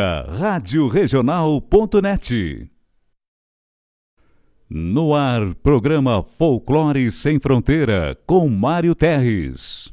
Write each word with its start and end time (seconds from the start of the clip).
Rádio 0.00 0.86
Regional.net. 0.86 2.70
No 4.70 5.12
ar, 5.12 5.56
programa 5.56 6.22
Folclore 6.22 7.10
Sem 7.10 7.40
Fronteira, 7.40 8.16
com 8.24 8.48
Mário 8.48 8.94
Terres. 8.94 9.92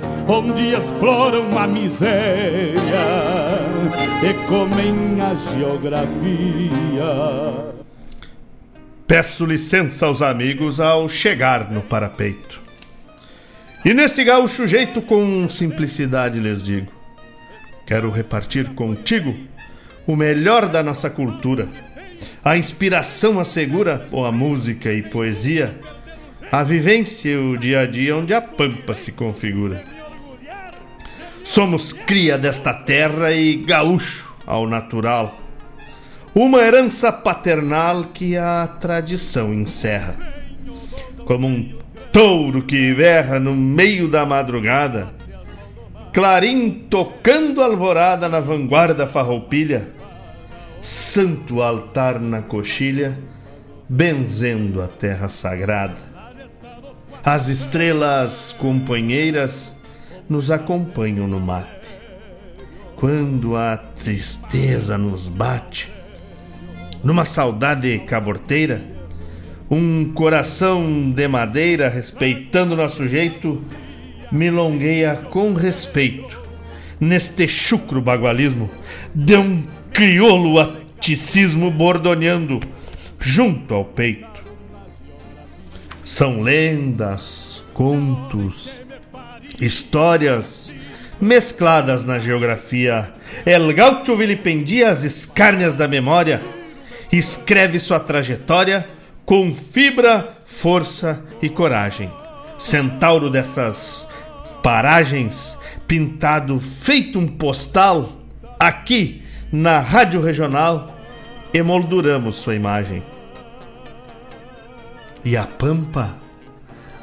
onde 0.31 0.73
exploram 0.73 1.57
a 1.59 1.67
miséria 1.67 2.77
e 4.23 4.47
comem 4.47 5.19
a 5.19 5.35
geografia. 5.35 6.13
Peço 9.05 9.45
licença 9.45 10.05
aos 10.05 10.21
amigos 10.21 10.79
ao 10.79 11.09
chegar 11.09 11.69
no 11.69 11.81
parapeito. 11.81 12.61
E 13.83 13.93
nesse 13.93 14.23
gaúcho 14.23 14.65
jeito 14.65 15.01
com 15.01 15.49
simplicidade 15.49 16.39
lhes 16.39 16.63
digo: 16.63 16.89
quero 17.85 18.09
repartir 18.09 18.69
contigo 18.69 19.35
o 20.07 20.15
melhor 20.15 20.69
da 20.69 20.81
nossa 20.81 21.09
cultura. 21.09 21.67
A 22.41 22.55
inspiração 22.55 23.37
assegura 23.37 24.07
a 24.25 24.31
música 24.31 24.93
e 24.93 25.03
poesia, 25.03 25.77
a 26.49 26.63
vivência 26.63 27.31
e 27.31 27.35
o 27.35 27.57
dia 27.57 27.81
a 27.81 27.85
dia 27.85 28.15
onde 28.15 28.33
a 28.33 28.41
pampa 28.41 28.93
se 28.93 29.11
configura. 29.11 30.00
Somos 31.43 31.91
cria 31.91 32.37
desta 32.37 32.73
terra 32.73 33.31
e 33.31 33.55
gaúcho 33.55 34.33
ao 34.45 34.67
natural. 34.67 35.35
Uma 36.33 36.59
herança 36.59 37.11
paternal 37.11 38.05
que 38.13 38.37
a 38.37 38.67
tradição 38.79 39.53
encerra. 39.53 40.15
Como 41.25 41.47
um 41.47 41.73
touro 42.11 42.61
que 42.61 42.93
berra 42.93 43.39
no 43.39 43.53
meio 43.53 44.07
da 44.07 44.25
madrugada, 44.25 45.13
clarim 46.13 46.85
tocando 46.89 47.61
alvorada 47.61 48.29
na 48.29 48.39
vanguarda 48.39 49.07
farroupilha, 49.07 49.89
santo 50.81 51.61
altar 51.61 52.19
na 52.19 52.41
coxilha, 52.41 53.17
benzendo 53.89 54.81
a 54.81 54.87
terra 54.87 55.27
sagrada. 55.27 55.97
As 57.23 57.47
estrelas 57.47 58.55
companheiras 58.57 59.75
nos 60.31 60.49
acompanham 60.49 61.27
no 61.27 61.41
mate. 61.41 61.89
Quando 62.95 63.57
a 63.57 63.75
tristeza 63.75 64.97
nos 64.97 65.27
bate, 65.27 65.91
numa 67.03 67.25
saudade 67.25 67.99
caborteira, 68.07 68.81
um 69.69 70.13
coração 70.13 71.11
de 71.11 71.27
madeira 71.27 71.89
respeitando 71.89 72.77
nosso 72.77 73.05
jeito, 73.09 73.61
milongueia 74.31 75.17
com 75.17 75.53
respeito 75.53 76.39
neste 76.97 77.45
chucro 77.45 78.01
bagualismo 78.01 78.69
de 79.13 79.35
um 79.35 79.63
crioulo 79.91 80.61
aticismo 80.61 81.69
bordoneando 81.69 82.61
junto 83.19 83.73
ao 83.73 83.83
peito. 83.83 84.41
São 86.05 86.39
lendas, 86.39 87.61
contos, 87.73 88.80
histórias 89.61 90.73
mescladas 91.21 92.03
na 92.03 92.17
geografia. 92.17 93.13
El 93.45 93.71
Gaucho 93.73 94.15
vilipendia 94.15 94.89
as 94.89 95.03
escárnias 95.03 95.75
da 95.75 95.87
memória, 95.87 96.41
escreve 97.11 97.79
sua 97.79 97.99
trajetória 97.99 98.89
com 99.23 99.53
fibra, 99.53 100.35
força 100.45 101.23
e 101.41 101.47
coragem. 101.47 102.11
centauro 102.57 103.29
dessas 103.29 104.07
paragens, 104.61 105.57
pintado 105.87 106.59
feito 106.59 107.17
um 107.17 107.27
postal, 107.27 108.17
aqui 108.59 109.23
na 109.51 109.79
Rádio 109.79 110.21
Regional, 110.21 110.95
emolduramos 111.51 112.35
sua 112.35 112.55
imagem. 112.55 113.01
E 115.25 115.35
a 115.35 115.47
pampa, 115.47 116.15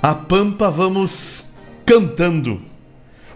a 0.01 0.15
pampa 0.15 0.71
vamos 0.71 1.48
cantando. 1.89 2.61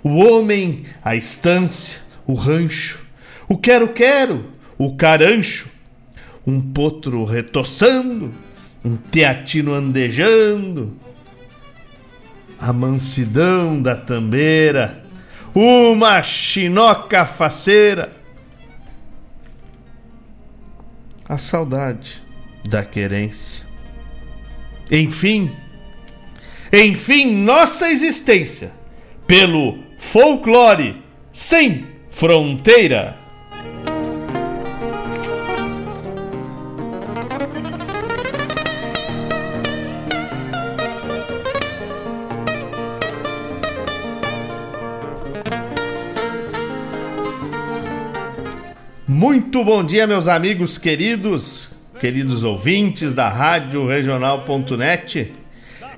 O 0.02 0.16
homem, 0.16 0.84
a 1.02 1.16
estância, 1.16 2.02
o 2.26 2.34
rancho, 2.34 3.00
o 3.48 3.56
quero-quero, 3.56 4.44
o 4.76 4.94
carancho, 4.94 5.68
um 6.46 6.60
potro 6.60 7.24
retoçando, 7.24 8.30
um 8.84 8.94
teatino 8.96 9.72
andejando, 9.72 10.94
a 12.58 12.72
mansidão 12.74 13.80
da 13.80 13.96
tambeira, 13.96 15.02
uma 15.54 16.22
chinoca 16.22 17.24
faceira, 17.24 18.12
a 21.26 21.38
saudade 21.38 22.22
da 22.68 22.84
querência. 22.84 23.64
Enfim, 24.90 25.50
enfim, 26.72 27.44
nossa 27.44 27.90
existência 27.90 28.72
pelo 29.26 29.76
folclore 29.98 31.02
sem 31.30 31.86
fronteira. 32.08 33.18
Muito 49.06 49.62
bom 49.62 49.84
dia, 49.84 50.06
meus 50.06 50.26
amigos 50.26 50.78
queridos, 50.78 51.72
queridos 52.00 52.44
ouvintes 52.44 53.12
da 53.12 53.28
Rádio 53.28 53.86
Regional.net. 53.86 55.41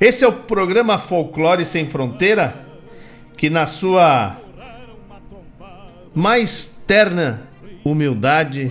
Esse 0.05 0.23
é 0.23 0.29
o 0.29 0.33
programa 0.33 0.99
Folclore 0.99 1.65
Sem 1.65 1.89
Fronteira, 1.89 2.67
que 3.39 3.49
na 3.49 3.67
sua 3.67 4.39
mais 6.15 6.67
terna 6.87 7.41
humildade 7.83 8.71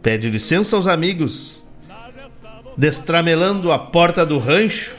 pede 0.00 0.30
licença 0.30 0.76
aos 0.76 0.86
amigos, 0.86 1.66
destramelando 2.78 3.72
a 3.72 3.80
porta 3.80 4.24
do 4.24 4.38
rancho, 4.38 4.94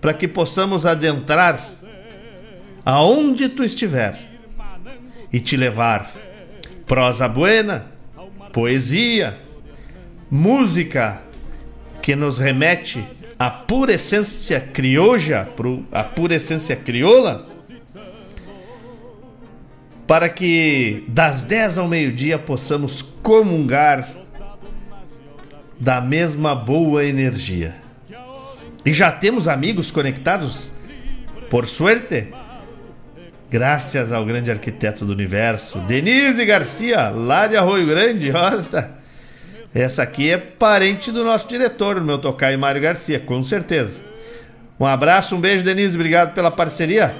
para 0.00 0.12
que 0.12 0.26
possamos 0.26 0.84
adentrar 0.84 1.64
aonde 2.84 3.48
tu 3.48 3.62
estiver 3.62 4.18
e 5.32 5.38
te 5.38 5.56
levar 5.56 6.12
prosa 6.84 7.28
buena, 7.28 7.86
poesia, 8.52 9.38
música 10.28 11.22
que 12.02 12.16
nos 12.16 12.38
remete 12.38 13.04
à 13.38 13.50
pura 13.50 13.92
essência 13.92 14.60
crioja, 14.60 15.48
à 15.92 16.04
pura 16.04 16.34
essência 16.34 16.74
crioula, 16.74 17.46
para 20.06 20.28
que 20.28 21.04
das 21.08 21.42
10 21.42 21.78
ao 21.78 21.88
meio-dia 21.88 22.38
possamos 22.38 23.02
comungar 23.22 24.08
da 25.78 26.00
mesma 26.00 26.54
boa 26.54 27.04
energia. 27.04 27.76
E 28.84 28.92
já 28.92 29.10
temos 29.10 29.48
amigos 29.48 29.90
conectados, 29.90 30.72
por 31.50 31.66
suerte, 31.66 32.28
Graças 33.48 34.12
ao 34.12 34.24
grande 34.26 34.50
arquiteto 34.50 35.04
do 35.04 35.12
universo, 35.12 35.78
Denise 35.80 36.44
Garcia, 36.44 37.10
lá 37.10 37.46
de 37.46 37.56
Arroio 37.56 37.86
Grande, 37.86 38.28
Rosta. 38.28 38.95
Essa 39.76 40.04
aqui 40.04 40.30
é 40.30 40.38
parente 40.38 41.12
do 41.12 41.22
nosso 41.22 41.46
diretor, 41.46 41.98
o 41.98 42.02
meu 42.02 42.16
tocaio 42.16 42.58
Mário 42.58 42.80
Garcia, 42.80 43.20
com 43.20 43.44
certeza. 43.44 44.00
Um 44.80 44.86
abraço, 44.86 45.36
um 45.36 45.38
beijo, 45.40 45.62
Denise, 45.62 45.94
obrigado 45.94 46.32
pela 46.32 46.50
parceria. 46.50 47.14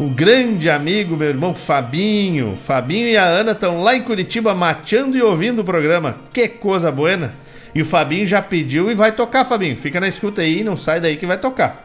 O 0.00 0.08
grande 0.08 0.70
amigo, 0.70 1.14
meu 1.18 1.28
irmão 1.28 1.52
Fabinho. 1.52 2.56
Fabinho 2.64 3.08
e 3.08 3.16
a 3.18 3.24
Ana 3.26 3.52
estão 3.52 3.82
lá 3.82 3.94
em 3.94 4.00
Curitiba 4.00 4.54
mateando 4.54 5.18
e 5.18 5.22
ouvindo 5.22 5.58
o 5.58 5.64
programa. 5.66 6.16
Que 6.32 6.48
coisa 6.48 6.90
boa! 6.90 7.30
E 7.74 7.82
o 7.82 7.84
Fabinho 7.84 8.26
já 8.26 8.40
pediu 8.40 8.90
e 8.90 8.94
vai 8.94 9.12
tocar, 9.12 9.44
Fabinho. 9.44 9.76
Fica 9.76 10.00
na 10.00 10.08
escuta 10.08 10.40
aí, 10.40 10.64
não 10.64 10.78
sai 10.78 10.98
daí 10.98 11.18
que 11.18 11.26
vai 11.26 11.36
tocar. 11.36 11.84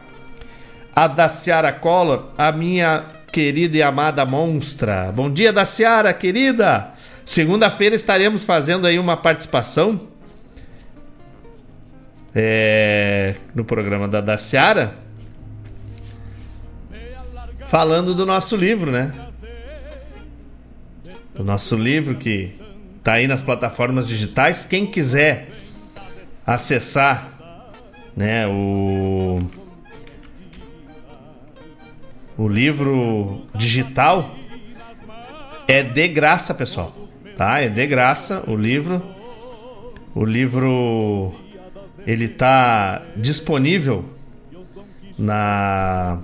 A 0.96 1.06
Daciara 1.06 1.70
Collor, 1.70 2.30
a 2.38 2.50
minha 2.50 3.04
querida 3.30 3.76
e 3.76 3.82
amada 3.82 4.24
monstra. 4.24 5.12
Bom 5.14 5.30
dia, 5.30 5.52
da 5.52 5.66
Seara, 5.66 6.14
querida. 6.14 6.94
Segunda-feira 7.28 7.94
estaremos 7.94 8.42
fazendo 8.42 8.86
aí 8.86 8.98
uma 8.98 9.14
participação 9.14 10.08
é, 12.34 13.34
no 13.54 13.66
programa 13.66 14.08
da 14.08 14.22
Daciara, 14.22 14.96
falando 17.66 18.14
do 18.14 18.24
nosso 18.24 18.56
livro, 18.56 18.90
né? 18.90 19.12
Do 21.34 21.44
nosso 21.44 21.76
livro 21.76 22.14
que 22.14 22.58
tá 23.04 23.12
aí 23.12 23.26
nas 23.26 23.42
plataformas 23.42 24.08
digitais. 24.08 24.64
Quem 24.64 24.86
quiser 24.86 25.50
acessar, 26.46 27.28
né, 28.16 28.46
o 28.46 29.42
o 32.38 32.48
livro 32.48 33.42
digital 33.54 34.34
é 35.68 35.82
de 35.82 36.08
graça, 36.08 36.54
pessoal. 36.54 37.07
Tá? 37.38 37.60
É 37.60 37.70
de 37.70 37.86
graça 37.86 38.44
o 38.46 38.54
livro. 38.54 39.02
O 40.14 40.22
livro 40.24 41.34
ele 42.06 42.28
tá 42.28 43.00
disponível 43.16 44.04
na 45.18 46.18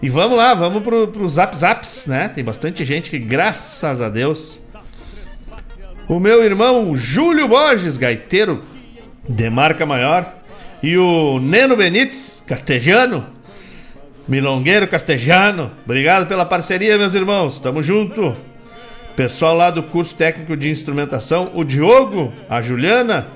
E 0.00 0.08
vamos 0.08 0.36
lá, 0.36 0.54
vamos 0.54 0.82
pro, 0.82 1.08
pro 1.08 1.28
Zap 1.28 1.56
Zaps, 1.56 2.06
né? 2.06 2.28
Tem 2.28 2.44
bastante 2.44 2.84
gente 2.84 3.10
que, 3.10 3.18
graças 3.18 4.00
a 4.00 4.08
Deus, 4.08 4.60
o 6.08 6.18
meu 6.18 6.44
irmão 6.44 6.94
Júlio 6.96 7.48
Borges, 7.48 7.96
gaiteiro 7.96 8.64
de 9.28 9.50
marca 9.50 9.84
maior, 9.84 10.37
e 10.82 10.96
o 10.96 11.38
Neno 11.40 11.76
Benites, 11.76 12.42
castejano, 12.46 13.26
milongueiro 14.28 14.86
castejano. 14.86 15.70
Obrigado 15.84 16.26
pela 16.26 16.44
parceria, 16.44 16.96
meus 16.98 17.14
irmãos. 17.14 17.58
Tamo 17.58 17.82
junto. 17.82 18.36
Pessoal 19.16 19.56
lá 19.56 19.70
do 19.70 19.82
curso 19.82 20.14
técnico 20.14 20.56
de 20.56 20.70
instrumentação, 20.70 21.50
o 21.54 21.64
Diogo, 21.64 22.32
a 22.48 22.62
Juliana, 22.62 23.26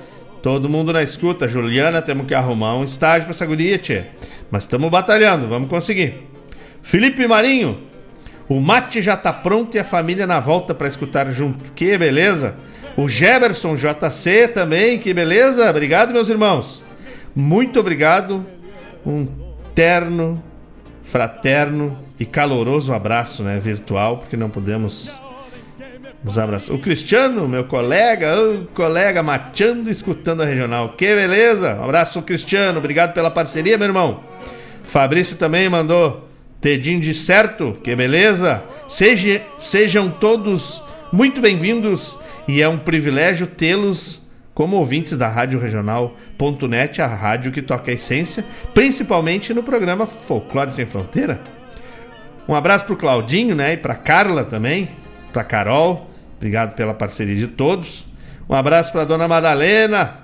todo 0.41 0.69
mundo 0.69 0.93
na 0.93 1.03
escuta. 1.03 1.49
Juliana, 1.49 2.01
temos 2.01 2.27
que 2.27 2.35
arrumar 2.35 2.77
um 2.77 2.85
estágio 2.85 3.25
pra 3.25 3.33
essa 3.33 3.45
guria, 3.45 3.79
tchê. 3.79 4.05
Mas 4.49 4.63
estamos 4.63 4.89
batalhando, 4.89 5.49
vamos 5.49 5.69
conseguir. 5.69 6.29
Felipe 6.83 7.27
Marinho, 7.27 7.81
o 8.49 8.61
mate 8.61 9.03
já 9.03 9.17
tá 9.17 9.33
pronto 9.33 9.77
e 9.77 9.81
a 9.81 9.85
família 9.85 10.25
na 10.25 10.39
volta 10.39 10.73
para 10.73 10.87
escutar 10.87 11.33
junto. 11.33 11.73
Que 11.73 11.99
beleza! 11.99 12.55
O 12.97 13.09
Jefferson 13.09 13.75
JC 13.75 14.49
também, 14.49 14.99
que 14.99 15.13
beleza. 15.13 15.69
Obrigado, 15.69 16.13
meus 16.13 16.29
irmãos. 16.29 16.85
Muito 17.35 17.81
obrigado. 17.81 18.47
Um 19.05 19.27
terno, 19.75 20.43
fraterno 21.03 21.99
e 22.19 22.27
caloroso 22.27 22.93
abraço, 22.93 23.43
né, 23.43 23.59
virtual, 23.59 24.19
porque 24.19 24.37
não 24.37 24.51
podemos 24.51 25.19
nos 26.23 26.39
abraçar. 26.39 26.75
O 26.75 26.79
Cristiano, 26.79 27.49
meu 27.49 27.65
colega, 27.65 28.39
o 28.41 28.67
colega 28.67 29.23
machando 29.23 29.89
e 29.89 29.93
escutando 29.93 30.43
a 30.43 30.45
regional. 30.45 30.91
Que 30.91 31.15
beleza! 31.15 31.75
Um 31.75 31.85
abraço, 31.85 32.23
Cristiano. 32.23 32.79
Obrigado 32.79 33.13
pela 33.13 33.31
parceria, 33.31 33.77
meu 33.77 33.89
irmão. 33.89 34.21
Fabrício 34.83 35.37
também 35.37 35.69
mandou 35.69 36.29
dedinho 36.61 37.01
de 37.01 37.13
certo. 37.13 37.77
Que 37.83 37.97
beleza! 37.97 38.63
Seja, 38.89 39.43
sejam 39.59 40.11
todos 40.11 40.83
muito 41.13 41.41
bem-vindos 41.41 42.17
e 42.47 42.63
é 42.63 42.69
um 42.69 42.79
privilégio 42.79 43.47
tê-los 43.47 44.22
como 44.55 44.77
ouvintes 44.77 45.17
da 45.17 45.29
Rádio 45.29 45.59
Regional.net, 45.59 47.01
a 47.01 47.07
rádio 47.07 47.53
que 47.53 47.63
toca 47.63 47.91
a 47.91 47.95
essência, 47.95 48.45
principalmente 48.75 49.55
no 49.55 49.63
programa 49.63 50.07
Folclore 50.07 50.71
Sem 50.71 50.87
Fronteira. 50.87 51.41
Um 52.47 52.55
abraço 52.55 52.85
pro 52.85 52.97
Claudinho, 52.97 53.55
né, 53.55 53.75
e 53.75 53.77
pra 53.77 53.95
Carla 53.95 54.45
também, 54.45 54.89
pra 55.33 55.45
Carol. 55.45 56.11
Obrigado 56.37 56.75
pela 56.75 56.93
parceria 56.93 57.37
de 57.37 57.47
todos. 57.47 58.05
Um 58.49 58.55
abraço 58.55 58.93
pra 58.93 59.05
Dona 59.05 59.29
Madalena. 59.29 60.19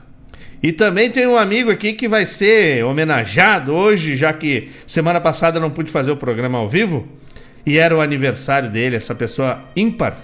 E 0.63 0.73
também 0.73 1.09
tem 1.09 1.27
um 1.27 1.39
amigo 1.39 1.71
aqui 1.71 1.93
que 1.93 2.09
vai 2.09 2.27
ser 2.27 2.85
homenageado 2.85 3.73
hoje, 3.73 4.17
já 4.17 4.33
que 4.33 4.73
semana 4.87 5.21
passada 5.21 5.61
não 5.61 5.71
pude 5.71 5.91
fazer 5.91 6.11
o 6.11 6.17
programa 6.17 6.59
ao 6.59 6.69
vivo 6.69 7.07
e 7.65 7.79
era 7.79 7.95
o 7.95 8.01
aniversário 8.01 8.71
dele, 8.71 8.97
essa 8.97 9.15
pessoa 9.15 9.61
ímpar, 9.77 10.17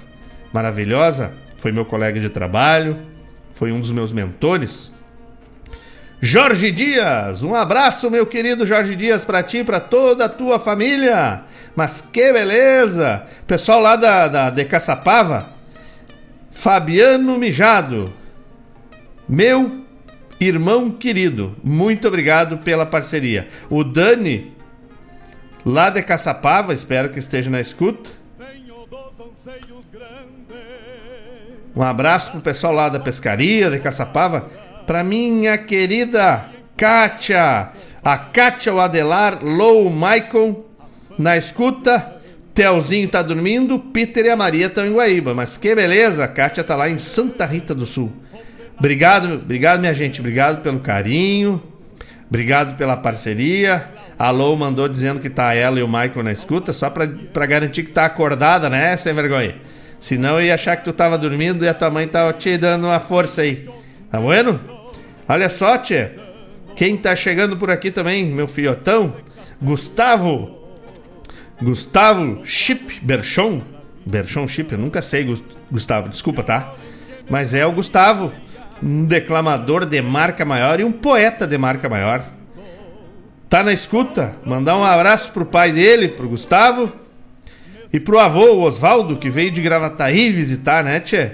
maravilhosa, 0.53 1.31
foi 1.59 1.71
meu 1.71 1.85
colega 1.85 2.19
de 2.19 2.31
trabalho, 2.31 2.97
foi 3.55 3.73
um 3.73 3.81
dos 3.81 3.91
meus 3.91 4.13
mentores. 4.13 4.93
Jorge 6.21 6.71
Dias, 6.71 7.43
um 7.43 7.55
abraço, 7.55 8.11
meu 8.11 8.27
querido 8.27 8.65
Jorge 8.65 8.97
Dias, 8.97 9.25
para 9.25 9.43
ti 9.43 9.59
e 9.59 9.65
para 9.65 9.79
toda 9.79 10.25
a 10.25 10.29
tua 10.29 10.59
família. 10.59 11.43
Mas 11.77 12.01
que 12.01 12.33
beleza! 12.33 13.25
Pessoal 13.47 13.81
lá 13.81 13.97
da, 13.97 14.29
da 14.29 14.51
de 14.51 14.65
Caçapava, 14.65 15.51
Fabiano 16.51 17.39
Mijado, 17.39 18.13
meu 19.29 19.85
irmão 20.41 20.91
querido, 20.91 21.55
muito 21.63 22.09
obrigado 22.09 22.59
pela 22.59 22.87
parceria. 22.87 23.49
O 23.69 23.85
Dani, 23.85 24.53
lá 25.65 25.91
de 25.91 26.03
Caçapava, 26.03 26.73
espero 26.73 27.11
que 27.11 27.19
esteja 27.19 27.51
na 27.51 27.61
escuta. 27.61 28.24
Um 31.77 31.83
abraço 31.83 32.31
pro 32.31 32.41
pessoal 32.41 32.73
lá 32.73 32.89
da 32.89 33.01
pescaria 33.01 33.71
de 33.71 33.81
Caçapava. 33.81 34.49
Pra 34.87 35.03
minha 35.03 35.59
querida 35.59 36.45
Kátia. 36.77 37.71
A 38.03 38.19
Kátia, 38.19 38.73
o 38.73 38.81
Adelar, 38.81 39.39
Lou, 39.43 39.91
Michael 39.91 40.67
na 41.19 41.37
escuta. 41.37 42.13
Telzinho 42.55 43.09
tá 43.09 43.21
dormindo, 43.21 43.79
Peter 43.81 44.27
e 44.27 44.31
a 44.31 44.37
Maria 44.37 44.67
estão 44.67 44.87
em 44.87 44.93
Guaíba. 44.93 45.35
Mas 45.35 45.57
que 45.57 45.75
beleza, 45.75 46.23
a 46.23 46.29
Kátia 46.29 46.63
tá 46.63 46.77
lá 46.77 46.89
em 46.89 46.99
Santa 46.99 47.45
Rita 47.45 47.75
do 47.75 47.87
Sul. 47.87 48.13
Obrigado, 48.79 49.35
obrigado, 49.35 49.81
minha 49.81 49.95
gente. 49.95 50.21
Obrigado 50.21 50.63
pelo 50.63 50.79
carinho. 50.81 51.63
Obrigado 52.29 52.77
pela 52.77 52.97
parceria. 52.97 53.89
A 54.19 54.31
Lou 54.31 54.57
mandou 54.57 54.89
dizendo 54.89 55.19
que 55.19 55.31
tá 55.31 55.55
ela 55.55 55.81
e 55.81 55.83
o 55.83 55.89
Michael 55.89 56.23
na 56.23 56.33
escuta, 56.33 56.73
só 56.73 56.89
pra, 56.91 57.07
garantir 57.47 57.85
que 57.85 57.91
tá 57.91 58.05
acordada, 58.05 58.71
né? 58.71 58.97
Sem 58.97 59.13
vergonha. 59.15 59.57
Senão 60.05 60.39
eu 60.39 60.45
ia 60.45 60.55
achar 60.55 60.77
que 60.77 60.85
tu 60.85 60.93
tava 60.93 61.17
dormindo 61.17 61.65
e 61.65 61.69
a 61.69 61.73
tua 61.73 61.91
mãe 61.91 62.07
tava 62.07 62.31
te 62.35 62.59
dando 62.59 62.85
uma 62.85 63.01
força 63.01 63.41
aí. 63.41 63.67
Tá 64.11 64.21
bueno? 64.21 64.61
Olha 65.27 65.49
só, 65.49 65.79
tia. 65.79 66.15
Quem 66.77 66.95
tá 66.95 67.17
chegando 67.17 67.57
por 67.57 67.71
aqui 67.71 67.91
também, 67.91 68.23
meu 68.27 68.47
filhotão, 68.47 69.15
Gustavo. 69.63 70.69
Gustavo 71.59 72.45
Chip 72.45 73.01
Berchon. 73.01 73.63
Berchon 74.05 74.47
Chip, 74.47 74.73
eu 74.73 74.79
nunca 74.79 75.01
sei, 75.01 75.27
Gustavo, 75.73 76.11
desculpa, 76.11 76.43
tá? 76.43 76.75
Mas 77.31 77.55
é 77.55 77.65
o 77.65 77.73
Gustavo, 77.73 78.31
um 78.83 79.07
declamador 79.07 79.87
de 79.87 80.03
marca 80.03 80.45
maior 80.45 80.81
e 80.81 80.85
um 80.85 80.93
poeta 80.93 81.47
de 81.47 81.57
marca 81.57 81.89
maior. 81.89 82.27
Tá 83.49 83.63
na 83.63 83.73
escuta? 83.73 84.37
Mandar 84.45 84.77
um 84.77 84.85
abraço 84.85 85.33
pro 85.33 85.47
pai 85.47 85.73
dele, 85.73 86.09
pro 86.09 86.29
Gustavo 86.29 86.93
e 87.95 88.01
pro 88.01 88.19
avô, 88.19 88.59
Oswaldo, 88.59 89.17
que 89.17 89.31
veio 89.31 89.53
de 89.53 89.63
Gravataí 89.63 90.29
visitar, 90.29 90.83
né, 90.83 90.99
tchê? 90.99 91.31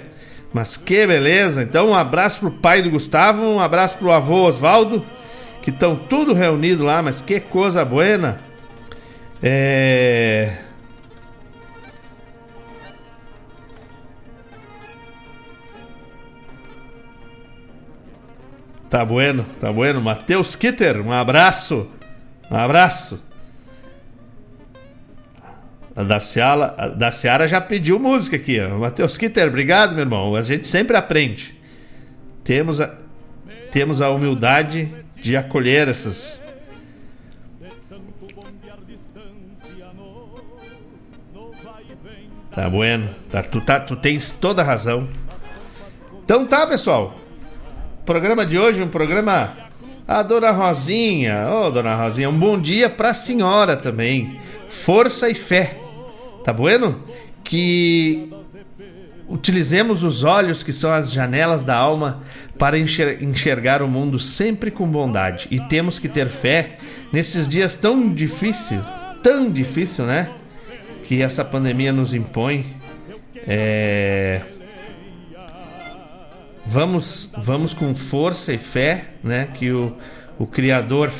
Mas 0.53 0.77
que 0.77 1.07
beleza! 1.07 1.63
Então, 1.63 1.87
um 1.87 1.95
abraço 1.95 2.39
pro 2.39 2.51
pai 2.51 2.83
do 2.83 2.91
Gustavo, 2.91 3.41
um 3.41 3.59
abraço 3.59 3.97
pro 3.97 4.11
avô 4.11 4.43
Oswaldo, 4.47 5.03
que 5.63 5.71
estão 5.71 5.95
tudo 5.95 6.35
reunido 6.35 6.83
lá, 6.83 7.01
mas 7.01 7.19
que 7.19 7.39
coisa 7.39 7.83
buena! 7.83 8.39
É. 9.41 10.55
Tá 18.87 19.03
bueno, 19.03 19.43
tá 19.59 19.73
bueno. 19.73 19.99
Matheus 19.99 20.53
Kitter, 20.55 21.01
um 21.01 21.11
abraço. 21.11 21.89
Um 22.51 22.55
abraço. 22.55 23.30
A 25.95 26.03
da 26.03 26.19
Seara, 26.19 26.73
a 26.77 26.87
da 26.87 27.11
Seara 27.11 27.47
já 27.47 27.59
pediu 27.59 27.99
música 27.99 28.37
aqui, 28.37 28.59
ó. 28.59 28.77
Matheus 28.77 29.17
Kitter, 29.17 29.47
obrigado, 29.47 29.93
meu 29.93 30.01
irmão. 30.01 30.35
A 30.35 30.41
gente 30.41 30.67
sempre 30.67 30.95
aprende. 30.95 31.57
Temos 32.43 32.79
a, 32.79 32.95
temos 33.71 34.01
a 34.01 34.09
humildade 34.09 34.89
de 35.21 35.35
acolher 35.35 35.87
essas. 35.87 36.41
Tá 42.53 42.69
bueno. 42.69 43.09
Tá, 43.29 43.43
tu, 43.43 43.61
tá, 43.61 43.79
tu 43.79 43.95
tens 43.95 44.31
toda 44.31 44.61
a 44.61 44.65
razão. 44.65 45.07
Então 46.23 46.45
tá, 46.45 46.67
pessoal. 46.67 47.15
Programa 48.05 48.45
de 48.45 48.57
hoje, 48.57 48.81
um 48.81 48.87
programa. 48.87 49.53
A 50.07 50.23
Dona 50.23 50.51
Rosinha. 50.51 51.47
Ô, 51.49 51.67
oh, 51.67 51.71
Dona 51.71 51.95
Rosinha, 51.95 52.29
um 52.29 52.37
bom 52.37 52.59
dia 52.59 52.89
pra 52.89 53.13
senhora 53.13 53.77
também. 53.77 54.39
Força 54.71 55.29
e 55.29 55.35
fé 55.35 55.81
tá 56.43 56.51
bueno? 56.51 57.03
Que 57.43 58.29
utilizemos 59.27 60.03
os 60.03 60.23
olhos 60.23 60.63
que 60.63 60.73
são 60.73 60.91
as 60.91 61.11
janelas 61.11 61.63
da 61.63 61.75
alma 61.75 62.23
para 62.57 62.77
enxergar 62.77 63.81
o 63.81 63.87
mundo 63.87 64.19
sempre 64.19 64.69
com 64.69 64.87
bondade. 64.87 65.47
E 65.49 65.59
temos 65.59 65.97
que 65.97 66.07
ter 66.07 66.27
fé 66.27 66.77
nesses 67.11 67.47
dias 67.47 67.73
tão 67.73 68.13
difícil, 68.13 68.81
tão 69.23 69.49
difícil, 69.49 70.05
né? 70.05 70.29
Que 71.03 71.21
essa 71.21 71.43
pandemia 71.43 71.91
nos 71.91 72.13
impõe. 72.13 72.65
É... 73.47 74.41
Vamos, 76.65 77.29
vamos 77.37 77.73
com 77.73 77.95
força 77.95 78.53
e 78.53 78.57
fé, 78.57 79.05
né? 79.23 79.47
Que 79.53 79.71
o, 79.71 79.97
o 80.37 80.45
Criador 80.45 81.11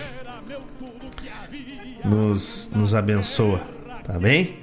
nos, 2.04 2.70
nos 2.74 2.94
abençoa, 2.96 3.62
tá 4.04 4.18
bem? 4.20 4.60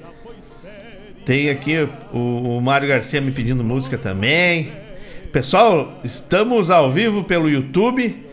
Tem 1.24 1.50
aqui 1.50 1.86
o, 2.12 2.56
o 2.56 2.60
Mário 2.60 2.88
Garcia 2.88 3.20
me 3.20 3.30
pedindo 3.30 3.62
música 3.62 3.98
também. 3.98 4.72
Pessoal, 5.32 6.00
estamos 6.02 6.70
ao 6.70 6.90
vivo 6.90 7.24
pelo 7.24 7.50
YouTube. 7.50 8.26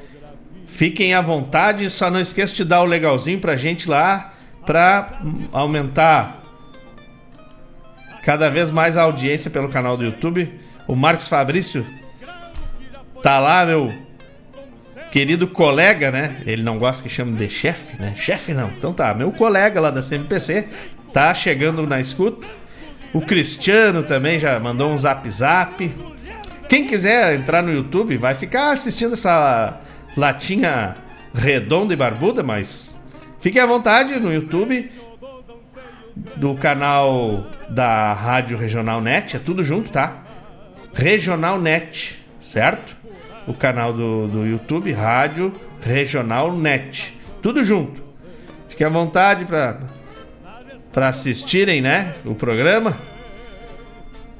Fiquem 0.65 1.13
à 1.13 1.21
vontade, 1.21 1.89
só 1.89 2.09
não 2.09 2.19
esqueça 2.19 2.53
de 2.53 2.63
dar 2.63 2.81
o 2.81 2.85
legalzinho 2.85 3.39
pra 3.39 3.55
gente 3.55 3.89
lá 3.89 4.33
pra 4.65 5.19
aumentar 5.51 6.41
cada 8.23 8.49
vez 8.49 8.71
mais 8.71 8.97
a 8.97 9.03
audiência 9.03 9.51
pelo 9.51 9.69
canal 9.69 9.95
do 9.95 10.05
YouTube. 10.05 10.51
O 10.87 10.95
Marcos 10.95 11.27
Fabrício 11.27 11.85
tá 13.21 13.39
lá, 13.39 13.65
meu 13.65 14.04
querido 15.15 15.47
colega, 15.47 16.11
né? 16.11 16.41
Ele 16.45 16.61
não 16.61 16.77
gosta 16.77 17.01
que 17.01 17.07
chame 17.07 17.31
de 17.37 17.47
chefe, 17.47 17.95
né? 18.01 18.13
Chefe 18.17 18.53
não. 18.53 18.69
Então 18.71 18.91
tá, 18.91 19.13
meu 19.13 19.31
colega 19.31 19.79
lá 19.79 19.89
da 19.89 20.01
CMPC 20.01 20.67
tá 21.13 21.33
chegando 21.33 21.87
na 21.87 22.01
escuta. 22.01 22.45
O 23.13 23.21
Cristiano 23.21 24.03
também 24.03 24.37
já 24.37 24.59
mandou 24.59 24.91
um 24.91 24.97
zap 24.97 25.29
zap. 25.29 25.95
Quem 26.67 26.85
quiser 26.85 27.33
entrar 27.33 27.63
no 27.63 27.71
YouTube 27.71 28.17
vai 28.17 28.35
ficar 28.35 28.73
assistindo 28.73 29.13
essa 29.13 29.79
latinha 30.17 30.97
redonda 31.33 31.93
e 31.93 31.95
barbuda, 31.95 32.43
mas 32.43 32.99
fique 33.39 33.57
à 33.57 33.65
vontade 33.65 34.19
no 34.19 34.33
YouTube 34.33 34.91
do 36.35 36.55
canal 36.55 37.47
da 37.69 38.11
Rádio 38.11 38.57
Regional 38.57 38.99
Net, 38.99 39.37
é 39.37 39.39
tudo 39.39 39.63
junto, 39.63 39.89
tá? 39.91 40.25
Regional 40.93 41.57
Net, 41.57 42.21
certo? 42.41 43.04
O 43.47 43.53
canal 43.53 43.93
do, 43.93 44.27
do 44.27 44.45
YouTube, 44.45 44.91
Rádio 44.91 45.53
Regional 45.81 46.51
Net, 46.51 47.15
tudo 47.41 47.63
junto. 47.63 48.01
Fique 48.67 48.83
à 48.83 48.89
vontade 48.89 49.45
para 49.45 51.07
assistirem, 51.07 51.81
né, 51.81 52.13
o 52.25 52.33
programa. 52.33 52.97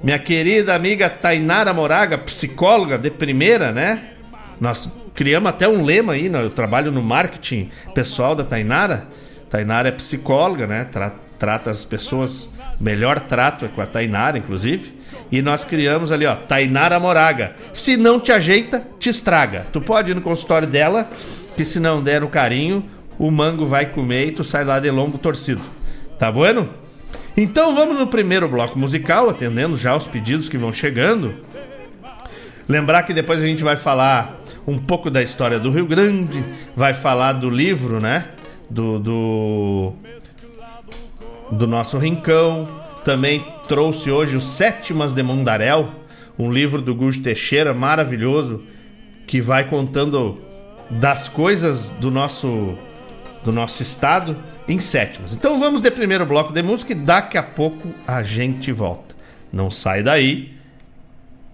minha 0.02 0.20
querida 0.20 0.76
amiga 0.76 1.10
Tainara 1.10 1.74
Moraga, 1.74 2.18
psicóloga 2.18 2.98
de 2.98 3.12
primeira, 3.12 3.72
né? 3.72 4.12
Nós 4.60 4.92
criamos 5.14 5.50
até 5.50 5.68
um 5.68 5.84
lema 5.84 6.14
aí, 6.14 6.30
né? 6.30 6.44
eu 6.44 6.50
trabalho 6.50 6.92
no 6.92 7.02
marketing 7.02 7.70
pessoal 7.94 8.36
da 8.36 8.44
Tainara. 8.44 9.08
Tainara 9.50 9.88
é 9.88 9.92
psicóloga, 9.92 10.68
né? 10.68 10.84
Tra 10.86 11.14
trata 11.38 11.70
as 11.70 11.84
pessoas, 11.84 12.50
melhor 12.80 13.20
trato 13.20 13.66
é 13.66 13.68
com 13.68 13.82
a 13.82 13.86
Tainara, 13.86 14.38
inclusive. 14.38 14.94
E 15.32 15.42
nós 15.42 15.64
criamos 15.66 16.12
ali, 16.12 16.26
ó, 16.26 16.36
Tainara 16.36 17.00
Moraga. 17.00 17.56
Se 17.74 17.98
não 17.98 18.20
te 18.20 18.32
ajeita, 18.32 18.86
te 19.00 19.10
estraga. 19.10 19.66
Tu 19.72 19.82
pode 19.82 20.12
ir 20.12 20.16
no 20.16 20.22
consultório 20.22 20.68
dela, 20.68 21.10
que 21.56 21.66
se 21.66 21.80
não 21.80 22.04
der 22.04 22.24
o 22.24 22.28
carinho, 22.28 22.84
o 23.18 23.32
mango 23.32 23.66
vai 23.66 23.86
comer 23.86 24.28
e 24.28 24.32
tu 24.32 24.44
sai 24.44 24.64
lá 24.64 24.80
de 24.80 24.90
lombo 24.92 25.18
torcido. 25.18 25.62
Tá 26.20 26.32
bueno? 26.32 26.70
Então 27.36 27.76
vamos 27.76 28.00
no 28.00 28.08
primeiro 28.08 28.48
bloco 28.48 28.78
musical, 28.78 29.30
atendendo 29.30 29.76
já 29.76 29.96
os 29.96 30.08
pedidos 30.08 30.48
que 30.48 30.58
vão 30.58 30.72
chegando. 30.72 31.34
Lembrar 32.68 33.04
que 33.04 33.14
depois 33.14 33.42
a 33.42 33.46
gente 33.46 33.64
vai 33.64 33.76
falar 33.76 34.42
um 34.66 34.78
pouco 34.78 35.12
da 35.12 35.22
história 35.22 35.60
do 35.60 35.70
Rio 35.70 35.86
Grande, 35.86 36.44
vai 36.76 36.94
falar 36.94 37.34
do 37.34 37.50
livro, 37.50 38.00
né? 38.00 38.26
Do, 38.70 38.98
do, 38.98 39.94
do 41.52 41.68
nosso 41.68 41.98
Rincão. 41.98 42.68
Também 43.04 43.46
trouxe 43.68 44.10
hoje 44.10 44.36
os 44.36 44.46
Sétimas 44.46 45.14
de 45.14 45.22
Mundaréu, 45.22 45.90
um 46.38 46.52
livro 46.52 46.82
do 46.82 46.94
Gujo 46.94 47.22
Teixeira 47.22 47.74
maravilhoso 47.74 48.64
que 49.28 49.42
vai 49.42 49.68
contando 49.68 50.42
das 50.90 51.28
coisas 51.28 51.90
do 51.90 52.12
nosso 52.12 52.78
do 53.44 53.52
nosso 53.52 53.84
estado 53.84 54.36
em 54.68 54.80
sétimas. 54.80 55.34
Então 55.34 55.60
vamos 55.60 55.80
de 55.80 55.92
primeiro 55.92 56.26
bloco 56.26 56.52
de 56.52 56.64
música 56.64 56.94
e 56.94 56.96
daqui 56.96 57.38
a 57.38 57.44
pouco 57.44 57.94
a 58.08 58.24
gente 58.24 58.72
volta. 58.72 59.16
Não 59.54 59.70
sai 59.70 60.02
daí, 60.02 60.54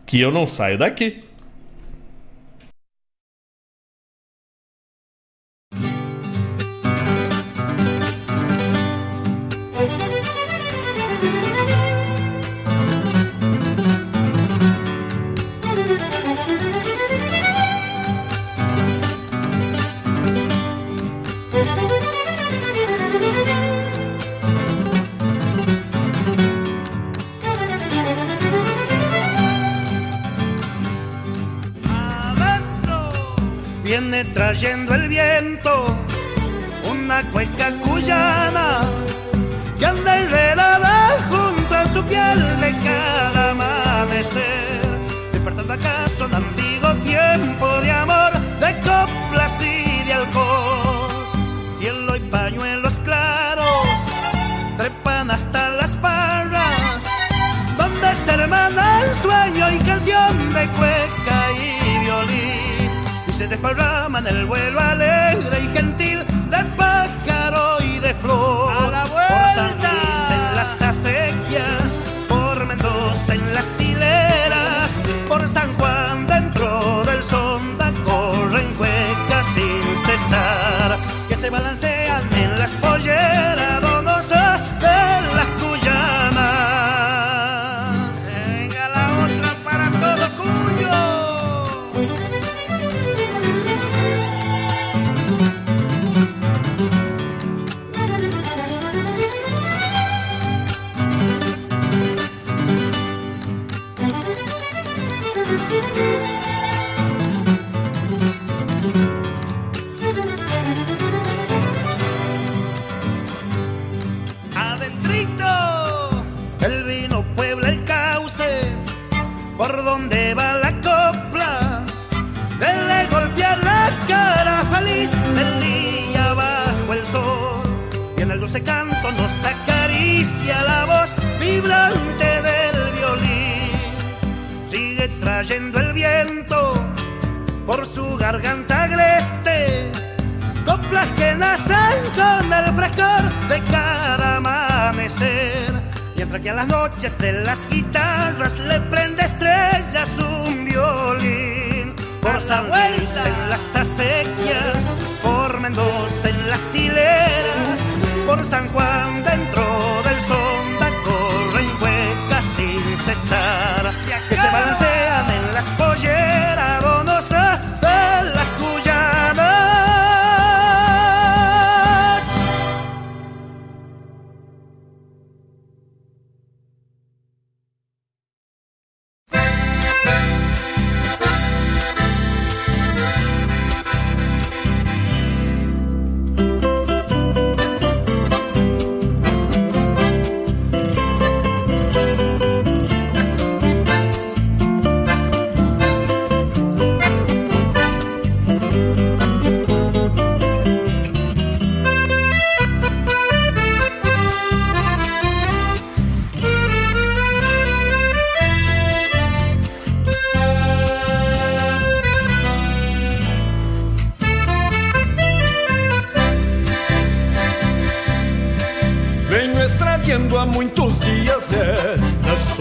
que 0.06 0.20
eu 0.20 0.32
não 0.32 0.48
saio 0.48 0.78
daqui. 0.78 1.22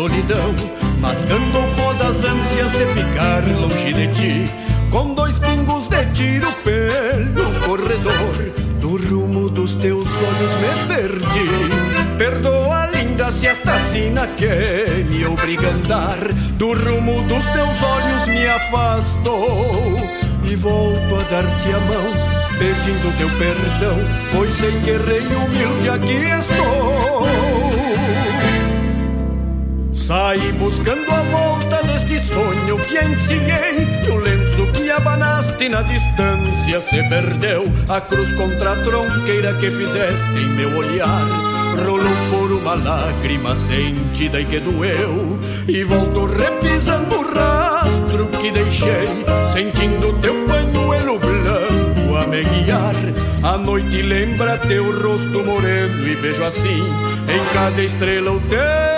Solidão, 0.00 0.54
mascando 0.98 1.58
o 1.58 1.74
pó 1.76 1.92
das 1.94 2.24
ânsias 2.24 2.70
de 2.72 2.86
ficar 2.94 3.42
longe 3.60 3.92
de 3.92 4.08
ti. 4.08 4.52
Com 4.90 5.14
dois 5.14 5.38
pingos 5.38 5.88
de 5.88 6.04
tiro 6.12 6.50
pelo 6.64 7.60
corredor, 7.66 8.34
do 8.80 8.96
rumo 8.96 9.50
dos 9.50 9.74
teus 9.76 10.06
olhos 10.06 10.54
me 10.56 10.86
perdi. 10.88 12.16
Perdoa, 12.16 12.86
linda 12.86 13.30
se 13.30 13.46
esta 13.46 13.78
sina 13.90 14.26
quer 14.26 15.04
me 15.04 15.26
obriga 15.26 15.68
a 15.68 15.70
andar 15.70 16.18
Do 16.58 16.74
rumo 16.74 17.22
dos 17.22 17.44
teus 17.46 17.82
olhos 17.82 18.26
me 18.26 18.46
afastou 18.46 19.96
E 20.44 20.54
volto 20.54 21.14
a 21.14 21.22
dar-te 21.30 21.72
a 21.72 21.80
mão 21.80 22.29
pedindo 22.60 23.16
teu 23.16 23.28
perdão 23.38 23.96
Pois 24.32 24.52
sei 24.52 24.70
que 24.82 24.90
errei 24.90 25.26
humilde 25.26 25.88
aqui 25.88 26.18
estou. 26.38 27.26
Saí 29.94 30.52
buscando 30.52 31.10
a 31.10 31.22
volta 31.22 31.82
deste 31.84 32.20
sonho 32.20 32.76
que 32.76 32.98
encilhei 32.98 33.88
E 34.06 34.10
o 34.10 34.16
lenço 34.16 34.66
que 34.72 34.90
abanaste 34.90 35.68
na 35.68 35.82
distância 35.82 36.80
se 36.80 37.02
perdeu. 37.08 37.64
A 37.88 38.00
cruz 38.00 38.32
contra 38.34 38.72
a 38.72 38.76
tronqueira 38.76 39.54
que 39.54 39.70
fizeste 39.70 40.36
em 40.36 40.48
meu 40.50 40.76
olhar 40.76 41.26
Rolou 41.86 42.16
por 42.30 42.52
uma 42.52 42.74
lágrima 42.74 43.56
sentida 43.56 44.40
e 44.40 44.44
que 44.44 44.60
doeu. 44.60 45.38
E 45.66 45.82
volto 45.84 46.26
repisando 46.26 47.16
o 47.16 47.22
rastro 47.22 48.26
que 48.38 48.50
deixei 48.50 49.06
Sentindo 49.46 50.12
teu 50.20 50.46
branco 50.46 50.92
a 50.92 50.98
me 52.30 52.42
guiar. 52.44 52.94
A 53.42 53.58
noite 53.58 54.02
lembra 54.02 54.58
teu 54.58 54.84
rosto 55.02 55.42
moreno 55.42 56.06
E 56.06 56.14
vejo 56.16 56.44
assim 56.44 56.82
em 57.28 57.54
cada 57.54 57.82
estrela 57.82 58.32
o 58.32 58.40
teu 58.40 58.89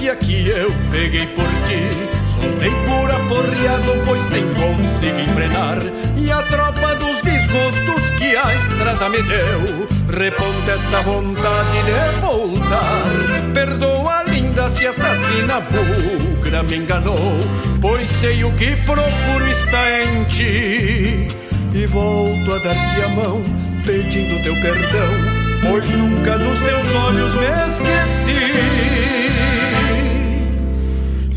distância 0.00 0.16
que 0.16 0.48
eu 0.48 0.72
peguei 0.90 1.26
por 1.26 1.46
ti. 1.66 1.80
Soltei 2.26 2.70
por 2.70 3.10
aporreado, 3.10 3.92
pois 4.06 4.30
nem 4.30 4.42
consegui 4.54 5.26
frenar. 5.34 5.78
E 6.16 6.32
a 6.32 6.42
tropa 6.42 6.94
dos 6.96 7.20
desgostos 7.20 8.10
que 8.18 8.36
a 8.36 8.54
estrada 8.54 9.08
me 9.08 9.22
deu 9.22 9.88
Reponte 10.08 10.70
esta 10.70 11.02
vontade 11.02 11.82
de 11.84 12.20
voltar. 12.20 13.52
Perdoa, 13.52 14.24
linda, 14.24 14.68
se 14.70 14.86
esta 14.86 15.14
sina 15.16 15.60
bugra 15.60 16.62
me 16.62 16.76
enganou. 16.76 17.40
Pois 17.80 18.08
sei 18.08 18.42
o 18.44 18.52
que 18.52 18.76
procuro 18.76 19.48
está 19.48 20.02
em 20.02 20.24
ti. 20.24 21.28
E 21.72 21.86
volto 21.86 22.54
a 22.54 22.58
dar-te 22.58 23.02
a 23.04 23.08
mão, 23.08 23.42
pedindo 23.84 24.42
teu 24.42 24.54
perdão 24.60 25.40
pois 25.62 25.90
nunca 25.90 26.38
dos 26.38 26.58
teus 26.58 26.94
olhos 26.94 27.34
me 27.34 27.46
esqueci. 27.68 29.29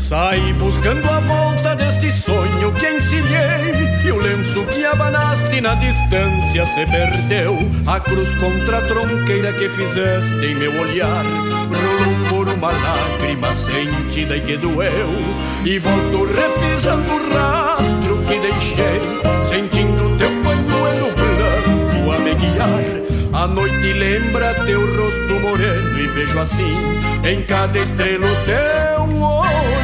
Saí 0.04 0.52
buscando 0.58 1.08
a 1.08 1.18
volta 1.20 1.74
deste 1.74 2.10
sonho 2.10 2.70
que 2.74 2.90
encilhei 2.90 4.04
E 4.04 4.12
o 4.12 4.18
lenço 4.18 4.62
que 4.66 4.84
abanaste 4.84 5.62
na 5.62 5.74
distância 5.76 6.66
se 6.66 6.84
perdeu. 6.84 7.56
A 7.86 7.98
cruz 7.98 8.28
contra 8.34 8.78
a 8.78 8.82
tronqueira 8.82 9.50
que 9.54 9.66
fizeste 9.70 10.44
em 10.44 10.56
meu 10.56 10.78
olhar 10.78 11.24
Rolou 11.70 12.28
por 12.28 12.48
uma 12.50 12.70
lágrima 12.70 13.54
sentida 13.54 14.36
e 14.36 14.42
que 14.42 14.58
doeu. 14.58 15.08
E 15.64 15.78
volto 15.78 16.26
repisando 16.26 17.10
o 17.10 17.32
rastro 17.32 18.22
que 18.28 18.38
deixei 18.40 19.00
Sentindo 19.42 20.18
teu 20.18 20.28
pañuelo 20.42 21.14
branco 21.14 22.12
a 22.12 22.18
me 22.18 22.34
guiar. 22.34 23.04
A 23.32 23.48
noite 23.48 23.92
lembra 23.94 24.52
teu 24.66 24.80
rosto 24.80 25.40
moreno 25.40 25.98
e 25.98 26.06
vejo 26.08 26.38
assim 26.38 26.76
em 27.24 27.42
cada 27.42 27.78
estrela 27.78 28.26
o 28.26 28.36
teu 28.44 29.22
olhar. 29.22 29.83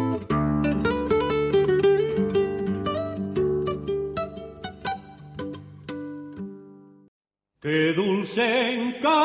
Qué 7.61 7.93
dulce 7.93 8.73
encanto 8.73 9.21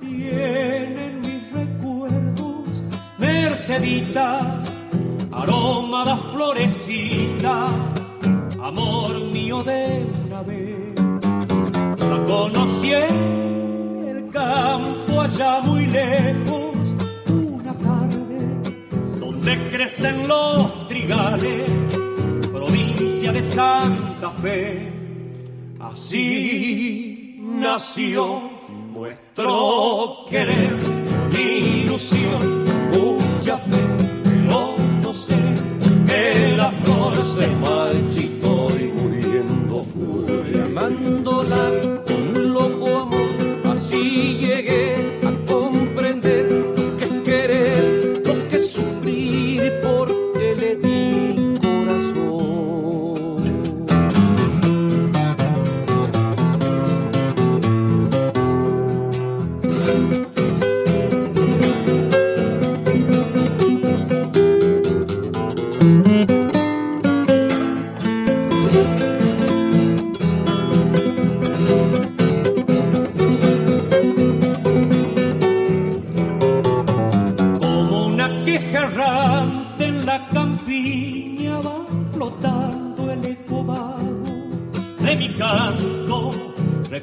tienen 0.00 1.20
mis 1.20 1.52
recuerdos, 1.52 2.82
Mercedita, 3.16 4.60
aroma 5.30 6.04
de 6.06 6.16
florecita, 6.32 7.68
amor 8.60 9.26
mío 9.26 9.62
de 9.62 10.04
una 10.26 10.42
vez. 10.42 10.96
La 12.00 12.24
conocí 12.26 12.92
en 12.92 14.08
el 14.08 14.28
campo 14.32 15.20
allá 15.20 15.60
muy 15.60 15.86
lejos, 15.86 16.74
una 17.28 17.74
tarde 17.74 18.40
donde 19.20 19.70
crecen 19.70 20.26
los 20.26 20.88
trigales 20.88 22.09
de 23.32 23.42
Santa 23.42 24.30
Fe. 24.42 24.92
Así 25.78 27.36
nació 27.38 28.40
nuestro 28.92 30.26
querer, 30.28 30.76
ilusión, 31.38 32.64
mucha 32.92 33.56
fe, 33.58 33.80
pero 34.24 34.74
no 35.02 35.14
sé. 35.14 35.36
Que 36.06 36.56
la 36.56 36.70
flor 36.70 37.14
se 37.22 37.46
marchitó 37.46 38.66
y 38.78 38.84
muriendo 38.84 39.84
fue, 39.84 40.52
llamándola 40.52 41.70
un 42.16 42.52
loco 42.52 42.98
amor, 42.98 43.72
así 43.72 44.38
llegué 44.38 45.09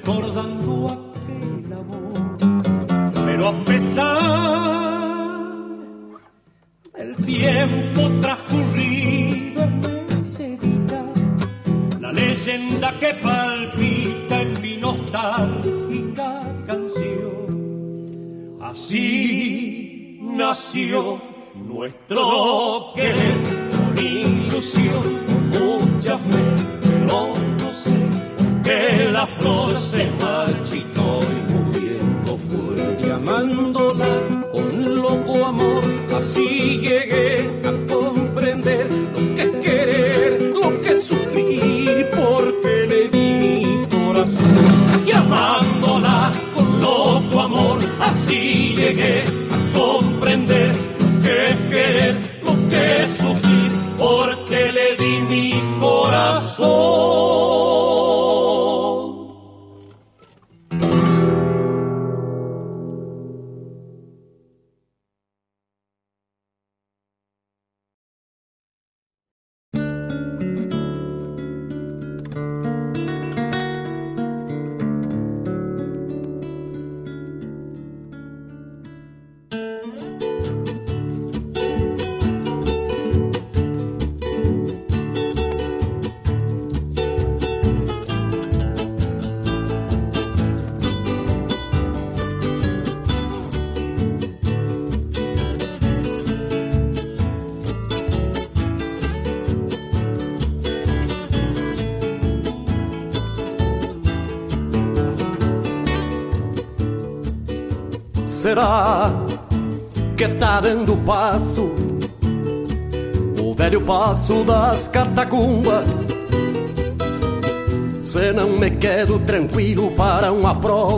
recordando 0.08 0.88
aquel 0.88 1.74
amor. 1.74 2.38
Pero 3.26 3.48
a 3.50 3.66
pesar 3.66 4.08
del 6.96 7.16
tiempo 7.26 8.10
transcurrido 8.22 9.64
en 9.64 10.26
Sevilla, 10.26 11.04
la 12.00 12.14
leyenda 12.14 12.98
que 12.98 13.14
palpita 13.16 14.42
en 14.44 14.62
mi 14.62 14.78
nostálgica 14.78 16.42
canción, 16.66 17.46
así 18.62 20.20
nació 20.22 21.22
nuestro 21.54 22.94
querer, 22.96 23.42
ilusión, 23.98 25.27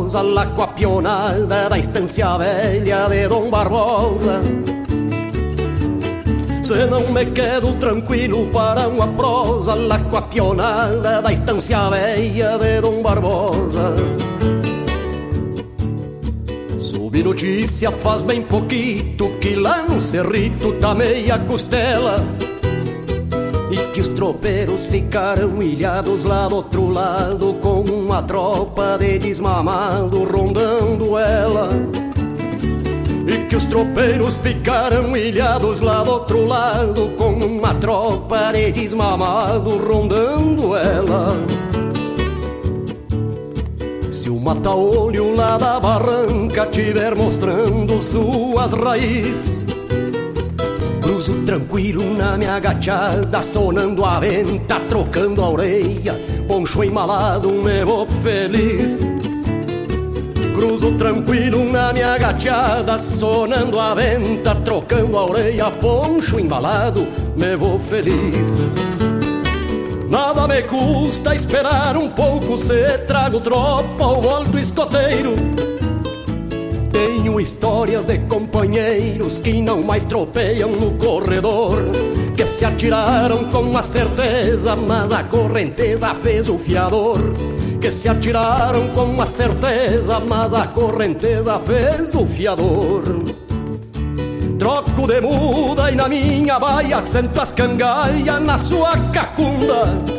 prosa 0.10 0.22
lá 0.24 0.46
com 0.48 0.64
a 0.64 0.68
pionada 0.68 1.70
da 1.70 1.78
estância 1.78 2.36
velha 2.38 3.08
de 3.10 3.28
Dom 3.28 3.48
Barbosa. 3.48 4.42
Se 6.64 6.86
não 6.88 7.12
me 7.12 7.26
quedo 7.28 7.74
tranquilo 7.74 8.48
para 8.48 8.88
uma 8.88 9.08
prosa 9.08 9.76
lá 9.76 10.00
com 10.00 10.18
a 10.18 10.22
pionada 10.24 11.22
da 11.22 11.32
estância 11.32 11.90
velha 11.92 12.58
de 12.58 12.82
Dom 12.82 13.04
Barbosa. 13.04 13.94
Soube 16.80 17.22
notícia 17.22 17.92
faz 17.92 18.24
bem 18.24 18.42
pouquito 18.42 19.30
que 19.40 19.56
lá 19.56 19.86
no 19.88 20.02
Cerrito 20.02 20.74
tá 20.80 20.96
meia 20.96 21.38
costela 21.38 22.26
que 24.00 24.04
os 24.04 24.10
tropeiros 24.10 24.86
ficaram 24.86 25.62
ilhados 25.62 26.24
lá 26.24 26.48
do 26.48 26.56
outro 26.56 26.88
lado 26.88 27.54
com 27.56 27.82
uma 27.82 28.24
tropa 28.24 28.98
de 28.98 29.20
desmamado 29.20 30.24
rondando 30.24 31.18
ela. 31.18 31.70
E 33.28 33.46
que 33.50 33.58
os 33.58 33.66
tropeiros 33.66 34.38
ficaram 34.38 35.18
ilhados 35.18 35.82
lá 35.82 36.02
do 36.02 36.12
outro 36.12 36.46
lado 36.46 37.10
com 37.18 37.32
uma 37.32 37.76
tropa 37.76 38.54
de 38.54 38.72
desmamado 38.72 39.78
rondando 39.86 40.78
ela. 40.78 41.36
Se 44.10 44.30
o 44.30 44.40
mata-olho 44.40 45.36
lá 45.36 45.58
da 45.58 45.78
barranca 45.78 46.66
tiver 46.68 47.14
mostrando 47.16 48.02
suas 48.02 48.72
raízes, 48.72 49.59
tranquilo 51.50 52.14
na 52.14 52.38
minha 52.38 52.58
agachada, 52.58 53.42
sonando 53.42 54.06
a 54.06 54.20
venta, 54.20 54.80
trocando 54.82 55.44
a 55.44 55.50
orelha, 55.50 56.14
poncho 56.48 56.84
embalado, 56.84 57.52
me 57.52 57.84
vou 57.84 58.06
feliz. 58.06 59.16
Cruzo 60.54 60.92
tranquilo 60.92 61.66
na 61.66 61.92
minha 61.92 62.14
agachada, 62.14 63.00
sonando 63.00 63.80
a 63.80 63.96
venta, 63.96 64.54
trocando 64.54 65.18
a 65.18 65.26
orelha, 65.26 65.72
poncho 65.72 66.40
embalado, 66.40 67.08
me 67.36 67.56
vou 67.56 67.80
feliz. 67.80 68.64
Nada 70.08 70.48
me 70.48 70.62
custa 70.62 71.34
esperar 71.34 71.98
um 71.98 72.12
pouco 72.12 72.60
se 72.60 73.00
trago 73.08 73.40
tropa 73.40 74.06
ou 74.06 74.22
volto 74.22 74.60
escoteiro. 74.60 75.34
Tenho 77.00 77.40
histórias 77.40 78.06
de 78.06 78.18
companheiros 78.20 79.40
que 79.40 79.62
não 79.62 79.82
mais 79.82 80.04
tropeiam 80.04 80.70
no 80.70 80.96
corredor, 80.96 81.78
que 82.36 82.46
se 82.46 82.66
atiraram 82.66 83.46
com 83.46 83.78
a 83.78 83.82
certeza, 83.82 84.76
mas 84.76 85.10
a 85.14 85.24
correnteza 85.24 86.14
fez 86.16 86.50
o 86.50 86.58
fiador. 86.58 87.20
Que 87.80 87.90
se 87.90 88.10
atiraram 88.10 88.90
com 88.90 89.22
a 89.22 89.26
certeza, 89.26 90.20
mas 90.20 90.54
a 90.54 90.68
correnteza 90.68 91.58
fez 91.60 92.14
o 92.14 92.26
fiador. 92.26 93.04
Troco 94.60 95.08
de 95.08 95.22
muda 95.22 95.90
e 95.90 95.96
na 95.96 96.10
minha 96.10 96.60
baia 96.60 97.02
sento 97.02 97.40
as 97.40 97.54
na 98.42 98.58
sua 98.58 98.98
cacunda. 99.14 100.19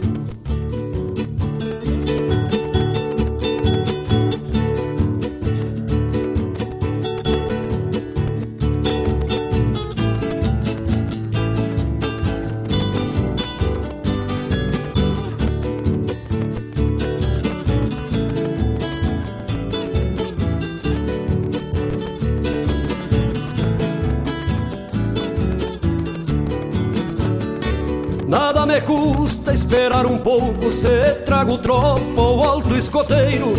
Custa 29.51 29.53
esperar 29.53 30.05
um 30.05 30.17
pouco 30.17 30.71
se 30.71 31.11
trago 31.25 31.57
tropa 31.57 32.21
ou 32.21 32.43
alto 32.43 32.75
escoteiro. 32.75 33.53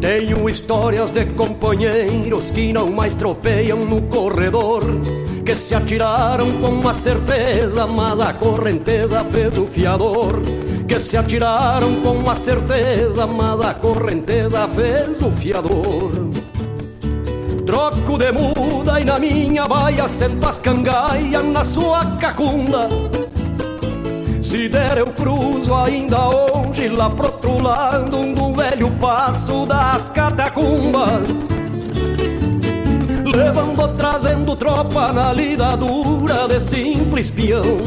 Tenho 0.00 0.48
histórias 0.48 1.12
de 1.12 1.24
companheiros 1.26 2.50
que 2.50 2.72
não 2.72 2.90
mais 2.90 3.14
tropeiam 3.14 3.84
no 3.84 4.02
corredor, 4.02 4.82
que 5.44 5.56
se 5.56 5.74
atiraram 5.74 6.58
com 6.60 6.88
a 6.88 6.94
certeza, 6.94 7.86
mas 7.86 8.20
a 8.20 8.32
correnteza 8.32 9.24
fez 9.24 9.56
o 9.56 9.66
fiador. 9.66 10.42
Que 10.88 10.98
se 10.98 11.16
atiraram 11.16 12.00
com 12.02 12.28
a 12.28 12.34
certeza, 12.34 13.26
mas 13.26 13.60
a 13.60 13.74
correnteza 13.74 14.68
fez 14.68 15.22
o 15.22 15.30
fiador. 15.30 16.10
Troco 17.64 18.18
de 18.18 18.32
muda 18.32 19.00
e 19.00 19.04
na 19.04 19.18
minha 19.18 19.66
baia 19.68 20.08
sento 20.08 20.46
as 20.46 20.60
na 21.44 21.64
sua 21.64 22.16
cacunda 22.16 22.88
se 24.52 24.68
der 24.68 24.98
eu 24.98 25.06
cruzo 25.06 25.74
ainda 25.74 26.28
hoje 26.28 26.86
lá 26.86 27.08
pro 27.08 27.24
outro 27.24 27.62
lado 27.62 28.34
do 28.34 28.52
velho 28.52 28.90
passo 29.00 29.64
das 29.64 30.10
catacumbas. 30.10 31.42
Levando, 33.34 33.96
trazendo 33.96 34.54
tropa 34.54 35.10
na 35.10 35.32
lida 35.32 35.74
dura 35.74 36.46
de 36.48 36.60
simples 36.60 37.30
peão. 37.30 37.78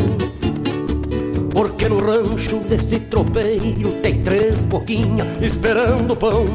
Porque 1.52 1.88
no 1.88 2.00
rancho 2.00 2.58
desse 2.62 3.00
tropeiro 3.00 3.92
tem 4.02 4.24
três 4.24 4.64
boquinhas 4.64 5.28
esperando 5.40 6.16
pão. 6.16 6.46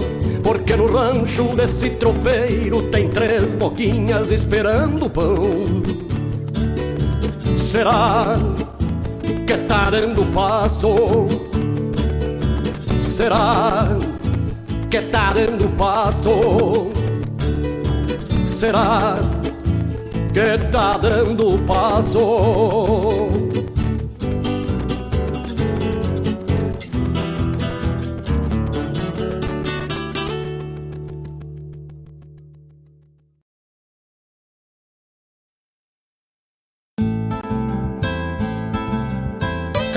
Porque 0.42 0.75
no 0.75 0.87
rancho 0.87 1.55
desse 1.55 1.88
tropeiro 1.88 2.83
tem 2.90 3.09
três 3.09 3.55
boquinhas 3.55 4.33
esperando 4.33 5.09
pão. 5.09 5.37
Será 7.57 8.37
que 9.51 9.57
tá 9.67 9.91
dando 9.91 10.25
passo? 10.27 10.95
Será 13.01 13.99
que 14.89 15.01
tá 15.03 15.33
dando 15.33 15.69
passo? 15.77 16.89
Será 18.45 19.17
que 20.33 20.57
tá 20.71 20.99
dando 20.99 21.59
passo? 21.67 23.30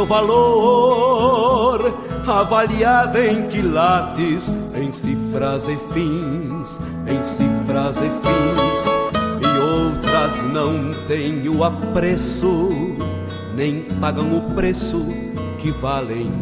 Seu 0.00 0.06
valor, 0.06 1.94
avaliada 2.26 3.26
em 3.26 3.46
quilates, 3.48 4.50
em 4.74 4.90
cifras 4.90 5.68
e 5.68 5.76
fins, 5.92 6.80
em 7.06 7.22
cifras 7.22 7.98
e 7.98 8.08
fins, 8.08 8.84
e 9.42 9.58
outras 9.58 10.42
não 10.44 10.90
têm 11.06 11.46
o 11.50 11.62
apreço, 11.62 12.70
nem 13.54 13.82
pagam 14.00 14.38
o 14.38 14.54
preço 14.54 15.06
que 15.58 15.70
valem 15.70 16.32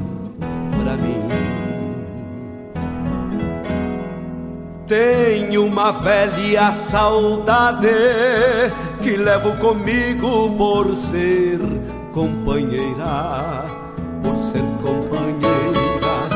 para 0.80 0.96
mim. 0.96 1.28
Tenho 4.86 5.66
uma 5.66 5.90
velha 5.90 6.72
saudade 6.72 7.88
que 9.02 9.16
levo 9.16 9.56
comigo 9.56 10.50
por 10.56 10.94
ser 10.94 11.58
companheira, 12.12 13.64
por 14.22 14.38
ser 14.38 14.62
companheira, 14.82 16.28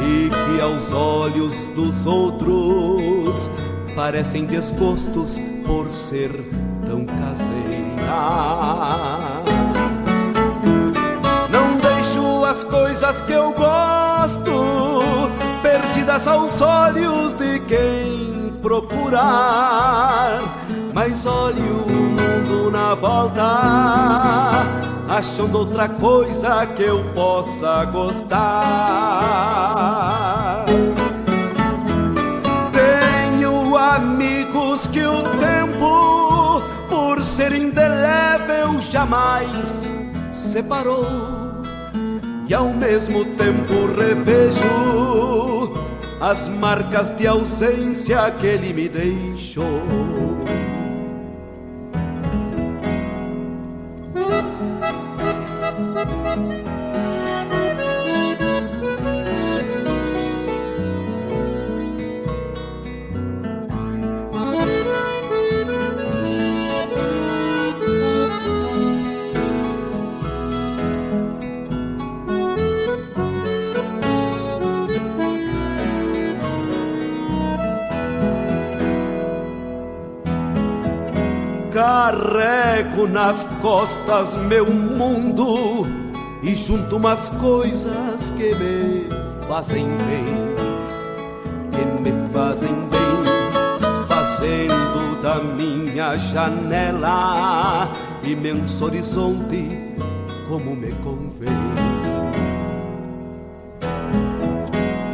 e 0.00 0.30
que 0.30 0.60
aos 0.60 0.92
olhos 0.92 1.68
dos 1.68 2.06
outros 2.06 3.50
parecem 3.94 4.46
desgostos 4.46 5.38
por 5.66 5.90
ser 5.92 6.30
tão 6.86 7.04
caseira. 7.04 7.60
Não 11.50 11.76
deixo 11.78 12.44
as 12.44 12.64
coisas 12.64 13.20
que 13.20 13.32
eu 13.32 13.52
gosto 13.52 15.30
perdidas 15.62 16.26
aos 16.26 16.60
olhos 16.60 17.34
de 17.34 17.60
quem 17.60 18.52
procurar, 18.62 20.40
mas 20.94 21.26
olhe 21.26 21.60
o 21.60 21.86
mundo 21.86 22.70
na 22.70 22.94
volta 22.94 24.59
achando 25.20 25.58
outra 25.58 25.86
coisa 25.86 26.66
que 26.66 26.82
eu 26.82 27.04
possa 27.12 27.84
gostar. 27.84 28.40
Tenho 32.72 33.76
amigos 33.76 34.86
que 34.86 35.04
o 35.04 35.22
tempo, 35.38 36.62
por 36.88 37.22
ser 37.22 37.52
indelével, 37.52 38.80
jamais 38.80 39.92
separou. 40.32 41.04
E 42.48 42.54
ao 42.54 42.70
mesmo 42.70 43.26
tempo 43.36 43.74
revejo 43.98 45.74
as 46.18 46.48
marcas 46.48 47.10
de 47.10 47.26
ausência 47.26 48.30
que 48.40 48.46
ele 48.46 48.72
me 48.72 48.88
deixou. 48.88 49.82
Carrego 83.00 83.08
nas 83.08 83.44
costas 83.62 84.36
meu 84.36 84.66
mundo 84.70 85.86
e 86.42 86.54
junto 86.54 86.96
umas 86.96 87.30
coisas 87.30 88.30
que 88.36 88.54
me 88.54 89.06
fazem 89.46 89.86
bem, 90.06 90.54
que 91.70 91.84
me 92.02 92.30
fazem 92.30 92.74
bem, 92.74 94.06
fazendo 94.06 95.20
da 95.22 95.36
minha 95.36 96.16
janela 96.16 97.90
imenso 98.22 98.84
horizonte 98.84 99.68
como 100.48 100.74
me 100.74 100.92
convém. 100.94 101.50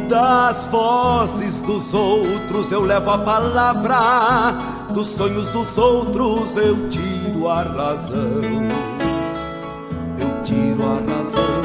Das 0.09 0.65
vozes 0.65 1.61
dos 1.61 1.93
outros 1.93 2.71
eu 2.71 2.81
levo 2.81 3.11
a 3.11 3.17
palavra, 3.17 4.57
dos 4.93 5.09
sonhos 5.09 5.49
dos 5.49 5.77
outros 5.77 6.55
eu 6.57 6.89
a 7.49 7.63
razão. 7.63 8.41
Eu 10.19 10.43
tiro 10.43 10.83
a 10.83 10.95
razão 10.95 11.61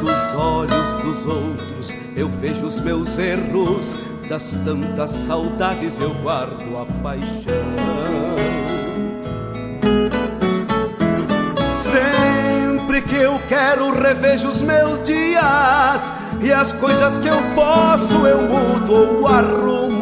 dos 0.00 0.34
olhos 0.34 0.96
dos 0.96 1.26
outros, 1.26 1.94
eu 2.16 2.28
vejo 2.28 2.66
os 2.66 2.80
meus 2.80 3.18
erros, 3.18 3.96
das 4.28 4.56
tantas 4.64 5.10
saudades 5.10 5.98
eu 5.98 6.14
guardo 6.22 6.78
a 6.78 6.86
paixão. 7.02 7.92
Sempre 11.72 13.02
que 13.02 13.16
eu 13.16 13.38
quero 13.48 13.90
revejo 13.92 14.48
os 14.48 14.62
meus 14.62 14.98
dias 15.00 16.12
e 16.40 16.52
as 16.52 16.72
coisas 16.72 17.16
que 17.18 17.28
eu 17.28 17.38
posso 17.54 18.26
eu 18.26 18.42
mudo 18.42 18.94
ou 18.94 19.28
arrumo, 19.28 20.01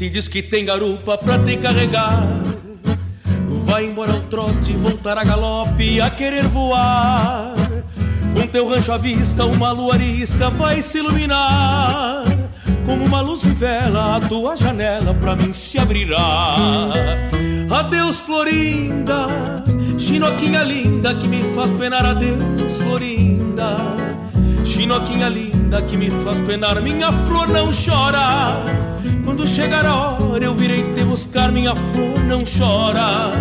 Pai 0.00 0.04
escuta 0.04 0.04
e 0.04 0.10
diz 0.10 0.28
que 0.28 0.42
tem 0.42 0.64
garupa 0.64 1.18
pra 1.18 1.38
te 1.38 1.56
carregar. 1.56 2.26
Vai 3.64 3.84
embora 3.84 4.12
ao 4.12 4.20
trote, 4.22 4.72
voltar 4.72 5.18
a 5.18 5.24
galope, 5.24 6.00
a 6.00 6.10
querer 6.10 6.46
voar. 6.48 7.52
Com 8.34 8.46
teu 8.46 8.68
rancho 8.68 8.92
à 8.92 8.98
vista, 8.98 9.44
uma 9.44 9.72
lua 9.72 9.94
arisca 9.94 10.48
vai 10.50 10.80
se 10.80 10.98
iluminar. 10.98 12.24
Como 12.86 13.04
uma 13.04 13.20
luz 13.20 13.42
de 13.42 13.50
vela, 13.50 14.16
a 14.16 14.20
tua 14.20 14.56
janela 14.56 15.14
pra 15.14 15.36
mim 15.36 15.52
se 15.52 15.78
abrirá. 15.78 16.56
Adeus, 17.70 18.20
Florinda, 18.20 19.26
chinoquinha 19.98 20.62
linda 20.62 21.14
que 21.14 21.28
me 21.28 21.42
faz 21.54 21.72
penar. 21.74 22.04
Adeus, 22.06 22.78
Florinda. 22.82 23.76
Chinoquinha 24.64 25.28
linda 25.28 25.82
que 25.82 25.96
me 25.96 26.10
faz 26.10 26.40
penar, 26.42 26.80
minha 26.80 27.12
flor 27.12 27.48
não 27.48 27.70
chora. 27.72 28.89
Quando 29.40 29.52
chegar 29.52 29.86
a 29.86 29.94
hora 29.94 30.44
eu 30.44 30.54
virei 30.54 30.92
te 30.92 31.02
buscar, 31.02 31.50
minha 31.50 31.74
flor 31.74 32.20
não 32.24 32.44
chora. 32.44 33.32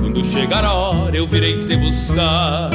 Quando 0.00 0.24
chegar 0.24 0.64
a 0.64 0.72
hora 0.74 1.16
eu 1.16 1.24
virei 1.24 1.60
te 1.60 1.76
buscar. 1.76 2.70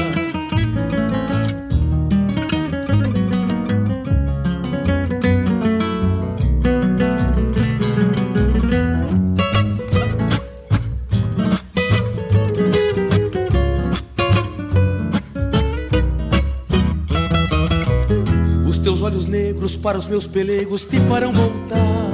Os 18.66 18.78
teus 18.78 19.02
olhos 19.02 19.26
negros 19.26 19.76
para 19.76 20.00
os 20.00 20.08
meus 20.08 20.26
pelegos 20.26 20.86
te 20.86 20.98
farão 21.02 21.34
voltar. 21.34 22.11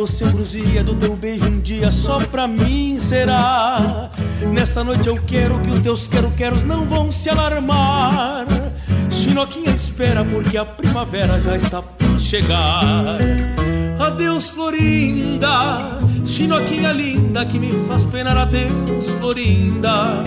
Doce 0.00 0.24
ambrosia 0.24 0.82
do 0.82 0.94
teu 0.94 1.14
beijo 1.14 1.44
um 1.44 1.60
dia 1.60 1.90
só 1.90 2.18
pra 2.18 2.48
mim 2.48 2.98
será. 2.98 4.10
Nesta 4.50 4.82
noite 4.82 5.06
eu 5.06 5.22
quero 5.26 5.60
que 5.60 5.68
os 5.68 5.78
teus 5.80 6.08
quero-queros 6.08 6.64
não 6.64 6.86
vão 6.86 7.12
se 7.12 7.28
alarmar. 7.28 8.46
Chinoquinha 9.10 9.68
espera 9.72 10.24
porque 10.24 10.56
a 10.56 10.64
primavera 10.64 11.38
já 11.38 11.54
está 11.54 11.82
por 11.82 12.18
chegar. 12.18 13.18
Adeus, 13.98 14.48
Florinda, 14.48 16.00
Chinoquinha 16.24 16.92
linda 16.92 17.44
que 17.44 17.58
me 17.58 17.70
faz 17.86 18.06
penar. 18.06 18.38
Adeus, 18.38 19.06
Florinda, 19.18 20.24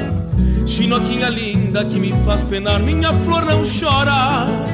Chinoquinha 0.67 1.29
linda 1.29 1.83
que 1.83 1.99
me 1.99 2.13
faz 2.23 2.43
penar. 2.43 2.79
Minha 2.79 3.11
flor 3.11 3.43
não 3.43 3.63
chora. 3.63 4.72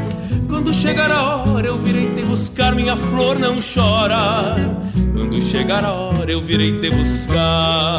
Quando 0.49 0.73
chegar 0.73 1.11
a 1.11 1.35
hora 1.37 1.67
eu 1.67 1.77
virei 1.77 2.13
te 2.13 2.23
buscar. 2.23 2.75
Minha 2.75 2.97
flor 2.97 3.37
não 3.37 3.59
chora. 3.61 4.55
Quando 5.13 5.41
chegar 5.41 5.85
a 5.85 5.93
hora 5.93 6.31
eu 6.31 6.41
virei 6.41 6.79
te 6.79 6.89
buscar. 6.89 7.97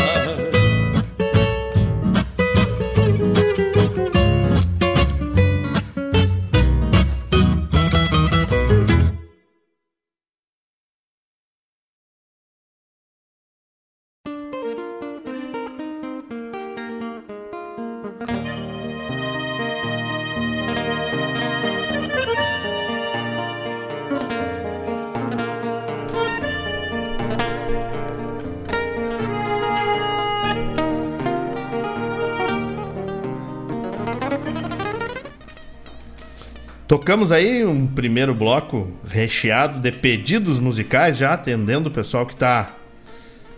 Tocamos 37.10 37.32
aí 37.32 37.64
um 37.64 37.88
primeiro 37.88 38.32
bloco 38.32 38.86
recheado 39.04 39.80
de 39.80 39.90
pedidos 39.90 40.60
musicais, 40.60 41.16
já 41.16 41.34
atendendo 41.34 41.88
o 41.88 41.92
pessoal 41.92 42.24
que 42.24 42.34
está 42.34 42.70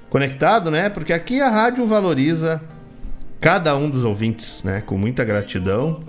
conectado, 0.08 0.70
né? 0.70 0.88
Porque 0.88 1.12
aqui 1.12 1.38
a 1.38 1.50
rádio 1.50 1.86
valoriza 1.86 2.62
cada 3.42 3.76
um 3.76 3.90
dos 3.90 4.06
ouvintes, 4.06 4.64
né? 4.64 4.82
Com 4.86 4.96
muita 4.96 5.22
gratidão 5.22 6.02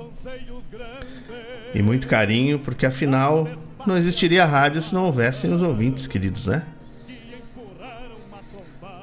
e 1.75 1.81
muito 1.81 2.07
carinho, 2.07 2.59
porque 2.59 2.85
afinal 2.85 3.45
não 3.85 3.97
existiria 3.97 4.45
rádio 4.45 4.81
se 4.81 4.93
não 4.93 5.03
houvessem 5.07 5.53
os 5.53 5.61
ouvintes, 5.61 6.07
queridos, 6.07 6.47
né? 6.47 6.63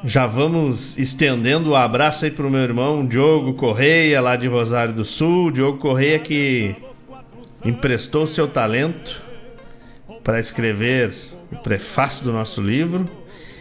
Já 0.02 0.26
vamos 0.26 0.96
estendendo 0.96 1.72
o 1.72 1.76
abraço 1.76 2.24
aí 2.24 2.30
pro 2.30 2.48
meu 2.48 2.62
irmão 2.62 3.06
Diogo 3.06 3.52
Correia, 3.52 4.18
lá 4.18 4.34
de 4.34 4.48
Rosário 4.48 4.94
do 4.94 5.04
Sul. 5.04 5.50
Diogo 5.50 5.76
Correia 5.76 6.18
que 6.18 6.74
emprestou 7.64 8.26
seu 8.26 8.48
talento 8.48 9.22
para 10.22 10.40
escrever 10.40 11.12
o 11.52 11.56
prefácio 11.56 12.24
do 12.24 12.32
nosso 12.32 12.60
livro 12.60 13.06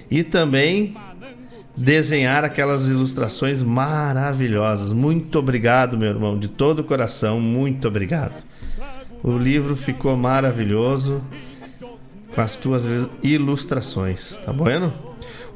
e 0.09 0.23
também 0.23 0.95
desenhar 1.75 2.43
aquelas 2.43 2.87
ilustrações 2.87 3.63
maravilhosas. 3.63 4.91
Muito 4.91 5.39
obrigado, 5.39 5.97
meu 5.97 6.09
irmão, 6.09 6.37
de 6.37 6.47
todo 6.47 6.79
o 6.79 6.83
coração, 6.83 7.39
muito 7.39 7.87
obrigado. 7.87 8.43
O 9.23 9.37
livro 9.37 9.75
ficou 9.75 10.15
maravilhoso 10.15 11.21
com 12.33 12.41
as 12.41 12.55
tuas 12.55 12.83
ilustrações, 13.23 14.37
tá 14.37 14.53
bueno? 14.53 14.93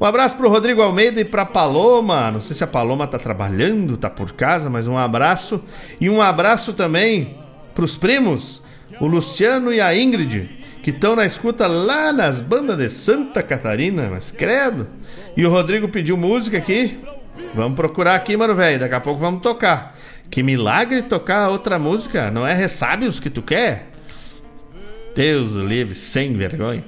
Um 0.00 0.04
abraço 0.04 0.36
pro 0.36 0.50
Rodrigo 0.50 0.82
Almeida 0.82 1.20
e 1.20 1.24
pra 1.24 1.46
Paloma. 1.46 2.30
Não 2.30 2.40
sei 2.40 2.54
se 2.56 2.64
a 2.64 2.66
Paloma 2.66 3.06
tá 3.06 3.18
trabalhando, 3.18 3.96
tá 3.96 4.10
por 4.10 4.32
casa, 4.32 4.68
mas 4.68 4.88
um 4.88 4.98
abraço. 4.98 5.62
E 6.00 6.10
um 6.10 6.20
abraço 6.20 6.72
também 6.72 7.38
pros 7.74 7.96
primos, 7.96 8.62
o 9.00 9.06
Luciano 9.06 9.72
e 9.72 9.80
a 9.80 9.96
Ingrid, 9.96 10.48
que 10.82 10.90
estão 10.90 11.16
na 11.16 11.26
escuta 11.26 11.66
lá 11.66 12.12
nas 12.12 12.40
bandas 12.40 12.78
de 12.78 12.88
Santa 12.88 13.42
Catarina, 13.42 14.08
mas 14.10 14.30
credo. 14.30 14.86
E 15.36 15.44
o 15.44 15.50
Rodrigo 15.50 15.88
pediu 15.88 16.16
música 16.16 16.58
aqui. 16.58 16.98
Vamos 17.54 17.76
procurar 17.76 18.14
aqui, 18.14 18.36
mano, 18.36 18.54
velho. 18.54 18.78
Daqui 18.78 18.94
a 18.94 19.00
pouco 19.00 19.18
vamos 19.18 19.42
tocar. 19.42 19.96
Que 20.30 20.42
milagre 20.42 21.02
tocar 21.02 21.48
outra 21.48 21.78
música. 21.78 22.30
Não 22.30 22.46
é 22.46 22.52
Ressábios 22.52 23.18
que 23.18 23.30
tu 23.30 23.42
quer? 23.42 23.90
Deus 25.14 25.52
livre, 25.52 25.94
sem 25.94 26.34
vergonha. 26.34 26.84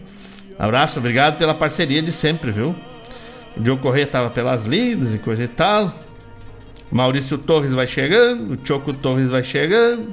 Abraço, 0.59 0.99
obrigado 0.99 1.39
pela 1.39 1.55
parceria 1.55 2.03
de 2.03 2.11
sempre, 2.11 2.51
viu? 2.51 2.75
O 3.57 3.61
Diogo 3.61 3.81
Corrêa 3.81 4.07
tava 4.07 4.31
pelas 4.31 4.67
lidas 4.67 5.15
e 5.15 5.19
coisa 5.19 5.45
e 5.45 5.49
tal. 5.49 5.95
Maurício 6.91 7.37
Torres 7.39 7.73
vai 7.73 7.87
chegando, 7.87 8.55
o 8.55 8.67
Choco 8.67 8.93
Torres 8.93 9.31
vai 9.31 9.43
chegando. 9.43 10.13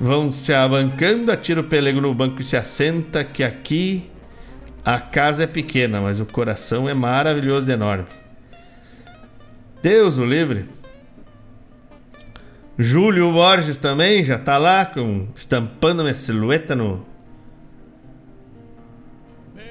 Vão 0.00 0.32
se 0.32 0.54
abancando, 0.54 1.30
atira 1.30 1.60
o 1.60 1.64
pelego 1.64 2.00
no 2.00 2.14
banco 2.14 2.40
e 2.40 2.44
se 2.44 2.56
assenta, 2.56 3.22
que 3.22 3.44
aqui 3.44 4.10
a 4.82 4.98
casa 4.98 5.42
é 5.42 5.46
pequena, 5.46 6.00
mas 6.00 6.20
o 6.20 6.24
coração 6.24 6.88
é 6.88 6.94
maravilhoso 6.94 7.66
de 7.66 7.72
enorme. 7.72 8.06
Deus 9.82 10.16
o 10.16 10.24
livre. 10.24 10.64
Júlio 12.78 13.30
Borges 13.30 13.76
também 13.76 14.24
já 14.24 14.38
tá 14.38 14.56
lá 14.56 14.86
com 14.86 15.28
estampando 15.36 16.02
minha 16.02 16.14
silhueta 16.14 16.74
no 16.74 17.06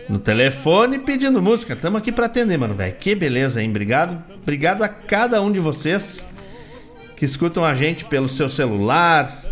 no 0.07 0.17
telefone 0.17 0.97
pedindo 0.97 1.39
música. 1.41 1.73
Estamos 1.73 1.99
aqui 1.99 2.11
para 2.11 2.25
atender, 2.25 2.57
mano, 2.57 2.73
velho. 2.73 2.95
Que 2.95 3.13
beleza, 3.13 3.61
hein? 3.61 3.69
Obrigado. 3.69 4.21
Obrigado 4.41 4.81
a 4.81 4.89
cada 4.89 5.39
um 5.39 5.51
de 5.51 5.59
vocês 5.59 6.25
que 7.15 7.25
escutam 7.25 7.63
a 7.63 7.75
gente 7.75 8.05
pelo 8.05 8.27
seu 8.27 8.49
celular, 8.49 9.48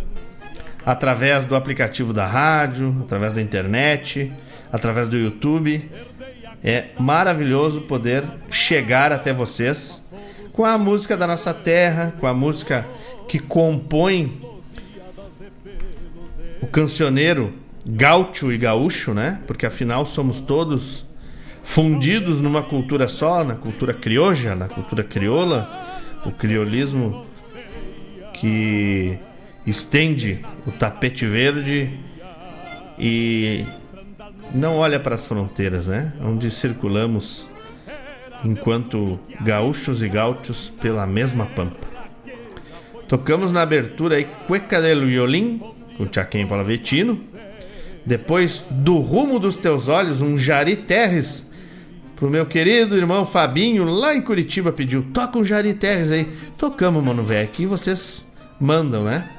através 0.88 1.44
do 1.44 1.54
aplicativo 1.54 2.14
da 2.14 2.26
rádio, 2.26 2.96
através 3.02 3.34
da 3.34 3.42
internet, 3.42 4.32
através 4.72 5.10
do 5.10 5.18
YouTube. 5.18 5.92
É 6.64 6.86
maravilhoso 6.98 7.82
poder 7.82 8.24
chegar 8.50 9.12
até 9.12 9.34
vocês 9.34 10.08
com 10.54 10.64
a 10.64 10.78
música 10.78 11.18
da 11.18 11.28
nossa 11.28 11.54
terra, 11.54 12.14
com 12.22 12.26
a 12.26 12.34
música 12.34 12.88
que 13.28 13.38
compõe 13.38 14.42
o 16.62 16.68
cancioneiro 16.68 17.54
gaúcho 17.86 18.50
e 18.50 18.58
gaúcho, 18.58 19.14
né? 19.14 19.42
Porque 19.46 19.66
afinal 19.66 20.06
somos 20.06 20.40
todos 20.40 21.06
fundidos 21.64 22.40
numa 22.40 22.64
cultura 22.64 23.10
só, 23.10 23.44
na 23.44 23.56
cultura 23.56 23.94
crioja, 23.94 24.56
na 24.56 24.70
cultura 24.70 25.04
crioula, 25.04 25.70
o 26.26 26.32
criolismo 26.32 27.26
que 28.36 29.20
estende 29.68 30.44
o 30.66 30.72
tapete 30.72 31.28
verde 31.28 32.00
e 32.98 33.66
não 34.54 34.78
olha 34.78 35.00
para 35.00 35.16
as 35.16 35.28
fronteiras, 35.28 35.88
né? 35.88 36.14
Onde 36.24 36.50
circulamos 36.50 37.48
enquanto 38.44 39.20
gaúchos 39.42 40.02
e 40.02 40.10
gaúchos 40.10 40.72
pela 40.82 41.06
mesma 41.06 41.46
pampa. 41.46 41.88
Tocamos 43.08 43.52
na 43.52 43.62
abertura 43.62 44.16
aí 44.16 44.28
Cueca 44.48 44.82
del 44.82 45.06
Violín 45.06 45.62
com 45.98 46.12
Chaquém 46.12 46.48
Palavetino 46.48 47.22
depois 48.08 48.64
do 48.70 49.00
rumo 49.00 49.38
dos 49.38 49.58
teus 49.58 49.90
olhos, 49.90 50.22
um 50.22 50.38
Jari 50.38 50.78
Terres. 50.78 51.46
Pro 52.16 52.30
meu 52.30 52.46
querido 52.46 52.96
irmão 52.96 53.26
Fabinho, 53.26 53.84
lá 53.84 54.16
em 54.16 54.22
Curitiba, 54.22 54.72
pediu: 54.72 55.06
toca 55.14 55.38
um 55.38 55.44
Jari 55.44 55.74
Terres 55.74 56.12
aí. 56.12 56.26
Tocamos, 56.58 57.04
mano, 57.04 57.22
velho. 57.22 57.44
Aqui 57.44 57.66
vocês 57.66 58.26
mandam, 58.60 59.04
né? 59.04 59.30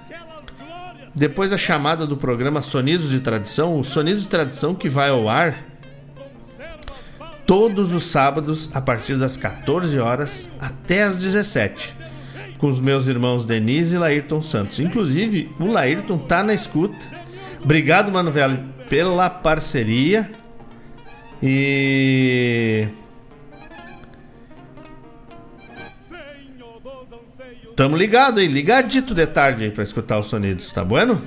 Depois 1.18 1.52
a 1.52 1.58
chamada 1.58 2.06
do 2.06 2.16
programa 2.16 2.62
Sonidos 2.62 3.10
de 3.10 3.20
Tradição, 3.20 3.78
o 3.78 3.84
Sonidos 3.84 4.22
de 4.22 4.28
Tradição 4.28 4.74
que 4.74 4.88
vai 4.88 5.10
ao 5.10 5.28
ar 5.28 5.58
todos 7.44 7.92
os 7.92 8.04
sábados 8.04 8.70
a 8.72 8.80
partir 8.80 9.16
das 9.16 9.36
14 9.36 9.98
horas 9.98 10.48
até 10.60 11.02
as 11.02 11.16
17 11.16 11.96
com 12.58 12.68
os 12.68 12.80
meus 12.80 13.06
irmãos 13.06 13.44
Denise 13.44 13.94
e 13.94 13.98
Laírton 13.98 14.42
Santos. 14.42 14.80
Inclusive, 14.80 15.50
o 15.60 15.66
Laírton 15.66 16.18
tá 16.18 16.42
na 16.42 16.54
escuta 16.54 16.96
Obrigado, 17.62 18.10
mano, 18.12 18.30
velho, 18.30 18.58
pela 18.88 19.28
parceria. 19.28 20.30
E. 21.42 22.86
Tamo 27.78 27.96
ligado 27.96 28.40
aí, 28.40 28.48
ligadito 28.48 29.14
de 29.14 29.24
tarde 29.24 29.62
aí 29.62 29.70
pra 29.70 29.84
escutar 29.84 30.18
os 30.18 30.26
sonidos, 30.26 30.72
tá 30.72 30.82
bueno? 30.82 31.22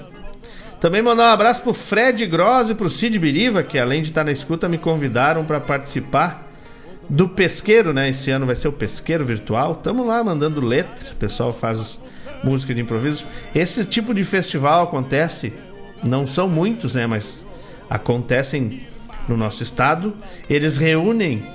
Também 0.82 1.02
mandar 1.02 1.30
um 1.30 1.34
abraço 1.34 1.62
pro 1.62 1.74
Fred 1.74 2.26
Gross 2.26 2.68
e 2.68 2.76
pro 2.76 2.90
Cid 2.90 3.18
Biriva, 3.18 3.64
que 3.64 3.80
além 3.80 4.02
de 4.02 4.10
estar 4.10 4.26
na 4.26 4.34
escuta, 4.34 4.68
me 4.68 4.78
convidaram 4.78 5.46
para 5.46 5.62
participar 5.62 6.46
do 7.10 7.30
pesqueiro, 7.30 7.94
né? 7.94 8.10
Esse 8.10 8.32
ano 8.32 8.46
vai 8.46 8.56
ser 8.56 8.68
o 8.68 8.74
pesqueiro 8.74 9.26
virtual. 9.26 9.76
Tamo 9.76 10.06
lá 10.06 10.22
mandando 10.22 10.60
letra, 10.60 11.14
o 11.14 11.16
pessoal 11.16 11.54
faz 11.54 12.02
música 12.44 12.76
de 12.76 12.82
improviso. 12.82 13.24
Esse 13.56 13.86
tipo 13.86 14.14
de 14.14 14.26
festival 14.26 14.84
acontece 14.84 15.54
não 16.04 16.28
são 16.28 16.50
muitos, 16.50 16.96
né, 16.96 17.08
mas 17.08 17.46
acontecem 17.90 18.86
no 19.26 19.38
nosso 19.38 19.64
estado. 19.64 20.14
Eles 20.50 20.76
reúnem 20.76 21.46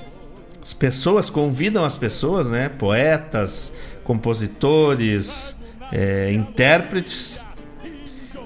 as 0.59 0.73
pessoas, 0.73 1.29
convidam 1.29 1.85
as 1.85 1.95
pessoas, 1.95 2.49
né, 2.49 2.67
poetas, 2.67 3.71
compositores, 4.07 5.53
é, 5.91 6.31
intérpretes 6.31 7.43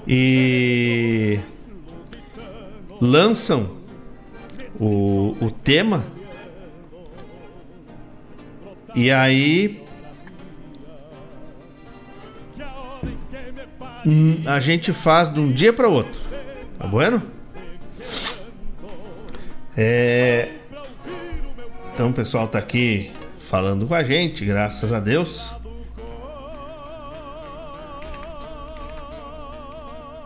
e 0.06 1.38
lançam 3.00 3.70
o, 4.74 5.36
o 5.40 5.50
tema 5.52 6.04
e 8.92 9.08
aí 9.08 9.80
a 14.46 14.58
gente 14.58 14.92
faz 14.92 15.32
de 15.32 15.38
um 15.38 15.52
dia 15.52 15.72
para 15.72 15.86
outro. 15.86 16.20
Tá 16.76 16.88
bueno? 16.88 17.22
É... 19.76 20.50
Então 21.94 22.12
pessoal 22.12 22.48
tá 22.48 22.58
aqui 22.58 23.12
falando 23.48 23.86
com 23.86 23.94
a 23.94 24.02
gente, 24.02 24.44
graças 24.44 24.92
a 24.92 25.00
Deus. 25.00 25.50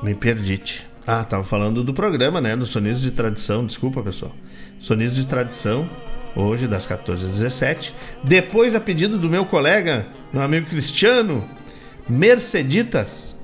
Me 0.03 0.15
perdi. 0.15 0.85
Ah, 1.07 1.25
tava 1.25 1.45
falando 1.45 1.83
do 1.83 1.95
programa, 1.95 2.41
né? 2.41 2.57
Do 2.57 2.67
Sonismo 2.67 3.03
de 3.03 3.11
Tradição. 3.11 3.65
Desculpa, 3.65 4.03
pessoal. 4.03 4.33
Sonismo 4.79 5.17
de 5.17 5.27
Tradição, 5.27 5.89
hoje 6.35 6.67
das 6.67 6.87
14 6.87 7.25
às 7.25 7.33
17. 7.33 7.95
Depois, 8.23 8.75
a 8.75 8.81
pedido 8.81 9.19
do 9.19 9.29
meu 9.29 9.45
colega, 9.45 10.07
meu 10.33 10.43
amigo 10.43 10.67
Cristiano, 10.67 11.45
Merceditas, 12.09 13.37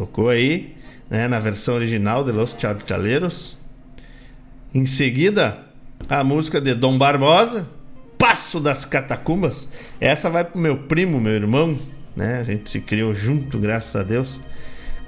Tocou 0.00 0.30
aí, 0.30 0.74
né, 1.10 1.28
na 1.28 1.38
versão 1.38 1.74
original 1.74 2.24
de 2.24 2.32
Los 2.32 2.56
Charchaleiros. 2.58 3.58
Em 4.72 4.86
seguida, 4.86 5.58
a 6.08 6.24
música 6.24 6.58
de 6.58 6.74
Dom 6.74 6.96
Barbosa, 6.96 7.68
Passo 8.30 8.60
das 8.60 8.84
Catacumbas. 8.84 9.66
Essa 10.00 10.30
vai 10.30 10.44
pro 10.44 10.56
meu 10.56 10.84
primo, 10.84 11.18
meu 11.18 11.32
irmão, 11.32 11.76
né? 12.14 12.38
A 12.38 12.44
gente 12.44 12.70
se 12.70 12.80
criou 12.80 13.12
junto, 13.12 13.58
graças 13.58 13.96
a 13.96 14.04
Deus, 14.04 14.40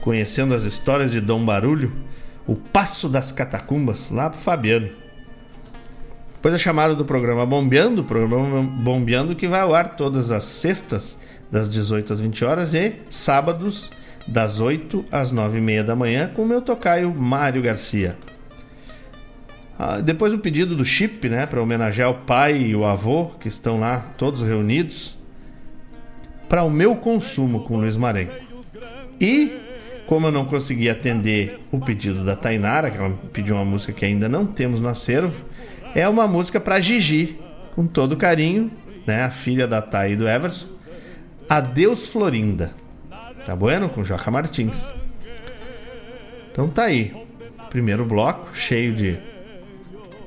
conhecendo 0.00 0.52
as 0.52 0.64
histórias 0.64 1.12
de 1.12 1.20
Dom 1.20 1.44
Barulho. 1.44 1.92
O 2.48 2.56
Passo 2.56 3.08
das 3.08 3.30
Catacumbas, 3.30 4.10
lá 4.10 4.28
pro 4.28 4.40
Fabiano. 4.40 4.88
Depois 6.34 6.52
a 6.52 6.58
chamada 6.58 6.96
do 6.96 7.04
programa 7.04 7.46
Bombeando, 7.46 8.02
programa 8.02 8.60
Bombeando 8.60 9.36
que 9.36 9.46
vai 9.46 9.60
ao 9.60 9.72
ar 9.72 9.94
todas 9.94 10.32
as 10.32 10.42
sextas, 10.42 11.16
das 11.48 11.68
18 11.68 12.14
às 12.14 12.18
20 12.18 12.44
horas 12.44 12.74
e 12.74 12.96
sábados 13.08 13.92
das 14.26 14.58
8 14.58 15.04
às 15.12 15.30
9 15.30 15.58
e 15.58 15.60
meia 15.60 15.84
da 15.84 15.94
manhã, 15.94 16.28
com 16.34 16.42
o 16.42 16.46
meu 16.46 16.60
tocaio 16.60 17.14
Mário 17.14 17.62
Garcia. 17.62 18.16
Ah, 19.84 20.00
depois 20.00 20.32
o 20.32 20.38
pedido 20.38 20.76
do 20.76 20.84
Chip, 20.84 21.28
né, 21.28 21.44
para 21.44 21.60
homenagear 21.60 22.08
o 22.08 22.14
pai 22.14 22.56
e 22.56 22.76
o 22.76 22.84
avô, 22.84 23.32
que 23.40 23.48
estão 23.48 23.80
lá 23.80 24.12
todos 24.16 24.40
reunidos, 24.40 25.18
para 26.48 26.62
o 26.62 26.70
meu 26.70 26.94
consumo 26.94 27.64
com 27.64 27.78
Luiz 27.78 27.96
Marenco. 27.96 28.32
E, 29.20 29.58
como 30.06 30.28
eu 30.28 30.30
não 30.30 30.44
consegui 30.44 30.88
atender 30.88 31.58
o 31.72 31.80
pedido 31.80 32.24
da 32.24 32.36
Tainara, 32.36 32.92
que 32.92 32.96
ela 32.96 33.10
pediu 33.32 33.56
uma 33.56 33.64
música 33.64 33.92
que 33.92 34.04
ainda 34.04 34.28
não 34.28 34.46
temos 34.46 34.78
no 34.78 34.86
acervo, 34.88 35.44
é 35.96 36.08
uma 36.08 36.28
música 36.28 36.60
para 36.60 36.80
Gigi, 36.80 37.40
com 37.74 37.84
todo 37.84 38.16
carinho, 38.16 38.70
né, 39.04 39.24
a 39.24 39.32
filha 39.32 39.66
da 39.66 39.82
Thay 39.82 40.12
e 40.12 40.16
do 40.16 40.28
Everson. 40.28 40.68
Adeus 41.48 42.06
Florinda. 42.06 42.72
Tá 43.44 43.56
bueno? 43.56 43.88
Com 43.88 44.04
Joca 44.04 44.30
Martins. 44.30 44.92
Então 46.52 46.68
tá 46.68 46.84
aí. 46.84 47.12
Primeiro 47.68 48.04
bloco, 48.04 48.54
cheio 48.54 48.94
de, 48.94 49.18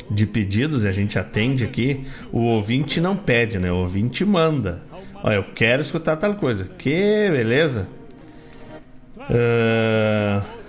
de 0.10 0.26
pedidos, 0.26 0.86
a 0.86 0.92
gente 0.92 1.18
atende 1.18 1.64
aqui. 1.64 2.06
O 2.32 2.42
ouvinte 2.42 3.02
não 3.02 3.16
pede, 3.16 3.58
né? 3.58 3.72
O 3.72 3.78
ouvinte 3.78 4.24
manda. 4.24 4.84
Olha, 5.24 5.36
eu 5.36 5.44
quero 5.44 5.82
escutar 5.82 6.16
tal 6.18 6.36
coisa. 6.36 6.66
Que 6.78 7.30
beleza. 7.32 7.88
Uh... 9.18 10.66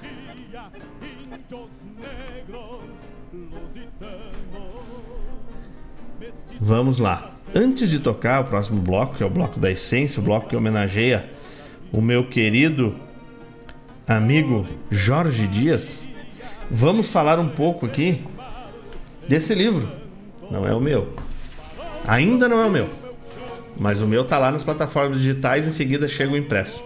Vamos 6.59 6.99
lá. 6.99 7.30
Antes 7.55 7.91
de 7.91 7.99
tocar 7.99 8.41
o 8.41 8.45
próximo 8.45 8.80
bloco, 8.80 9.16
que 9.16 9.22
é 9.22 9.26
o 9.26 9.30
bloco 9.30 9.61
da 9.61 9.70
essência, 9.70 10.20
o 10.20 10.22
bloco 10.24 10.49
que 10.49 10.57
homenageia 10.57 11.30
o 11.93 12.01
meu 12.01 12.26
querido 12.28 12.95
amigo 14.07 14.66
Jorge 14.91 15.47
Dias, 15.47 16.03
vamos 16.70 17.09
falar 17.09 17.39
um 17.39 17.49
pouco 17.49 17.87
aqui 17.87 18.24
desse 19.29 19.55
livro. 19.55 19.91
Não 20.51 20.66
é 20.66 20.74
o 20.74 20.81
meu. 20.81 21.14
Ainda 22.07 22.49
não 22.49 22.61
é 22.61 22.66
o 22.66 22.70
meu. 22.70 22.89
Mas 23.79 24.01
o 24.01 24.07
meu 24.07 24.24
tá 24.24 24.39
lá 24.39 24.51
nas 24.51 24.64
plataformas 24.64 25.18
digitais, 25.18 25.66
em 25.66 25.70
seguida 25.70 26.09
chega 26.09 26.33
o 26.33 26.37
impresso. 26.37 26.83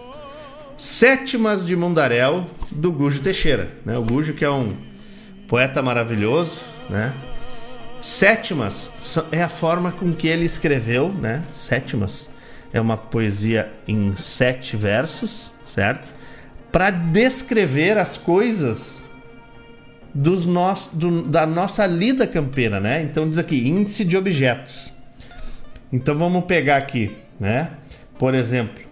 Sétimas 0.77 1.65
de 1.65 1.75
Mundaréu, 1.75 2.47
do 2.71 2.91
Gujo 2.91 3.21
Teixeira. 3.21 3.71
Né? 3.85 3.97
O 3.97 4.03
Gujo 4.03 4.33
que 4.33 4.43
é 4.43 4.49
um 4.49 4.75
poeta 5.47 5.81
maravilhoso, 5.81 6.59
né? 6.89 7.13
Sétimas 8.01 8.91
é 9.31 9.43
a 9.43 9.49
forma 9.49 9.91
com 9.91 10.11
que 10.11 10.27
ele 10.27 10.43
escreveu, 10.43 11.09
né? 11.09 11.43
Sétimas 11.53 12.27
é 12.73 12.81
uma 12.81 12.97
poesia 12.97 13.71
em 13.87 14.15
sete 14.15 14.75
versos, 14.75 15.53
certo? 15.63 16.11
Para 16.71 16.89
descrever 16.89 17.97
as 17.97 18.17
coisas 18.17 19.03
dos 20.13 20.45
nós, 20.45 20.89
do, 20.91 21.23
da 21.23 21.45
nossa 21.45 21.85
lida 21.85 22.27
campeira, 22.27 22.79
né? 22.79 23.01
Então 23.01 23.29
diz 23.29 23.37
aqui 23.37 23.67
índice 23.67 24.03
de 24.03 24.17
objetos. 24.17 24.91
Então 25.91 26.17
vamos 26.17 26.45
pegar 26.45 26.77
aqui, 26.77 27.15
né? 27.39 27.71
Por 28.17 28.33
exemplo, 28.35 28.83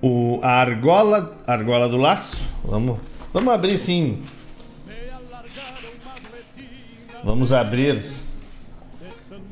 o, 0.00 0.38
a 0.42 0.60
argola, 0.60 1.36
argola 1.46 1.88
do 1.88 1.96
laço. 1.96 2.40
Vamos, 2.64 2.98
vamos 3.32 3.52
abrir 3.52 3.78
sim. 3.78 4.22
Vamos 7.24 7.52
abrir. 7.52 8.04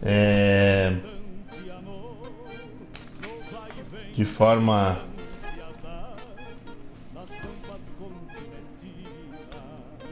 É, 0.03 0.95
de 4.15 4.25
forma 4.25 4.99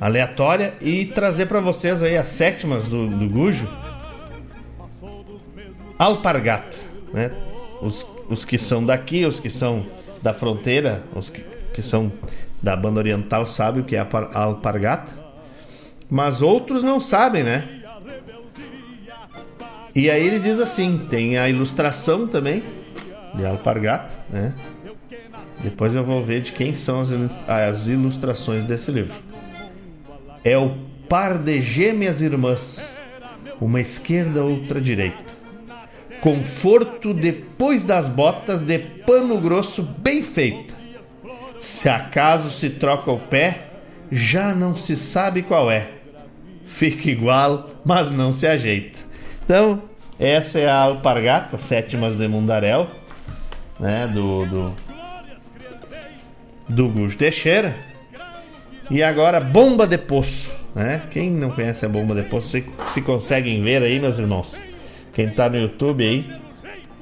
aleatória 0.05 0.75
e 0.83 1.07
trazer 1.07 1.47
para 1.47 1.61
vocês 1.61 2.03
aí 2.03 2.15
as 2.15 2.29
sétimas 2.29 2.87
do, 2.87 3.09
do 3.09 3.27
Gujo. 3.27 3.67
Alpargata, 5.99 6.77
né? 7.11 7.31
Os, 7.81 8.07
os 8.29 8.45
que 8.45 8.59
são 8.59 8.85
daqui, 8.85 9.25
os 9.25 9.41
que 9.41 9.49
são 9.49 9.87
da 10.21 10.35
fronteira, 10.35 11.03
os 11.15 11.31
que, 11.31 11.43
que 11.73 11.81
são 11.81 12.13
da 12.63 12.77
banda 12.77 13.01
oriental 13.01 13.47
sabem 13.47 13.81
o 13.81 13.85
que 13.85 13.97
é 13.97 14.01
a 14.01 14.43
alpargata, 14.43 15.11
mas 16.11 16.43
outros 16.43 16.85
não 16.85 17.01
sabem, 17.01 17.43
né? 17.43 17.67
E 19.95 20.11
aí 20.11 20.27
ele 20.27 20.39
diz 20.39 20.61
assim, 20.61 21.07
tem 21.09 21.39
a 21.39 21.49
ilustração 21.49 22.27
também 22.27 22.63
de 23.35 23.47
alpargata, 23.47 24.13
né? 24.29 24.55
Depois 25.63 25.95
eu 25.95 26.05
vou 26.05 26.23
ver 26.23 26.43
de 26.43 26.53
quem 26.53 26.75
são 26.75 27.01
as, 27.01 27.11
as 27.49 27.87
ilustrações 27.87 28.65
desse 28.65 28.91
livro. 28.91 29.15
É 30.45 30.57
o 30.59 30.77
par 31.09 31.39
de 31.39 31.61
gêmeas 31.61 32.21
irmãs, 32.21 32.99
uma 33.61 33.81
esquerda, 33.81 34.45
outra 34.45 34.81
direita 34.81 35.35
Conforto 36.25 37.13
depois 37.13 37.83
das 37.83 38.09
botas 38.09 38.63
de 38.63 38.79
pano 38.79 39.39
grosso 39.39 39.83
bem 39.83 40.23
feita. 40.23 40.75
Se 41.61 41.87
acaso 41.87 42.51
se 42.51 42.71
troca 42.71 43.11
o 43.11 43.19
pé, 43.19 43.65
já 44.11 44.55
não 44.55 44.75
se 44.75 44.97
sabe 44.97 45.43
qual 45.43 45.71
é. 45.71 45.91
Fica 46.65 47.11
igual, 47.11 47.69
mas 47.85 48.11
não 48.11 48.33
se 48.33 48.47
ajeita. 48.47 48.99
Então, 49.45 49.83
essa 50.19 50.59
é 50.59 50.67
a 50.67 50.77
alpargata, 50.77 51.59
sétimas 51.59 52.17
de 52.17 52.27
Mundaréu, 52.27 52.89
né, 53.79 54.07
do, 54.07 54.47
do, 54.47 54.75
do 56.71 56.89
Gujo 56.89 57.19
Teixeira. 57.19 57.77
E 58.91 59.03
agora, 59.03 59.41
bomba 59.41 59.87
de 59.87 59.97
poço, 59.97 60.53
né? 60.75 61.03
Quem 61.11 61.31
não 61.31 61.51
conhece 61.51 61.87
a 61.87 61.89
bomba 61.89 62.15
de 62.15 62.23
poço, 62.25 62.49
se, 62.49 62.65
se 62.89 63.01
conseguem 63.01 63.63
ver 63.63 63.83
aí, 63.83 63.99
meus 63.99 64.19
irmãos. 64.19 64.61
Quem 65.13 65.31
tá 65.31 65.49
no 65.49 65.57
YouTube 65.57 66.05
aí, 66.05 66.31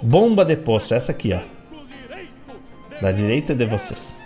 bomba 0.00 0.44
de 0.44 0.56
poço, 0.56 0.94
essa 0.94 1.10
aqui, 1.12 1.32
ó. 1.32 1.40
Da 3.00 3.10
direita 3.10 3.54
de 3.54 3.64
vocês. 3.64 4.22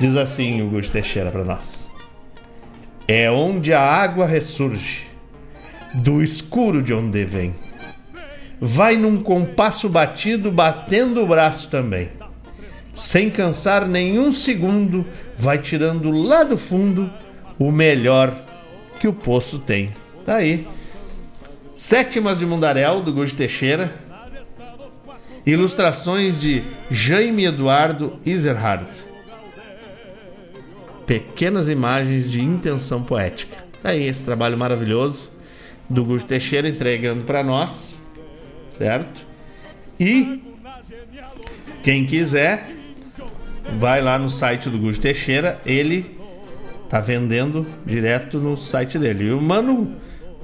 Diz 0.00 0.16
assim 0.16 0.62
o 0.62 0.68
Gusto 0.68 0.92
Teixeira 0.92 1.30
para 1.30 1.44
nós. 1.44 1.88
É 3.06 3.30
onde 3.30 3.72
a 3.72 3.80
água 3.80 4.26
ressurge, 4.26 5.06
do 5.94 6.22
escuro 6.22 6.82
de 6.82 6.92
onde 6.92 7.24
vem. 7.24 7.54
Vai 8.60 8.96
num 8.96 9.22
compasso 9.22 9.88
batido, 9.88 10.50
batendo 10.50 11.22
o 11.22 11.26
braço 11.26 11.70
também. 11.70 12.17
Sem 12.98 13.30
cansar 13.30 13.86
nenhum 13.86 14.32
segundo, 14.32 15.06
vai 15.36 15.56
tirando 15.58 16.10
lá 16.10 16.42
do 16.42 16.58
fundo 16.58 17.08
o 17.56 17.70
melhor 17.70 18.36
que 18.98 19.06
o 19.06 19.12
poço 19.12 19.60
tem. 19.60 19.94
Tá 20.26 20.34
aí. 20.36 20.66
Sétimas 21.72 22.40
de 22.40 22.44
Mundaréu, 22.44 23.00
do 23.00 23.12
Gujo 23.12 23.36
Teixeira. 23.36 23.94
Ilustrações 25.46 26.36
de 26.36 26.64
Jaime 26.90 27.44
Eduardo 27.44 28.18
Iserhard. 28.26 28.88
Pequenas 31.06 31.68
imagens 31.68 32.28
de 32.28 32.42
intenção 32.42 33.00
poética. 33.00 33.64
Tá 33.80 33.90
aí 33.90 34.08
esse 34.08 34.24
trabalho 34.24 34.58
maravilhoso 34.58 35.30
do 35.88 36.04
Gujo 36.04 36.24
Teixeira 36.24 36.68
entregando 36.68 37.22
para 37.22 37.44
nós, 37.44 38.02
certo? 38.68 39.24
E 40.00 40.42
quem 41.82 42.04
quiser, 42.04 42.77
vai 43.78 44.00
lá 44.00 44.18
no 44.18 44.30
site 44.30 44.68
do 44.68 44.78
Gujo 44.78 45.00
Teixeira, 45.00 45.60
ele 45.66 46.18
tá 46.88 47.00
vendendo 47.00 47.66
direto 47.84 48.38
no 48.38 48.56
site 48.56 48.98
dele. 48.98 49.24
E 49.24 49.32
o 49.32 49.40
mano 49.40 49.96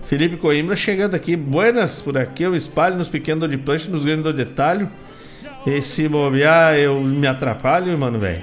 Felipe 0.03 0.37
Coimbra 0.37 0.77
chegando 0.77 1.15
aqui. 1.15 1.35
Buenas, 1.37 2.03
por 2.03 2.19
aqui 2.19 2.43
eu 2.43 2.55
espalho 2.55 2.97
nos 2.97 3.09
pequenos 3.09 3.49
de 3.49 3.57
plancha, 3.57 3.91
nos 3.91 4.05
grandes 4.05 4.25
do 4.25 4.33
detalhe. 4.33 4.87
E 5.67 5.81
se 5.81 6.07
bobear, 6.09 6.75
eu 6.77 7.01
me 7.01 7.27
atrapalho, 7.27 7.97
mano, 7.99 8.19
velho. 8.19 8.43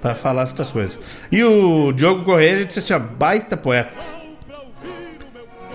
Pra 0.00 0.14
falar 0.14 0.42
essas 0.42 0.70
coisas. 0.70 0.98
E 1.30 1.42
o 1.44 1.92
Diogo 1.92 2.24
Correia 2.24 2.64
disse 2.64 2.78
assim: 2.78 2.94
ó, 2.94 2.98
baita 2.98 3.56
poeta. 3.56 3.92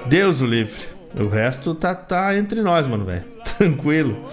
Deus 0.07 0.41
o 0.41 0.45
livre. 0.45 0.89
O 1.19 1.27
resto 1.27 1.75
tá, 1.75 1.93
tá 1.93 2.35
entre 2.37 2.61
nós, 2.61 2.87
mano, 2.87 3.05
velho. 3.05 3.25
Tranquilo. 3.57 4.25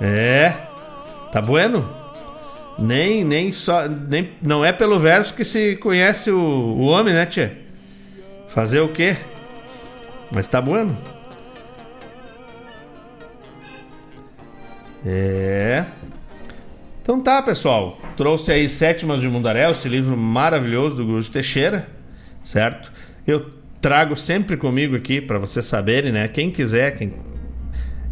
É. 0.00 0.54
Tá 1.32 1.40
bueno? 1.40 2.01
Nem, 2.78 3.24
nem 3.24 3.52
só. 3.52 3.86
Nem, 3.88 4.30
não 4.40 4.64
é 4.64 4.72
pelo 4.72 4.98
verso 4.98 5.34
que 5.34 5.44
se 5.44 5.76
conhece 5.76 6.30
o, 6.30 6.38
o 6.38 6.82
homem, 6.82 7.12
né, 7.12 7.26
tia? 7.26 7.58
Fazer 8.48 8.80
o 8.80 8.88
quê? 8.88 9.16
Mas 10.30 10.48
tá 10.48 10.60
bueno. 10.60 10.96
É. 15.04 15.84
Então 17.02 17.20
tá, 17.20 17.42
pessoal. 17.42 17.98
Trouxe 18.16 18.52
aí 18.52 18.68
Sétimas 18.68 19.20
de 19.20 19.28
Mundaréu, 19.28 19.72
esse 19.72 19.88
livro 19.88 20.16
maravilhoso 20.16 20.96
do 20.96 21.04
Gujo 21.04 21.30
Teixeira, 21.30 21.88
certo? 22.42 22.92
Eu 23.26 23.50
trago 23.80 24.16
sempre 24.16 24.56
comigo 24.56 24.94
aqui 24.94 25.20
para 25.20 25.38
vocês 25.38 25.64
saberem, 25.66 26.12
né? 26.12 26.28
Quem 26.28 26.50
quiser, 26.50 26.96
quem 26.96 27.12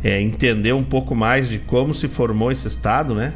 é, 0.03 0.21
entender 0.21 0.73
um 0.73 0.83
pouco 0.83 1.15
mais 1.15 1.49
de 1.49 1.59
como 1.59 1.95
se 1.95 2.09
formou 2.09 2.51
esse 2.51 2.67
estado, 2.67 3.15
né? 3.15 3.33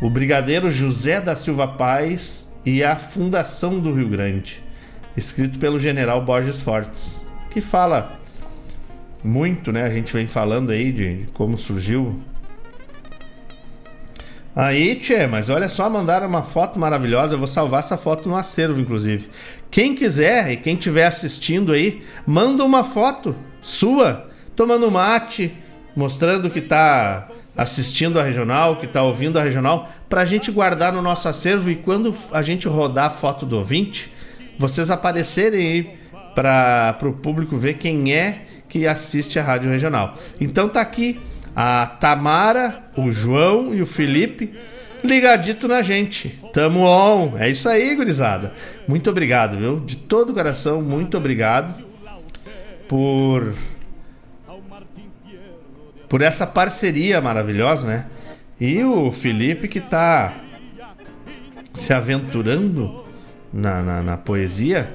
O 0.00 0.08
brigadeiro 0.08 0.70
José 0.70 1.20
da 1.20 1.34
Silva 1.34 1.66
Paz 1.66 2.48
e 2.64 2.84
a 2.84 2.96
Fundação 2.96 3.80
do 3.80 3.92
Rio 3.92 4.08
Grande, 4.08 4.62
escrito 5.16 5.58
pelo 5.58 5.78
general 5.78 6.24
Borges 6.24 6.60
Fortes 6.60 7.28
que 7.50 7.60
fala 7.60 8.12
muito, 9.22 9.72
né? 9.72 9.84
A 9.84 9.90
gente 9.90 10.12
vem 10.12 10.26
falando 10.26 10.70
aí 10.70 10.92
de 10.92 11.26
como 11.34 11.58
surgiu. 11.58 12.20
Aí, 14.54 14.96
tchê, 14.96 15.26
mas 15.26 15.48
olha 15.50 15.68
só, 15.68 15.88
mandaram 15.88 16.26
uma 16.26 16.42
foto 16.42 16.78
maravilhosa. 16.78 17.34
Eu 17.34 17.38
vou 17.38 17.46
salvar 17.46 17.80
essa 17.80 17.96
foto 17.96 18.28
no 18.28 18.36
acervo, 18.36 18.80
inclusive. 18.80 19.28
Quem 19.70 19.94
quiser 19.94 20.50
e 20.50 20.56
quem 20.56 20.74
estiver 20.74 21.06
assistindo 21.06 21.72
aí, 21.72 22.02
manda 22.26 22.64
uma 22.64 22.82
foto 22.82 23.36
sua, 23.60 24.28
tomando 24.56 24.90
mate, 24.90 25.52
mostrando 25.94 26.50
que 26.50 26.60
tá 26.60 27.28
assistindo 27.58 28.20
a 28.20 28.22
regional, 28.22 28.76
que 28.76 28.86
tá 28.86 29.02
ouvindo 29.02 29.36
a 29.36 29.42
regional, 29.42 29.90
pra 30.08 30.24
gente 30.24 30.48
guardar 30.52 30.92
no 30.92 31.02
nosso 31.02 31.26
acervo 31.26 31.68
e 31.68 31.74
quando 31.74 32.14
a 32.30 32.40
gente 32.40 32.68
rodar 32.68 33.06
a 33.06 33.10
foto 33.10 33.44
do 33.44 33.56
ouvinte, 33.58 34.12
vocês 34.56 34.92
aparecerem 34.92 35.66
aí 35.66 35.98
para 36.36 36.96
o 37.02 37.12
público 37.12 37.56
ver 37.56 37.74
quem 37.74 38.14
é 38.14 38.42
que 38.68 38.86
assiste 38.86 39.40
a 39.40 39.42
Rádio 39.42 39.72
Regional. 39.72 40.16
Então 40.40 40.68
tá 40.68 40.80
aqui 40.80 41.18
a 41.56 41.84
Tamara, 41.98 42.84
o 42.96 43.10
João 43.10 43.74
e 43.74 43.82
o 43.82 43.86
Felipe 43.86 44.54
ligadito 45.02 45.66
na 45.66 45.82
gente. 45.82 46.38
Tamo 46.52 46.84
on. 46.84 47.36
É 47.38 47.50
isso 47.50 47.68
aí, 47.68 47.96
gurizada. 47.96 48.52
Muito 48.86 49.10
obrigado, 49.10 49.56
viu? 49.56 49.80
De 49.80 49.96
todo 49.96 50.30
o 50.30 50.34
coração, 50.34 50.80
muito 50.80 51.16
obrigado. 51.16 51.82
por 52.86 53.52
por 56.08 56.22
essa 56.22 56.46
parceria 56.46 57.20
maravilhosa, 57.20 57.86
né? 57.86 58.06
E 58.60 58.82
o 58.82 59.12
Felipe 59.12 59.68
que 59.68 59.80
tá 59.80 60.34
se 61.74 61.92
aventurando 61.92 63.04
na, 63.52 63.82
na, 63.82 64.02
na 64.02 64.16
poesia. 64.16 64.92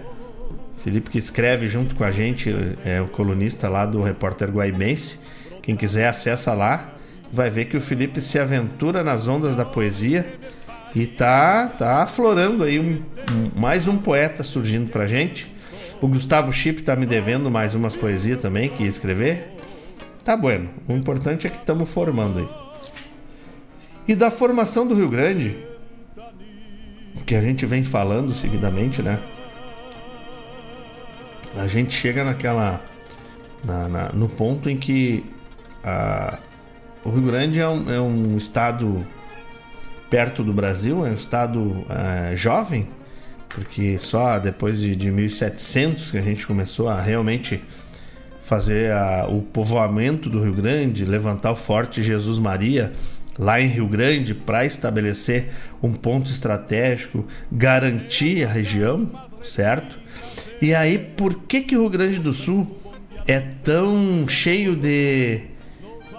Felipe 0.84 1.09
que 1.09 1.18
escreve 1.18 1.68
junto 1.68 1.95
com 1.95 2.03
a 2.03 2.11
gente, 2.11 2.53
é 2.84 2.99
o 2.99 3.07
colunista 3.07 3.70
lá 3.70 3.86
do 3.86 4.01
Repórter 4.01 4.49
Guaibense. 4.49 5.18
Quem 5.61 5.78
quiser 5.78 6.07
acessa 6.07 6.53
lá, 6.53 6.93
vai 7.32 7.49
ver 7.49 7.66
que 7.66 7.78
o 7.78 7.82
Felipe 7.82 8.20
se 8.20 8.38
aventura 8.38 9.01
nas 9.01 9.28
ondas 9.28 9.55
da 9.55 9.64
poesia 9.64 10.36
e 10.93 11.07
tá 11.07 11.68
tá 11.68 12.03
aflorando 12.03 12.66
aí 12.66 12.80
um, 12.80 13.01
um, 13.32 13.59
mais 13.59 13.88
um 13.88 13.97
poeta 13.97 14.43
surgindo 14.43 14.91
pra 14.91 15.07
gente. 15.07 15.51
O 16.01 16.07
Gustavo 16.07 16.51
Chip 16.51 16.82
tá 16.82 16.97
me 16.97 17.05
devendo 17.05 17.49
mais 17.49 17.76
umas 17.76 17.95
poesias 17.95 18.41
também 18.41 18.68
que 18.68 18.84
ia 18.84 18.89
escrever. 18.89 19.53
Tá 20.24 20.38
bueno. 20.38 20.69
O 20.88 20.93
importante 20.93 21.47
é 21.47 21.49
que 21.49 21.57
estamos 21.57 21.89
formando 21.89 22.39
aí. 22.39 22.47
E 24.07 24.15
da 24.15 24.32
formação 24.32 24.88
do 24.88 24.95
Rio 24.95 25.09
Grande, 25.09 25.57
que 27.26 27.36
a 27.36 27.41
gente 27.41 27.65
vem 27.65 27.84
falando 27.84 28.34
seguidamente, 28.34 29.01
né? 29.01 29.19
A 31.55 31.67
gente 31.67 31.93
chega 31.93 32.24
naquela. 32.24 32.82
Na, 33.63 33.88
na, 33.88 34.09
no 34.09 34.28
ponto 34.28 34.69
em 34.69 34.76
que 34.78 35.24
a, 35.84 36.38
o 37.05 37.09
Rio 37.09 37.21
Grande 37.24 37.59
é 37.59 37.67
um, 37.67 37.91
é 37.91 37.99
um 37.99 38.36
estado 38.36 39.05
perto 40.09 40.43
do 40.43 40.51
Brasil, 40.51 41.05
é 41.05 41.09
um 41.09 41.13
estado 41.13 41.86
é, 41.89 42.36
jovem, 42.36 42.89
porque 43.47 43.97
só 43.97 44.38
depois 44.38 44.80
de, 44.80 44.95
de 44.95 45.09
1700 45.09 46.11
que 46.11 46.17
a 46.17 46.21
gente 46.21 46.45
começou 46.45 46.89
a 46.89 47.01
realmente 47.01 47.63
fazer 48.44 48.91
a, 48.91 49.26
o 49.28 49.41
povoamento 49.41 50.30
do 50.30 50.41
Rio 50.41 50.54
Grande, 50.54 51.06
levantar 51.06 51.52
o 51.52 51.56
Forte 51.56 52.04
Jesus 52.04 52.39
Maria 52.39 52.91
lá 53.38 53.60
em 53.60 53.68
Rio 53.68 53.88
Grande 53.88 54.34
para 54.34 54.66
estabelecer 54.66 55.52
um 55.82 55.91
ponto 55.94 56.30
estratégico, 56.30 57.26
garantir 57.52 58.46
a 58.46 58.48
região, 58.48 59.10
certo? 59.44 59.98
E 60.62 60.74
aí, 60.76 60.98
por 60.98 61.36
que 61.44 61.62
que 61.62 61.76
o 61.76 61.82
Rio 61.82 61.89
Grande 61.89 62.20
do 62.20 62.34
Sul 62.34 62.80
é 63.26 63.39
tão 63.39 64.28
cheio 64.28 64.76
de 64.76 65.41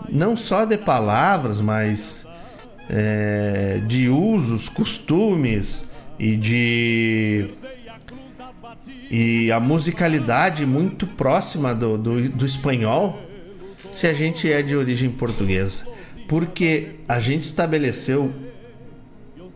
não 0.09 0.37
só 0.37 0.65
de 0.65 0.79
palavras, 0.79 1.61
mas 1.61 2.27
é, 2.89 3.81
de 3.87 4.09
usos, 4.09 4.69
costumes 4.69 5.85
e 6.19 6.37
de 6.37 7.51
e 9.17 9.53
a 9.53 9.61
musicalidade 9.61 10.67
muito 10.67 11.07
próxima 11.07 11.73
do, 11.73 11.97
do, 11.97 12.29
do 12.31 12.45
espanhol 12.45 13.23
se 13.93 14.09
a 14.09 14.13
gente 14.13 14.53
é 14.53 14.61
de 14.61 14.75
origem 14.75 15.09
portuguesa 15.09 15.87
porque 16.27 16.97
a 17.09 17.21
gente 17.21 17.45
estabeleceu 17.45 18.35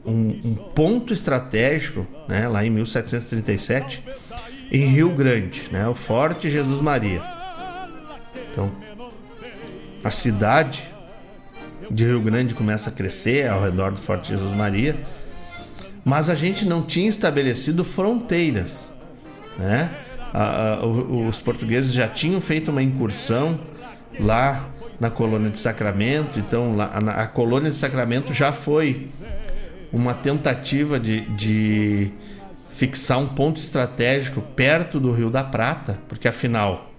um, 0.06 0.28
um, 0.44 0.54
ponto 0.54 1.12
estratégico, 1.12 2.06
né, 2.28 2.46
lá 2.46 2.64
em 2.64 2.70
1737, 2.70 4.04
em 4.70 4.86
Rio 4.86 5.10
Grande, 5.10 5.62
né, 5.72 5.88
o 5.88 5.94
Forte 5.94 6.48
Jesus 6.48 6.80
Maria. 6.80 7.20
Então, 8.52 8.70
a 10.04 10.10
cidade 10.12 10.88
de 11.90 12.04
Rio 12.04 12.20
Grande 12.20 12.54
começa 12.54 12.90
a 12.90 12.92
crescer 12.92 13.48
ao 13.48 13.60
redor 13.60 13.90
do 13.90 14.00
Forte 14.00 14.28
Jesus 14.28 14.54
Maria, 14.54 14.96
mas 16.04 16.30
a 16.30 16.36
gente 16.36 16.64
não 16.64 16.82
tinha 16.82 17.08
estabelecido 17.08 17.82
fronteiras, 17.82 18.94
né? 19.58 19.90
A, 20.32 20.74
a, 20.74 20.86
os 20.86 21.40
portugueses 21.40 21.92
já 21.92 22.06
tinham 22.06 22.40
feito 22.40 22.70
uma 22.70 22.82
incursão 22.82 23.58
lá 24.20 24.68
na 25.00 25.10
colônia 25.10 25.50
de 25.50 25.58
Sacramento. 25.58 26.38
Então, 26.38 26.76
lá, 26.76 26.90
a, 26.92 27.22
a 27.22 27.26
colônia 27.26 27.70
de 27.70 27.76
Sacramento 27.76 28.32
já 28.32 28.52
foi 28.52 29.08
uma 29.92 30.14
tentativa 30.14 31.00
de, 31.00 31.20
de 31.20 32.10
fixar 32.72 33.18
um 33.18 33.26
ponto 33.26 33.58
estratégico 33.58 34.40
perto 34.40 35.00
do 35.00 35.12
Rio 35.12 35.30
da 35.30 35.42
Prata, 35.42 35.98
porque 36.08 36.28
afinal 36.28 36.92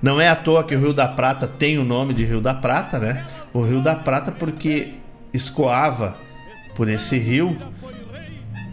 não 0.00 0.20
é 0.20 0.28
à 0.28 0.36
toa 0.36 0.64
que 0.64 0.74
o 0.74 0.78
Rio 0.78 0.92
da 0.92 1.08
Prata 1.08 1.46
tem 1.46 1.78
o 1.78 1.84
nome 1.84 2.14
de 2.14 2.24
Rio 2.24 2.40
da 2.40 2.54
Prata, 2.54 2.98
né? 2.98 3.24
O 3.52 3.62
Rio 3.62 3.82
da 3.82 3.94
Prata 3.94 4.30
porque 4.30 4.94
escoava 5.32 6.16
por 6.74 6.88
esse 6.88 7.18
rio 7.18 7.56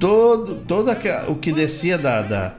todo, 0.04 0.56
todo 0.56 0.92
o 1.30 1.36
que 1.36 1.54
descia 1.54 1.98
da, 1.98 2.22
da, 2.22 2.54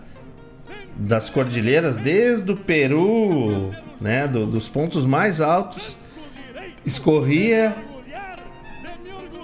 das 0.97 1.29
cordilheiras, 1.29 1.99
desde 1.99 2.51
o 2.51 2.57
Peru, 2.57 3.71
né, 4.01 4.27
do, 4.27 4.47
dos 4.47 4.67
pontos 4.67 5.05
mais 5.05 5.43
altos, 5.43 5.95
escorria 6.87 7.77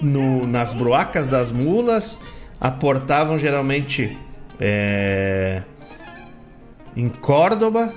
no, 0.01 0.47
nas 0.47 0.73
broacas 0.73 1.27
das 1.27 1.51
mulas, 1.51 2.17
aportavam 2.59 3.37
geralmente 3.37 4.17
é, 4.59 5.61
em 6.97 7.07
Córdoba 7.07 7.93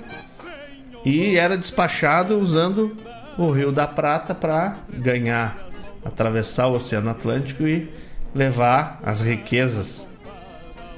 e 1.03 1.35
era 1.35 1.57
despachado 1.57 2.39
usando 2.39 2.95
o 3.39 3.49
Rio 3.49 3.71
da 3.71 3.87
Prata 3.87 4.35
para 4.35 4.77
ganhar, 4.87 5.67
atravessar 6.05 6.67
o 6.67 6.75
Oceano 6.75 7.09
Atlântico 7.09 7.67
e 7.67 7.91
levar 8.35 8.99
as 9.01 9.21
riquezas 9.21 10.05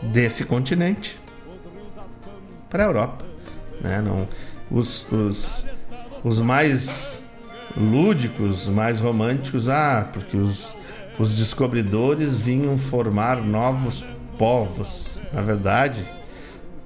desse 0.02 0.44
continente 0.44 1.20
para 2.68 2.84
a 2.84 2.88
Europa. 2.88 3.24
Né? 3.80 4.02
Não, 4.02 4.28
os, 4.72 5.06
os, 5.12 5.66
os 6.24 6.42
mais 6.42 7.24
lúdicos, 7.78 8.68
mais 8.68 9.00
românticos, 9.00 9.70
ah, 9.70 10.10
porque 10.12 10.36
os, 10.36 10.76
os 11.20 11.36
descobridores 11.36 12.40
vinham 12.40 12.76
formar 12.76 13.38
novos 13.38 14.04
povos. 14.40 15.22
Na 15.32 15.42
verdade, 15.42 16.04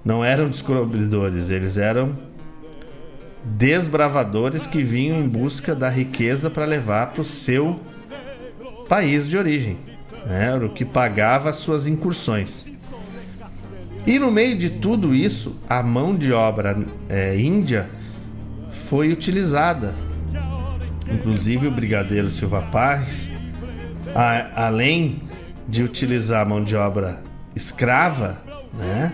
não 0.04 0.24
eram 0.24 0.49
descobridores, 0.49 1.49
eles 1.49 1.78
eram 1.78 2.14
desbravadores 3.43 4.68
que 4.68 4.84
vinham 4.84 5.18
em 5.18 5.28
busca 5.28 5.74
da 5.74 5.89
riqueza 5.89 6.49
para 6.49 6.66
levar 6.66 7.12
para 7.12 7.22
o 7.22 7.26
seu 7.26 7.80
país 8.88 9.28
de 9.28 9.38
origem. 9.38 9.91
Né? 10.26 10.55
O 10.55 10.69
que 10.69 10.86
pagava 10.86 11.49
as 11.49 11.57
suas 11.57 11.88
incursões. 11.88 12.69
E 14.05 14.17
no 14.17 14.32
meio 14.32 14.57
de 14.57 14.69
tudo 14.69 15.13
isso, 15.13 15.55
a 15.69 15.84
mão 15.84 16.15
de 16.15 16.34
obra 16.34 16.78
é, 17.07 17.39
índia 17.39 17.89
foi 18.72 19.11
utilizada. 19.11 19.93
Inclusive 21.11 21.67
o 21.67 21.72
brigadeiro 21.72 22.30
Silva 22.30 22.61
Paz, 22.63 23.30
a, 24.15 24.65
além 24.65 25.22
de 25.67 25.84
utilizar 25.84 26.41
a 26.41 26.45
mão 26.45 26.63
de 26.63 26.76
obra 26.76 27.22
escrava, 27.55 28.41
né? 28.74 29.13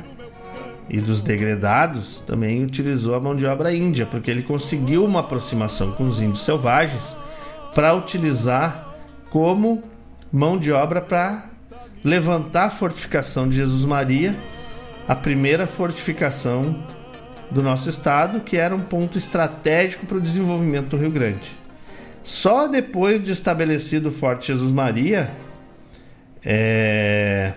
E 0.90 1.02
dos 1.02 1.22
degredados, 1.22 2.20
também 2.20 2.64
utilizou 2.64 3.14
a 3.14 3.20
mão 3.20 3.36
de 3.36 3.46
obra 3.46 3.74
índia, 3.74 4.06
porque 4.06 4.32
ele 4.32 4.42
conseguiu 4.42 5.04
uma 5.04 5.20
aproximação 5.20 5.92
com 5.92 6.06
os 6.06 6.22
índios 6.22 6.46
selvagens 6.46 7.16
para 7.76 7.94
utilizar 7.94 8.88
como 9.30 9.84
mão 10.32 10.58
de 10.58 10.72
obra 10.72 11.02
para 11.02 11.50
levantar 12.04 12.66
a 12.66 12.70
fortificação 12.70 13.48
de 13.50 13.58
Jesus 13.58 13.86
Maria 13.86 14.36
a 15.08 15.16
primeira 15.16 15.66
fortificação 15.66 16.84
do 17.50 17.64
nosso 17.64 17.90
estado, 17.90 18.42
que 18.42 18.58
era 18.58 18.76
um 18.76 18.80
ponto 18.80 19.18
estratégico 19.18 20.06
para 20.06 20.18
o 20.18 20.22
desenvolvimento 20.22 20.90
do 20.90 20.98
Rio 20.98 21.10
Grande. 21.10 21.50
Só 22.24 22.68
depois 22.68 23.24
de 23.24 23.32
estabelecido 23.32 24.10
o 24.10 24.12
Forte 24.12 24.48
Jesus 24.48 24.74
Maria 24.74 25.32
é, 26.44 27.54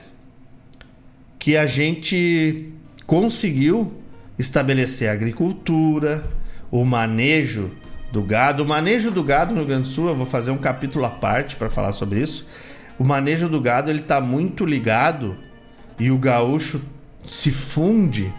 que 1.40 1.56
a 1.56 1.66
gente 1.66 2.72
conseguiu 3.04 3.92
estabelecer 4.38 5.08
a 5.08 5.12
agricultura, 5.12 6.24
o 6.70 6.84
manejo 6.84 7.72
do 8.12 8.22
gado. 8.22 8.62
O 8.62 8.66
manejo 8.66 9.10
do 9.10 9.22
gado 9.22 9.52
no 9.52 9.58
Rio 9.58 9.68
Grande 9.68 9.82
do 9.82 9.88
Sul, 9.88 10.08
eu 10.08 10.14
vou 10.14 10.26
fazer 10.26 10.50
um 10.50 10.58
capítulo 10.58 11.04
à 11.04 11.10
parte 11.10 11.56
para 11.56 11.70
falar 11.70 11.92
sobre 11.92 12.20
isso. 12.20 12.46
O 12.98 13.04
manejo 13.04 13.48
do 13.48 13.60
gado 13.60 13.90
ele 13.90 14.00
está 14.00 14.20
muito 14.20 14.64
ligado 14.64 15.36
e 15.98 16.10
o 16.10 16.18
gaúcho 16.18 16.80
se 17.26 17.50
funde 17.50 18.32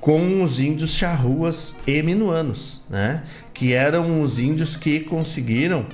com 0.00 0.42
os 0.42 0.60
índios 0.60 0.90
charruas 0.90 1.76
e 1.86 2.02
minuanos, 2.02 2.82
né? 2.88 3.24
que 3.52 3.72
eram 3.72 4.22
os 4.22 4.38
índios 4.38 4.76
que 4.76 5.00
conseguiram 5.00 5.84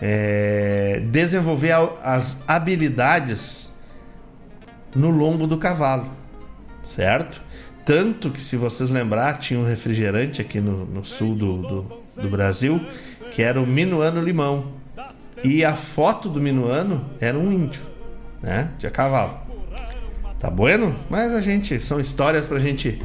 é, 0.00 1.02
desenvolver 1.10 1.72
as 2.02 2.42
habilidades 2.48 3.72
no 4.94 5.10
lombo 5.10 5.46
do 5.46 5.58
cavalo, 5.58 6.10
certo? 6.82 7.42
Tanto 7.86 8.30
que, 8.30 8.42
se 8.42 8.56
vocês 8.56 8.90
lembrar, 8.90 9.38
tinha 9.38 9.58
um 9.58 9.64
refrigerante 9.64 10.42
aqui 10.42 10.60
no, 10.60 10.84
no 10.84 11.04
sul 11.04 11.34
do, 11.34 11.62
do, 11.62 12.02
do 12.20 12.28
Brasil 12.28 12.80
que 13.30 13.42
era 13.42 13.60
o 13.60 13.66
Minuano 13.66 14.22
Limão. 14.22 14.72
E 15.44 15.62
a 15.62 15.76
foto 15.76 16.28
do 16.30 16.40
Minuano 16.40 17.04
era 17.20 17.38
um 17.38 17.52
índio, 17.52 17.82
né? 18.42 18.70
De 18.78 18.88
cavalo. 18.90 19.38
Tá 20.38 20.48
bueno? 20.48 20.96
Mas 21.10 21.34
a 21.34 21.40
gente. 21.42 21.78
São 21.80 22.00
histórias 22.00 22.46
pra 22.46 22.58
gente 22.58 22.98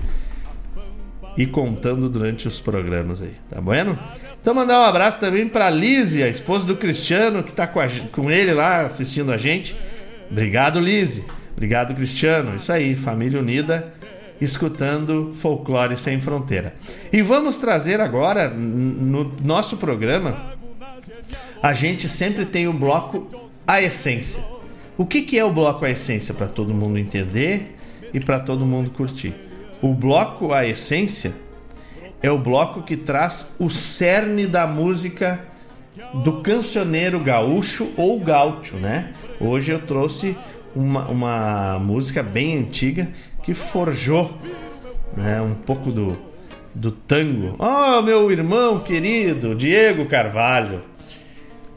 e 1.37 1.45
contando 1.45 2.09
durante 2.09 2.47
os 2.47 2.59
programas 2.59 3.21
aí, 3.21 3.33
tá 3.49 3.61
bueno? 3.61 3.97
Então 4.41 4.53
mandar 4.53 4.79
um 4.81 4.83
abraço 4.83 5.19
também 5.19 5.47
para 5.47 5.69
Lise, 5.69 6.23
a 6.23 6.27
esposa 6.27 6.65
do 6.65 6.75
Cristiano, 6.75 7.43
que 7.43 7.53
tá 7.53 7.67
com, 7.67 7.79
a, 7.79 7.87
com 8.11 8.31
ele 8.31 8.53
lá 8.53 8.85
assistindo 8.85 9.31
a 9.31 9.37
gente. 9.37 9.75
Obrigado, 10.29 10.79
Lise. 10.79 11.25
Obrigado, 11.51 11.93
Cristiano. 11.93 12.55
Isso 12.55 12.71
aí, 12.71 12.95
família 12.95 13.39
unida, 13.39 13.93
escutando 14.41 15.31
Folclore 15.35 15.95
Sem 15.95 16.19
Fronteira. 16.19 16.73
E 17.13 17.21
vamos 17.21 17.59
trazer 17.59 18.01
agora 18.01 18.49
no 18.49 19.31
nosso 19.43 19.77
programa. 19.77 20.57
A 21.61 21.73
gente 21.73 22.09
sempre 22.09 22.45
tem 22.45 22.67
o 22.67 22.73
bloco 22.73 23.27
A 23.67 23.79
Essência. 23.79 24.43
O 24.97 25.05
que, 25.05 25.21
que 25.21 25.37
é 25.37 25.45
o 25.45 25.53
bloco 25.53 25.85
A 25.85 25.91
Essência 25.91 26.33
para 26.33 26.47
todo 26.47 26.73
mundo 26.73 26.97
entender 26.97 27.77
e 28.11 28.19
para 28.19 28.39
todo 28.39 28.65
mundo 28.65 28.89
curtir? 28.89 29.35
O 29.79 29.93
bloco 29.93 30.51
A 30.51 30.67
Essência 30.67 31.33
é 32.21 32.31
o 32.31 32.37
bloco 32.37 32.81
que 32.81 32.97
traz 32.97 33.53
o 33.59 33.69
cerne 33.69 34.47
da 34.47 34.65
música 34.65 35.39
do 36.23 36.41
cancioneiro 36.41 37.19
gaúcho 37.19 37.91
ou 37.95 38.19
gaúcho, 38.19 38.77
né? 38.77 39.13
Hoje 39.39 39.71
eu 39.71 39.79
trouxe 39.85 40.35
uma, 40.75 41.07
uma 41.07 41.79
música 41.79 42.23
bem 42.23 42.57
antiga 42.57 43.09
que 43.43 43.53
forjou 43.53 44.37
né, 45.15 45.41
um 45.41 45.53
pouco 45.53 45.91
do, 45.91 46.17
do 46.73 46.91
tango. 46.91 47.55
Oh, 47.59 48.01
meu 48.01 48.31
irmão 48.31 48.79
querido, 48.79 49.55
Diego 49.55 50.05
Carvalho. 50.05 50.81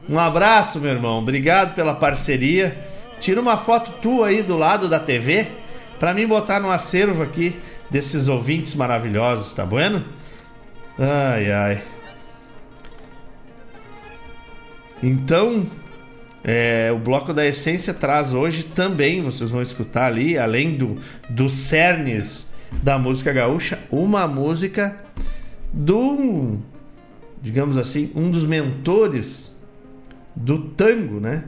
Um 0.09 0.19
abraço, 0.19 0.79
meu 0.79 0.91
irmão. 0.91 1.19
Obrigado 1.19 1.75
pela 1.75 1.95
parceria. 1.95 2.77
Tira 3.21 3.41
uma 3.41 3.57
foto 3.57 3.91
tua 4.03 4.29
aí 4.29 4.43
do 4.43 4.57
lado 4.57 4.89
da 4.89 5.01
TV 5.01 5.47
para 5.99 6.13
mim 6.13 6.27
botar 6.27 6.61
no 6.61 6.71
acervo 6.71 7.23
aqui 7.23 7.59
desses 7.91 8.29
ouvintes 8.29 8.75
maravilhosos, 8.75 9.53
tá 9.53 9.65
bueno? 9.65 10.05
Ai, 10.99 11.51
ai. 11.51 11.83
Então, 15.03 15.67
é, 16.47 16.93
o 16.93 16.99
bloco 16.99 17.33
da 17.33 17.47
essência 17.47 17.95
traz 17.95 18.35
hoje 18.35 18.65
também, 18.65 19.23
vocês 19.23 19.51
vão 19.51 19.63
escutar 19.63 20.05
ali, 20.05 20.37
além 20.37 20.77
do, 20.77 20.99
dos 21.31 21.55
cernes 21.55 22.47
da 22.83 22.99
música 22.99 23.33
gaúcha, 23.33 23.79
uma 23.91 24.29
música 24.29 25.03
do, 25.73 26.59
digamos 27.41 27.79
assim, 27.79 28.13
um 28.15 28.31
dos 28.31 28.45
mentores 28.45 29.57
do 30.37 30.59
tango, 30.59 31.19
né? 31.19 31.45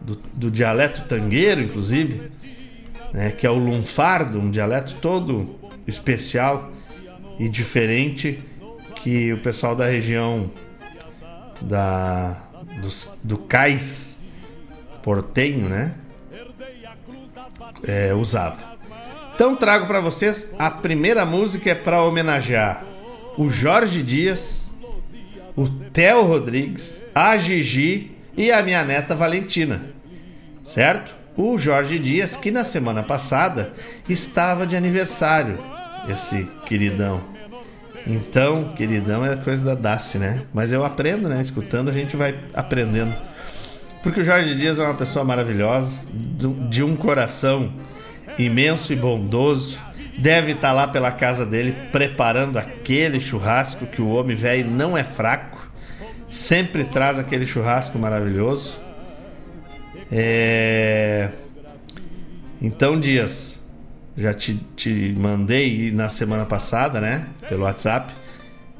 Do, 0.00 0.16
do 0.32 0.50
dialeto 0.50 1.02
tangueiro, 1.02 1.60
inclusive, 1.60 2.30
né? 3.12 3.32
que 3.32 3.46
é 3.46 3.50
o 3.50 3.58
lunfardo, 3.58 4.40
um 4.40 4.50
dialeto 4.50 4.94
todo 5.00 5.58
especial 5.86 6.72
e 7.38 7.48
diferente 7.48 8.38
que 8.94 9.32
o 9.32 9.38
pessoal 9.38 9.76
da 9.76 9.86
região 9.86 10.50
da, 11.60 12.40
do, 12.80 12.88
do 13.24 13.38
cais 13.38 14.17
portenho, 15.02 15.68
né? 15.68 15.94
É, 17.84 18.14
usava. 18.14 18.78
Então 19.34 19.54
trago 19.54 19.86
para 19.86 20.00
vocês 20.00 20.54
a 20.58 20.70
primeira 20.70 21.24
música 21.24 21.70
é 21.70 21.74
para 21.74 22.02
homenagear 22.02 22.84
o 23.38 23.48
Jorge 23.48 24.02
Dias, 24.02 24.68
o 25.56 25.68
Theo 25.68 26.24
Rodrigues, 26.24 27.04
a 27.14 27.38
Gigi 27.38 28.16
e 28.36 28.50
a 28.50 28.60
minha 28.64 28.82
neta 28.82 29.14
Valentina. 29.14 29.94
Certo? 30.64 31.14
O 31.36 31.56
Jorge 31.56 32.00
Dias 32.00 32.36
que 32.36 32.50
na 32.50 32.64
semana 32.64 33.04
passada 33.04 33.72
estava 34.08 34.66
de 34.66 34.76
aniversário, 34.76 35.56
esse 36.08 36.48
queridão. 36.66 37.22
Então, 38.04 38.72
queridão 38.74 39.24
é 39.24 39.36
coisa 39.36 39.62
da 39.62 39.74
Dace, 39.74 40.18
né? 40.18 40.42
Mas 40.52 40.72
eu 40.72 40.84
aprendo, 40.84 41.28
né? 41.28 41.40
Escutando 41.40 41.90
a 41.90 41.92
gente 41.92 42.16
vai 42.16 42.34
aprendendo. 42.54 43.14
Porque 44.02 44.20
o 44.20 44.24
Jorge 44.24 44.54
Dias 44.54 44.78
é 44.78 44.84
uma 44.84 44.94
pessoa 44.94 45.24
maravilhosa, 45.24 46.00
de 46.68 46.82
um 46.84 46.94
coração 46.94 47.72
imenso 48.38 48.92
e 48.92 48.96
bondoso. 48.96 49.78
Deve 50.18 50.52
estar 50.52 50.72
lá 50.72 50.88
pela 50.88 51.12
casa 51.12 51.44
dele 51.44 51.74
preparando 51.92 52.58
aquele 52.58 53.20
churrasco 53.20 53.86
que 53.86 54.00
o 54.00 54.08
homem 54.08 54.36
velho 54.36 54.68
não 54.70 54.96
é 54.96 55.04
fraco. 55.04 55.68
Sempre 56.28 56.84
traz 56.84 57.18
aquele 57.18 57.46
churrasco 57.46 57.98
maravilhoso. 57.98 58.78
É... 60.10 61.30
Então, 62.60 62.98
Dias, 62.98 63.60
já 64.16 64.34
te, 64.34 64.54
te 64.74 65.14
mandei 65.16 65.92
na 65.92 66.08
semana 66.08 66.44
passada, 66.44 67.00
né? 67.00 67.26
Pelo 67.48 67.62
WhatsApp. 67.62 68.12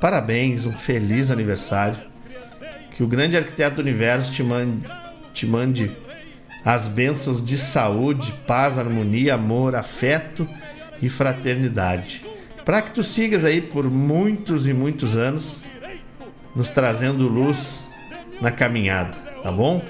Parabéns, 0.01 0.67
um 0.67 0.73
feliz 0.73 1.31
aniversário. 1.31 1.99
Que 2.91 3.03
o 3.03 3.07
grande 3.07 3.37
arquiteto 3.37 3.77
do 3.77 3.83
universo 3.83 4.33
te 4.33 4.43
mande, 4.43 4.85
te 5.39 5.47
mande 5.47 5.97
as 6.65 6.89
bênçãos 6.89 7.41
de 7.41 7.57
saúde, 7.57 8.33
paz, 8.47 8.77
harmonia, 8.77 9.35
amor, 9.35 9.77
afeto 9.77 10.49
e 11.01 11.09
fraternidade. 11.09 12.25
Para 12.65 12.83
que 12.83 12.91
tu 12.91 13.05
sigas 13.05 13.45
aí 13.45 13.61
por 13.61 13.89
muitos 13.89 14.67
e 14.67 14.75
muitos 14.75 15.17
anos, 15.17 15.65
nos 16.57 16.71
trazendo 16.71 17.29
luz 17.29 17.89
na 18.41 18.51
caminhada, 18.51 19.17
tá 19.43 19.53
bom? 19.53 19.81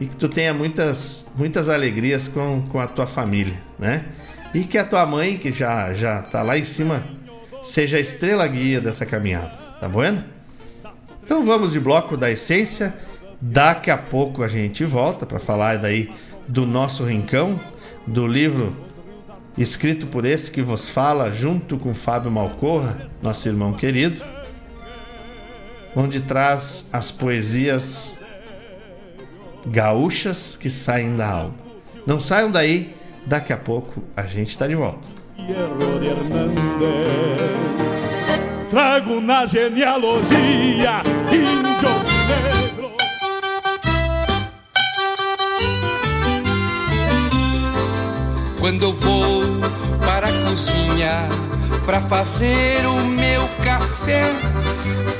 E 0.00 0.06
que 0.06 0.16
tu 0.16 0.28
tenha 0.28 0.52
muitas, 0.52 1.24
muitas 1.36 1.68
alegrias 1.68 2.26
com, 2.26 2.62
com 2.62 2.80
a 2.80 2.86
tua 2.88 3.06
família, 3.06 3.54
né? 3.78 4.04
E 4.52 4.64
que 4.64 4.76
a 4.76 4.84
tua 4.84 5.06
mãe, 5.06 5.38
que 5.38 5.52
já 5.52 5.92
já 5.92 6.20
tá 6.20 6.42
lá 6.42 6.58
em 6.58 6.64
cima, 6.64 7.06
seja 7.62 7.96
a 7.96 8.00
estrela 8.00 8.46
guia 8.46 8.80
dessa 8.80 9.06
caminhada, 9.06 9.52
tá 9.80 9.88
bom? 9.88 10.18
Então 11.22 11.44
vamos 11.44 11.72
de 11.72 11.80
bloco 11.80 12.16
da 12.16 12.30
essência. 12.30 12.92
Daqui 13.40 13.90
a 13.90 13.98
pouco 13.98 14.42
a 14.42 14.48
gente 14.48 14.84
volta 14.84 15.26
para 15.26 15.38
falar 15.38 15.78
daí 15.78 16.12
do 16.48 16.66
nosso 16.66 17.04
rincão, 17.04 17.58
do 18.06 18.26
livro 18.26 18.74
escrito 19.56 20.06
por 20.06 20.24
esse 20.24 20.50
que 20.50 20.62
vos 20.62 20.88
fala, 20.88 21.30
junto 21.30 21.78
com 21.78 21.94
Fábio 21.94 22.30
Malcorra, 22.30 23.08
nosso 23.22 23.48
irmão 23.48 23.72
querido, 23.72 24.22
onde 25.94 26.20
traz 26.20 26.88
as 26.92 27.10
poesias 27.10 28.18
gaúchas 29.66 30.56
que 30.56 30.68
saem 30.68 31.16
da 31.16 31.28
alma. 31.28 31.54
Não 32.06 32.20
saiam 32.20 32.50
daí, 32.50 32.94
Daqui 33.26 33.52
a 33.52 33.56
pouco 33.56 34.04
a 34.16 34.22
gente 34.22 34.50
está 34.50 34.68
de 34.68 34.76
volta. 34.76 35.08
Trago 38.70 39.20
na 39.20 39.44
genealogia 39.46 41.02
índios 41.32 42.55
Quando 48.66 48.82
eu 48.82 48.92
vou 48.94 49.42
para 50.04 50.26
a 50.26 50.32
cozinha 50.42 51.28
para 51.84 52.00
fazer 52.00 52.84
o 52.84 52.96
meu 53.14 53.46
café, 53.62 54.24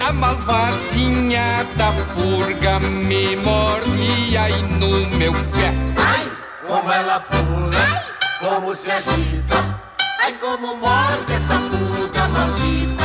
a 0.04 0.12
malvadinha 0.12 1.64
da 1.76 1.92
purga 1.92 2.80
me 2.80 3.36
morde 3.36 4.36
aí 4.36 4.62
no 4.80 5.16
meu 5.16 5.32
pé. 5.32 5.72
Ai, 5.96 6.28
como 6.66 6.90
ela 6.90 7.20
pula! 7.20 8.04
como 8.40 8.74
se 8.74 8.90
agita. 8.90 9.80
Ai, 10.24 10.32
como 10.40 10.74
morde 10.78 11.32
essa 11.32 11.54
pulga 11.54 12.26
maldita. 12.26 13.04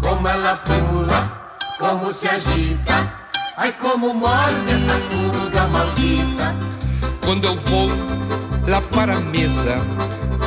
Como 0.00 0.26
ela 0.26 0.56
pula, 0.56 1.52
como 1.78 2.10
se 2.10 2.26
agita. 2.26 3.12
Ai, 3.58 3.70
como 3.72 4.14
morde 4.14 4.72
essa 4.72 4.96
pulga 5.10 5.66
maldita. 5.66 6.56
Quando 7.22 7.44
eu 7.44 7.56
vou 7.56 8.23
lá 8.66 8.80
para 8.80 9.16
a 9.16 9.20
mesa, 9.20 9.76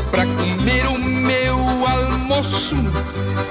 pra 0.09 0.25
comer 0.25 0.87
o 0.87 0.97
meu 0.97 1.57
almoço, 1.87 2.75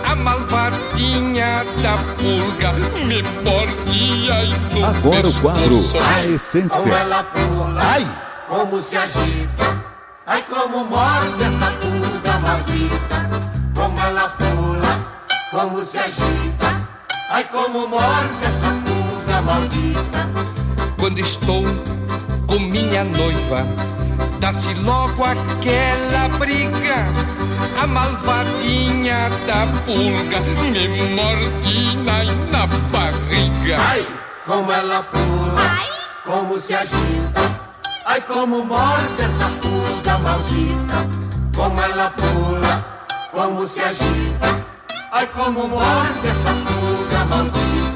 a 0.05 0.14
malvadinha 0.14 1.62
da 1.83 1.97
pulga 2.14 2.73
me 3.05 3.23
morde 3.45 4.31
ai 4.31 4.51
no 4.73 4.85
Agora 4.85 5.29
o 5.29 5.41
quadro 5.41 5.77
A 6.05 6.27
Essência. 6.27 6.79
Como 6.79 6.95
ela 6.95 7.23
pula, 7.25 7.81
ai, 7.83 8.07
como 8.49 8.83
se 8.83 8.97
agita. 8.97 9.85
Ai, 10.27 10.43
como 10.43 10.85
morde 10.85 11.45
essa 11.45 11.71
pulga 11.73 12.39
maldita, 12.41 13.31
como 13.77 14.01
ela 14.01 14.29
pula, 14.31 15.23
como 15.51 15.85
se 15.85 15.99
agita. 15.99 16.89
Ai, 17.31 17.45
como 17.45 17.87
morde 17.87 18.45
essa 18.45 18.67
pulga 18.69 19.41
maldita. 19.43 20.29
Quando 20.99 21.21
estou 21.21 21.62
com 22.49 22.59
minha 22.59 23.05
noiva, 23.05 23.67
dá-se 24.41 24.74
logo 24.80 25.24
aquela 25.24 26.28
briga. 26.39 27.07
A 27.80 27.87
malvadinha 27.87 29.28
da 29.47 29.66
pulga 29.84 30.41
me 30.70 31.14
morde 31.14 31.97
na, 32.05 32.24
na 32.51 32.66
barriga. 32.91 33.76
Ai, 33.78 34.07
como 34.45 34.72
ela 34.72 35.03
pula, 35.03 35.62
Ai. 35.62 35.87
como 36.24 36.59
se 36.59 36.74
agita. 36.74 37.41
Ai, 38.07 38.20
como 38.22 38.64
morde 38.64 39.22
essa 39.22 39.49
pulga 39.61 40.18
maldita, 40.18 41.07
como 41.55 41.80
ela 41.80 42.11
pula, 42.11 42.84
como 43.32 43.66
se 43.66 43.82
agita. 43.82 44.64
Ai 45.12 45.26
como 45.28 45.66
morde 45.68 46.28
essa 46.28 46.53
pulga 46.53 47.24
maldita 47.24 47.95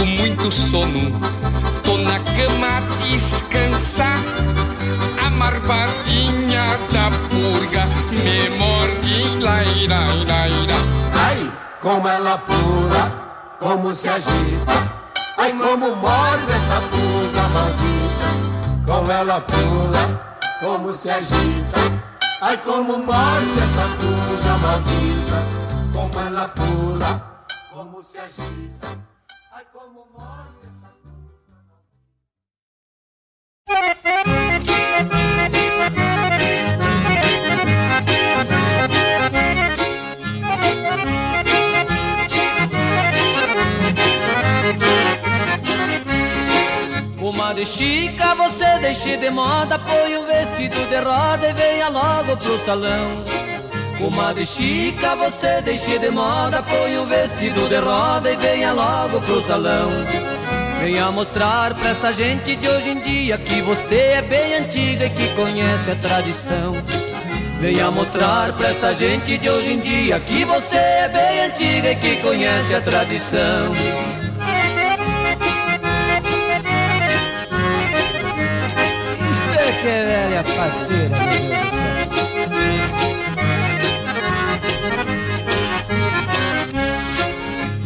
com 0.00 0.06
muito 0.06 0.50
sono. 0.50 1.20
Tô 1.82 1.98
na 1.98 2.18
cama 2.20 2.78
a 2.78 2.80
descansar 3.04 4.18
A 5.26 5.30
marvadinha 5.30 6.78
da 6.92 7.10
purga 7.28 7.86
Me 8.10 8.48
morde, 8.56 9.38
laira, 9.40 10.06
laira 10.26 10.76
Ai 11.14 11.52
como 11.80 12.06
ela 12.06 12.36
pula, 12.36 13.56
como 13.58 13.94
se 13.94 14.06
agita. 14.06 14.92
Ai 15.38 15.50
como 15.52 15.96
morde 15.96 16.52
essa 16.52 16.78
pulga 16.78 17.48
maldita. 17.48 18.92
Como 18.92 19.10
ela 19.10 19.40
pula, 19.40 20.38
como 20.60 20.92
se 20.92 21.10
agita. 21.10 21.80
Ai 22.42 22.58
como 22.58 22.98
morde 22.98 23.62
essa 23.64 23.88
pulga 23.98 24.58
maldita. 24.58 25.42
Como 25.94 26.26
ela 26.26 26.48
pula, 26.48 27.46
como 27.72 28.02
se 28.02 28.18
agita 28.18 29.09
Ai 29.60 29.66
como 29.74 30.06
morde 30.16 30.64
essa 30.64 30.90
Comadre 47.20 47.66
Chica, 47.66 48.34
você 48.34 48.78
deixe 48.80 49.18
de 49.18 49.28
moda, 49.28 49.78
põe 49.78 50.16
o 50.16 50.26
vestido 50.26 50.88
de 50.88 50.96
roda 50.96 51.50
e 51.50 51.52
venha 51.52 51.90
logo 51.90 52.34
pro 52.38 52.58
salão. 52.64 53.49
Comadre 54.00 54.46
Chica, 54.46 55.14
você 55.14 55.60
deixe 55.60 55.98
de 55.98 56.10
moda, 56.10 56.62
põe 56.62 56.96
o 56.96 57.04
vestido 57.04 57.68
de 57.68 57.76
roda 57.76 58.32
e 58.32 58.36
venha 58.36 58.72
logo 58.72 59.20
pro 59.20 59.42
salão. 59.42 59.90
Venha 60.80 61.10
mostrar 61.10 61.74
pra 61.74 61.90
esta 61.90 62.10
gente 62.10 62.56
de 62.56 62.66
hoje 62.66 62.88
em 62.88 63.00
dia 63.00 63.36
que 63.36 63.60
você 63.60 63.96
é 63.96 64.22
bem 64.22 64.54
antiga 64.54 65.04
e 65.04 65.10
que 65.10 65.28
conhece 65.34 65.90
a 65.90 65.96
tradição. 65.96 66.74
Venha 67.60 67.90
mostrar 67.90 68.54
pra 68.54 68.70
esta 68.70 68.94
gente 68.94 69.36
de 69.36 69.50
hoje 69.50 69.74
em 69.74 69.80
dia 69.80 70.18
que 70.18 70.46
você 70.46 70.76
é 70.76 71.08
bem 71.08 71.44
antiga 71.44 71.92
e 71.92 71.96
que 71.96 72.16
conhece 72.22 72.74
a 72.74 72.80
tradição. 72.80 73.72
Isto 79.30 79.50
é 79.58 79.82
que 79.82 79.88
é 79.88 80.04
velha 80.06 80.44
faceira, 80.44 81.16
meu 81.18 81.48
Deus 81.48 81.69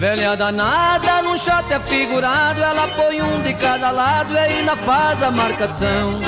Velha 0.04 0.36
danada, 0.36 1.22
num 1.22 1.34
shot 1.38 1.72
afigurado, 1.72 2.60
ela 2.60 2.86
põe 2.88 3.22
um 3.22 3.40
de 3.40 3.54
cada 3.54 3.90
lado 3.90 4.34
e 4.34 4.38
ainda 4.38 4.76
faz 4.76 5.22
a 5.22 5.30
marcação. 5.30 6.20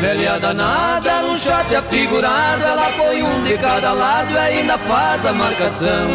Velha 0.00 0.38
danada, 0.38 1.20
num 1.22 1.36
shot 1.36 1.74
afigurado, 1.74 2.62
ela 2.62 2.88
põe 2.96 3.20
um 3.20 3.42
de 3.42 3.58
cada 3.58 3.92
lado 3.94 4.30
e 4.32 4.38
ainda 4.38 4.78
faz 4.78 5.26
a 5.26 5.32
marcação. 5.32 6.06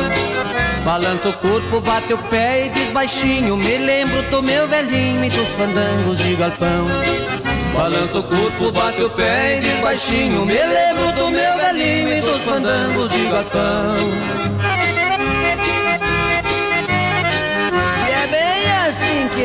Balança 0.86 1.28
o 1.28 1.34
corpo, 1.34 1.82
bate 1.82 2.14
o 2.14 2.18
pé 2.18 2.68
e 2.68 2.70
diz 2.70 2.88
baixinho, 2.94 3.58
me 3.58 3.78
lembro 3.78 4.22
do 4.32 4.42
meu 4.42 4.66
velhinho 4.66 5.26
e 5.26 5.30
dos 5.30 5.50
fandangos 5.50 6.18
de 6.20 6.34
galpão. 6.36 6.88
Balança 7.74 8.20
o 8.20 8.24
corpo, 8.24 8.72
bate 8.72 9.04
o 9.04 9.10
pé 9.10 9.58
e 9.58 9.60
diz 9.60 9.82
baixinho, 9.82 10.46
me 10.46 10.54
lembro 10.54 11.12
do 11.12 11.30
meu 11.30 11.58
velhinho 11.58 12.18
e 12.18 12.22
dos 12.22 12.42
fandangos 12.44 13.12
de 13.12 13.26
galpão. 13.26 14.75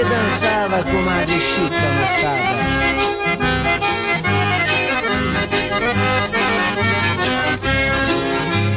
Que 0.00 0.04
dançava 0.04 0.82
com 0.82 0.96
uma 0.96 1.20
Chica 1.26 1.86
moçada. 1.98 2.70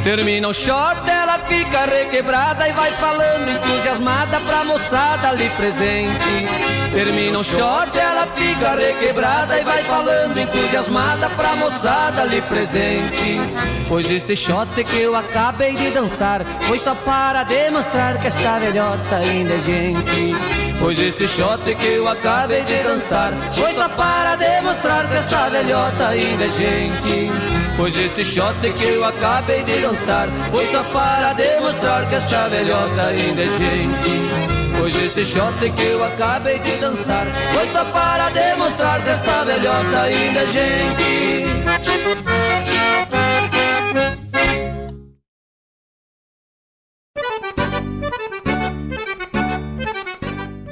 Termina 0.04 0.48
o 0.48 0.52
short, 0.52 1.10
ela 1.10 1.38
fica 1.38 1.86
requebrada 1.86 2.68
e 2.68 2.72
vai 2.72 2.90
falando 2.92 3.48
entusiasmada 3.48 4.38
pra 4.40 4.64
moçada 4.64 5.30
ali 5.30 5.48
presente. 5.56 6.46
Termina 6.92 7.38
o 7.38 7.44
short, 7.44 7.98
ela 7.98 8.26
fica 8.36 8.74
requebrada 8.74 9.58
e 9.58 9.64
vai 9.64 9.82
falando 9.84 10.36
entusiasmada 10.36 11.30
pra 11.30 11.56
moçada 11.56 12.20
ali 12.20 12.42
presente. 12.42 13.40
Pois 13.88 14.10
este 14.10 14.36
shot 14.36 14.84
que 14.84 15.00
eu 15.00 15.16
acabei 15.16 15.74
de 15.74 15.90
dançar 15.90 16.44
foi 16.60 16.78
só 16.78 16.94
para 16.94 17.44
demonstrar 17.44 18.18
que 18.18 18.26
esta 18.26 18.58
velhota 18.58 19.16
ainda 19.16 19.54
é 19.54 19.62
gente. 19.62 20.63
Pois 20.80 21.00
este 21.00 21.26
shot 21.26 21.74
que 21.74 21.86
eu 21.86 22.06
acabei 22.08 22.62
de 22.62 22.76
dançar 22.82 23.32
foi 23.52 23.72
só 23.72 23.88
para 23.88 24.36
demonstrar 24.36 25.08
que 25.08 25.16
esta 25.16 25.48
velhota 25.48 26.08
ainda 26.08 26.44
é 26.44 26.50
gente. 26.50 27.30
Pois 27.76 27.98
este 27.98 28.24
shot 28.24 28.54
que 28.60 28.84
eu 28.84 29.04
acabei 29.04 29.62
de 29.62 29.80
dançar 29.80 30.28
foi 30.52 30.66
só 30.66 30.82
para 30.84 31.32
demonstrar 31.32 32.08
que 32.08 32.14
esta 32.14 32.48
velhota 32.48 33.06
ainda 33.06 33.42
é 33.42 33.48
gente. 33.48 34.22
Pois 34.78 34.96
este 34.96 35.24
shot 35.24 35.58
que 35.58 35.82
eu 35.82 36.04
acabei 36.04 36.58
de 36.58 36.76
dançar 36.76 37.26
foi 37.52 37.66
só 37.72 37.84
para 37.86 38.28
demonstrar 38.30 39.02
que 39.02 39.10
esta 39.10 39.44
velhota 39.44 40.02
ainda 40.02 40.40
é 40.40 40.46
gente. 40.46 41.44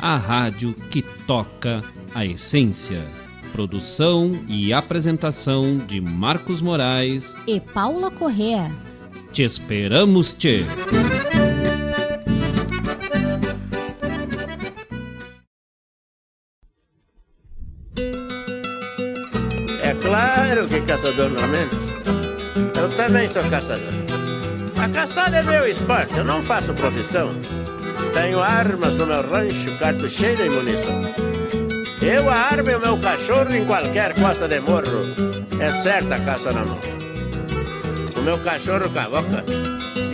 a 0.00 0.16
rádio 0.16 0.74
que 0.90 1.02
toca 1.02 1.82
a 2.14 2.24
essência. 2.24 3.04
Produção 3.52 4.32
e 4.46 4.72
apresentação 4.72 5.78
de 5.78 6.00
Marcos 6.00 6.60
Moraes. 6.60 7.34
E 7.46 7.60
Paula 7.60 8.10
Correa. 8.10 8.70
Te 9.32 9.42
esperamos, 9.42 10.34
te. 10.34 10.64
É 19.82 19.94
claro 19.94 20.66
que 20.66 20.80
caçador 20.82 21.30
não 21.30 21.48
mente. 21.48 21.76
Eu 22.78 22.88
também 22.96 23.28
sou 23.28 23.42
caçador. 23.50 23.92
A 24.80 24.88
caçada 24.88 25.38
é 25.38 25.42
meu 25.42 25.68
esporte, 25.68 26.16
eu 26.16 26.24
não 26.24 26.42
faço 26.42 26.72
profissão. 26.74 27.30
Tenho 28.20 28.42
armas 28.42 28.96
no 28.96 29.06
meu 29.06 29.22
rancho, 29.22 29.78
cartucheira 29.78 30.44
e 30.44 30.50
munição. 30.50 31.02
Eu 32.02 32.28
armo 32.28 32.76
o 32.76 32.80
meu 32.80 32.98
cachorro 32.98 33.54
em 33.54 33.64
qualquer 33.64 34.12
costa 34.14 34.48
de 34.48 34.58
morro. 34.58 35.14
É 35.60 35.72
certa 35.72 36.16
a 36.16 36.18
caça 36.18 36.50
na 36.50 36.64
mão. 36.64 36.80
O 38.16 38.20
meu 38.22 38.36
cachorro 38.38 38.90
cavoca 38.90 39.44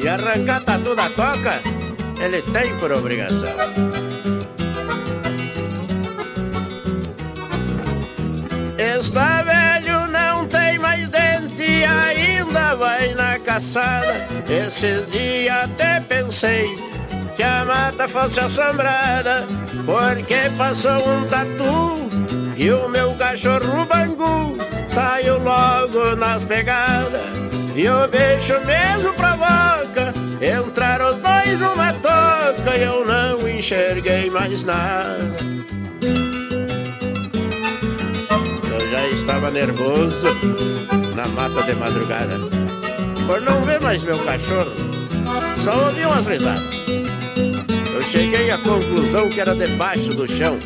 e 0.02 0.06
arrancar 0.06 0.62
tatu 0.62 0.94
da 0.94 1.08
toca, 1.08 1.62
ele 2.22 2.42
tem 2.42 2.78
por 2.78 2.92
obrigação. 2.92 3.48
Está 8.76 9.42
velho, 9.42 10.06
não 10.08 10.46
tem 10.46 10.78
mais 10.78 11.08
dente 11.08 11.62
e 11.62 11.84
ainda 11.86 12.74
vai 12.74 13.14
na 13.14 13.38
caçada. 13.38 14.28
Esses 14.46 15.10
dias 15.10 15.64
até 15.64 16.00
pensei 16.00 16.93
que 17.34 17.42
a 17.42 17.64
mata 17.64 18.08
fosse 18.08 18.40
assombrada, 18.40 19.46
porque 19.84 20.50
passou 20.56 20.96
um 21.08 21.26
tatu 21.26 21.94
e 22.56 22.70
o 22.70 22.88
meu 22.88 23.12
cachorro 23.14 23.84
bangu 23.86 24.56
saiu 24.88 25.38
logo 25.38 26.14
nas 26.16 26.44
pegadas. 26.44 27.24
E 27.74 27.88
o 27.88 28.06
bicho 28.06 28.60
mesmo 28.64 29.12
provoca 29.14 30.14
entrar 30.40 31.00
os 31.02 31.16
dois 31.16 31.60
numa 31.60 31.92
toca 31.94 32.76
e 32.76 32.82
eu 32.82 33.04
não 33.04 33.48
enxerguei 33.48 34.30
mais 34.30 34.62
nada. 34.62 35.18
Eu 38.70 38.90
já 38.90 39.08
estava 39.08 39.50
nervoso 39.50 40.28
na 41.16 41.26
mata 41.28 41.62
de 41.64 41.74
madrugada 41.76 42.38
por 43.26 43.40
não 43.40 43.62
ver 43.62 43.80
mais 43.80 44.04
meu 44.04 44.18
cachorro, 44.18 44.72
só 45.56 45.86
ouvi 45.86 46.04
umas 46.04 46.26
risadas. 46.26 47.03
Eu 47.94 48.02
cheguei 48.02 48.50
à 48.50 48.58
conclusão 48.58 49.30
que 49.30 49.40
era 49.40 49.54
debaixo 49.54 50.08
do 50.10 50.26
chão, 50.26 50.58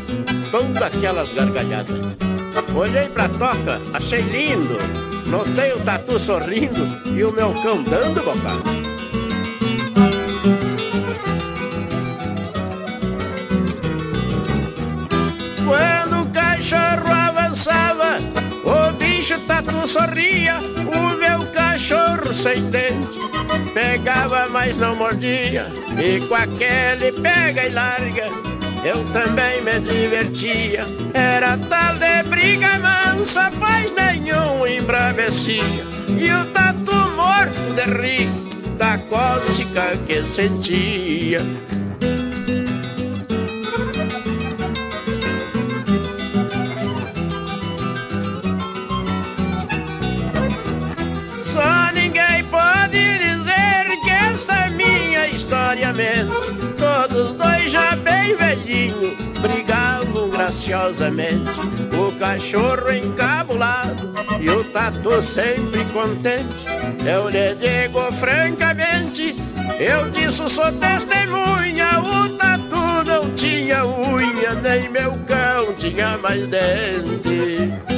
todas 0.50 0.80
aquelas 0.80 1.30
gargalhadas. 1.30 1.98
Olhei 2.74 3.06
pra 3.08 3.28
toca, 3.28 3.78
achei 3.92 4.22
lindo, 4.22 4.78
notei 5.30 5.72
o 5.74 5.80
tatu 5.84 6.18
sorrindo 6.18 6.86
e 7.14 7.22
o 7.22 7.30
meu 7.30 7.52
cão 7.52 7.82
dando 7.82 8.24
bocada. 8.24 8.87
Tatu 19.68 19.86
sorria, 19.86 20.58
o 20.86 21.16
meu 21.16 21.46
cachorro 21.52 22.32
sem 22.32 22.70
dente 22.70 23.18
pegava, 23.74 24.46
mas 24.50 24.78
não 24.78 24.96
mordia. 24.96 25.66
E 25.98 26.26
com 26.26 26.34
aquele 26.34 27.12
pega 27.20 27.66
e 27.66 27.72
larga, 27.72 28.26
eu 28.84 29.04
também 29.12 29.62
me 29.62 29.80
divertia. 29.80 30.86
Era 31.12 31.56
tal 31.56 31.94
de 31.96 32.28
briga 32.28 32.78
mansa, 32.78 33.50
paz 33.60 33.92
nenhum 33.92 34.66
embravecia. 34.66 35.62
E 36.18 36.32
o 36.32 36.44
tatu 36.46 36.94
morto 37.14 37.74
de 37.74 37.84
rir 38.00 38.30
da 38.78 38.98
cócega 38.98 39.96
que 40.06 40.24
sentia. 40.24 41.40
Graciosamente. 60.68 61.50
O 61.98 62.12
cachorro 62.18 62.92
encabulado 62.92 64.12
e 64.40 64.48
o 64.50 64.62
tatu 64.64 65.20
sempre 65.22 65.84
contente. 65.86 66.66
Eu 67.04 67.28
lhe 67.28 67.54
digo 67.54 68.12
francamente, 68.12 69.34
eu 69.78 70.10
disso 70.10 70.48
sou 70.48 70.70
testemunha. 70.72 72.00
O 72.00 72.28
tatu 72.36 73.04
não 73.06 73.34
tinha 73.34 73.84
unha, 73.84 74.54
nem 74.62 74.88
meu 74.90 75.12
cão 75.26 75.72
tinha 75.78 76.18
mais 76.18 76.46
dente. 76.46 77.97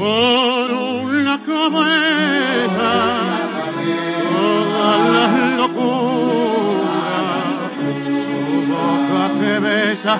por 0.00 0.70
una 0.72 1.36
cabeza 1.44 2.92
todas 4.32 5.00
las 5.16 5.32
locuras 5.58 6.94
tu 7.76 8.56
boca 8.72 9.22
que 9.40 9.54
besa 9.58 10.14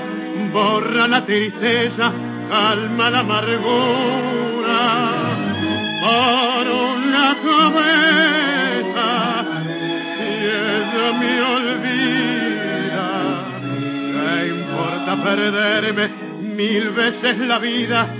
borra 0.52 1.04
la 1.08 1.24
tristeza 1.24 2.12
calma 2.50 3.08
la 3.08 3.20
amargura 3.20 4.82
por 6.02 6.64
una 6.68 7.26
cabeza 7.48 9.08
y 10.20 10.30
ella 10.44 11.06
me 11.20 11.32
olvida 11.56 13.08
¿Qué 14.12 14.48
importa 14.48 15.12
perderme 15.24 16.06
mil 16.54 16.90
veces 16.90 17.38
la 17.38 17.58
vida? 17.58 18.19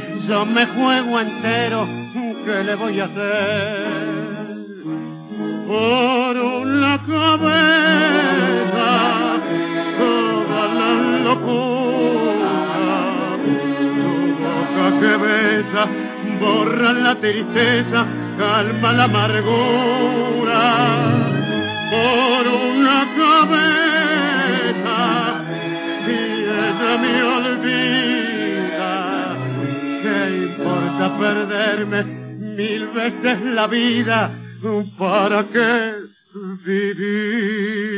yo 0.27 0.45
me 0.45 0.65
juego 0.65 1.19
entero, 1.19 1.87
¿qué 2.45 2.63
le 2.63 2.75
voy 2.75 2.99
a 2.99 3.05
hacer? 3.05 4.01
Por 5.67 6.37
una 6.37 6.97
cabeza, 7.05 8.89
toda 9.97 10.67
la 10.79 10.93
locura, 11.23 12.53
tu 13.45 13.57
boca 14.41 14.85
que 14.99 15.13
besa, 15.17 15.83
borra 16.39 16.91
la 16.93 17.15
tristeza, 17.15 17.99
calma 18.37 18.93
la 18.93 19.03
amargura. 19.05 20.61
Por 21.91 22.43
una 22.47 22.99
cabeza, 23.17 24.97
y 26.07 26.09
ella 26.11 26.93
me 27.01 27.15
olvida, 27.23 28.11
¿qué 28.11 28.20
importa 30.31 31.17
perderme 31.19 32.03
mil 32.03 32.87
veces 32.87 33.41
la 33.41 33.67
vida? 33.67 34.37
¿Para 34.97 35.47
qué 35.47 35.93
vivir? 36.65 37.91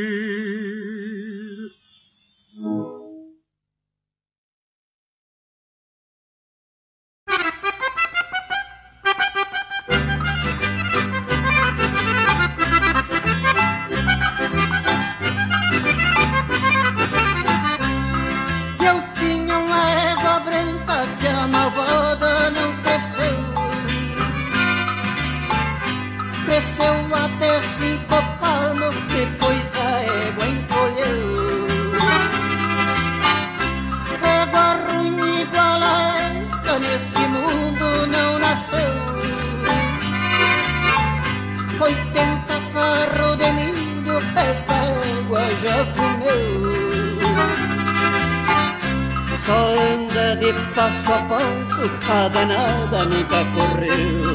Anda 50.73 50.89
de 50.89 51.03
passo 51.03 51.13
a 51.13 51.21
passo, 51.27 52.11
a 52.11 52.27
danada 52.29 53.05
nunca 53.05 53.45
correu. 53.53 54.32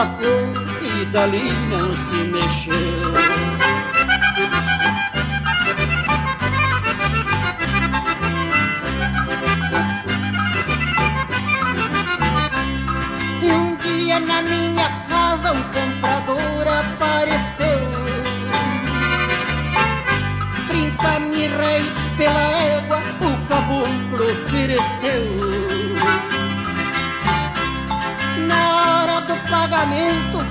Empacou 0.00 0.48
e 0.80 1.04
dali 1.06 1.52
não 1.68 1.94
se 1.94 2.24
mexeu. 2.24 2.74
Um 13.42 13.76
dia 13.76 14.20
na 14.20 14.42
minha 14.42 14.88
casa 15.08 15.52
um 15.52 15.62
comprador 15.64 16.49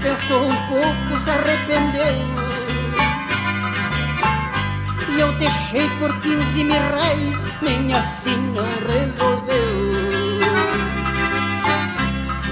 pensou 0.01 0.43
um 0.43 0.55
pouco, 0.67 1.23
se 1.23 1.29
arrependeu. 1.29 2.15
E 5.09 5.19
eu 5.19 5.31
deixei 5.33 5.87
por 5.99 6.19
15 6.19 6.63
mil 6.63 6.73
réis, 6.73 7.37
nem 7.61 7.93
assim 7.93 8.37
não 8.53 8.65
resolveu. 8.87 9.99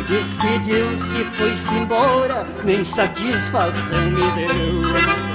Despediu-se, 0.07 1.23
foi-se 1.33 1.73
embora, 1.73 2.45
nem 2.63 2.83
satisfação 2.83 4.01
me 4.11 4.31
deu. 4.31 5.26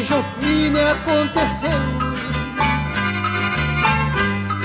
Veja 0.00 0.16
o 0.16 0.24
que 0.40 0.70
me 0.70 0.80
aconteceu. 0.80 1.80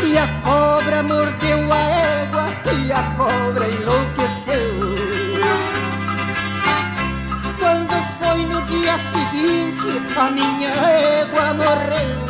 E 0.08 0.18
a 0.18 0.28
cobra 0.44 1.04
mordeu 1.04 1.74
a 1.74 1.80
égua 1.80 2.48
e 2.86 2.92
a 2.92 3.04
cobra 3.18 3.68
enlouqueceu. 3.68 4.80
Quando 7.60 7.96
foi 8.20 8.46
no 8.46 8.62
dia 8.64 8.98
seguinte, 9.14 9.90
a 10.18 10.32
minha 10.32 10.70
égua 10.70 11.54
morreu. 11.54 12.26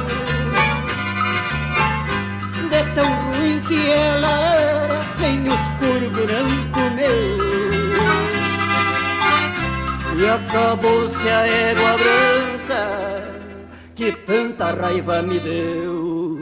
De 2.69 2.84
tão 2.95 3.10
ruim 3.26 3.60
que 3.68 3.91
ela 3.91 4.34
era, 4.49 5.06
nem 5.19 5.48
os 5.48 5.64
curvos 5.77 6.27
não 6.32 6.48
comeu. 6.72 7.38
E 10.18 10.26
acabou-se 10.27 11.30
a 11.30 11.48
égua 11.48 11.98
branca 11.98 12.44
que 13.95 14.11
tanta 14.11 14.72
raiva 14.72 15.22
me 15.22 15.39
deu. 15.39 16.39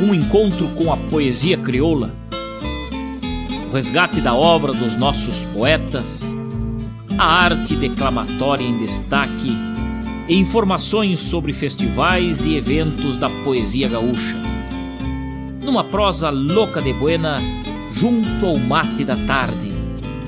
Um 0.00 0.14
encontro 0.14 0.68
com 0.68 0.92
a 0.92 0.96
poesia 0.96 1.58
crioula, 1.58 2.10
o 3.68 3.74
resgate 3.74 4.20
da 4.20 4.32
obra 4.34 4.72
dos 4.72 4.94
nossos 4.94 5.44
poetas, 5.44 6.22
a 7.18 7.26
arte 7.44 7.74
declamatória 7.74 8.64
em 8.64 8.78
destaque 8.78 9.52
e 10.28 10.36
informações 10.36 11.18
sobre 11.18 11.52
festivais 11.52 12.44
e 12.44 12.56
eventos 12.56 13.16
da 13.16 13.28
poesia 13.44 13.88
gaúcha 13.88 14.48
numa 15.68 15.84
prosa 15.84 16.30
louca 16.30 16.80
de 16.80 16.94
buena, 16.94 17.36
junto 17.92 18.46
ao 18.46 18.56
mate 18.56 19.04
da 19.04 19.16
tarde. 19.26 19.67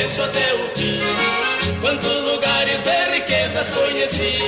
Começo 0.00 0.22
até 0.22 0.54
o 0.54 0.68
fim. 0.76 1.00
Quantos 1.80 2.22
lugares 2.22 2.82
de 2.82 3.10
riquezas 3.12 3.70
conheci. 3.70 4.38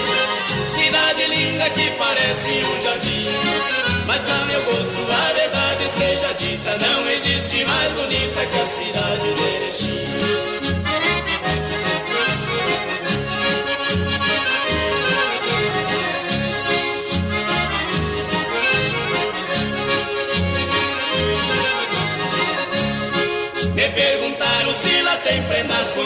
Cidade 0.74 1.26
linda 1.26 1.68
que 1.70 1.90
parece 1.90 2.48
um 2.64 2.80
jardim. 2.80 3.61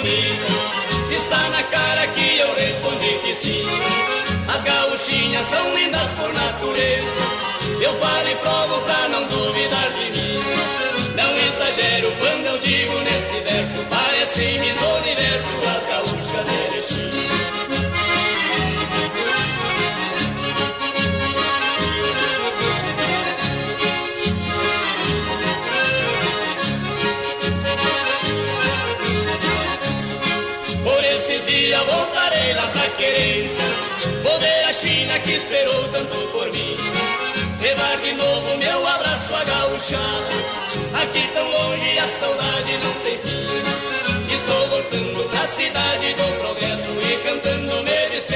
Bonitas. 0.07 1.23
Está 1.23 1.49
na 1.51 1.63
cara 1.65 2.07
que 2.09 2.39
eu 2.39 2.55
respondi 2.55 3.19
que 3.25 3.35
sim. 3.35 3.67
As 4.49 4.63
gauchinhas 4.63 5.47
são 5.47 5.75
lindas 5.75 6.11
por 6.13 6.33
natureza. 6.33 7.07
Eu 7.81 7.99
falo 7.99 8.29
e 8.29 8.37
provo 8.37 8.81
pra 8.83 9.09
não 9.09 9.27
duvidar 9.27 9.91
de 9.93 10.11
mim. 10.11 10.39
Não 11.17 11.37
exagero 11.37 12.13
quando 12.19 12.47
eu 12.47 12.59
digo 12.59 12.95
neste 13.01 13.41
verso. 13.41 13.85
Parece 13.89 14.59
mis 14.59 14.79
universo 15.01 15.57
as 15.77 15.87
gaúchas 15.87 15.96
Tão 41.47 41.69
longe 41.69 41.99
a 41.99 42.09
saudade 42.09 42.79
não 42.79 42.93
tem 43.05 43.19
fim. 43.23 44.35
Estou 44.35 44.69
voltando 44.69 45.29
pra 45.29 45.47
cidade 45.47 46.15
do 46.15 46.41
progresso 46.41 46.93
e 46.93 47.17
cantando 47.19 47.83
me 47.85 48.09
despeço 48.11 48.36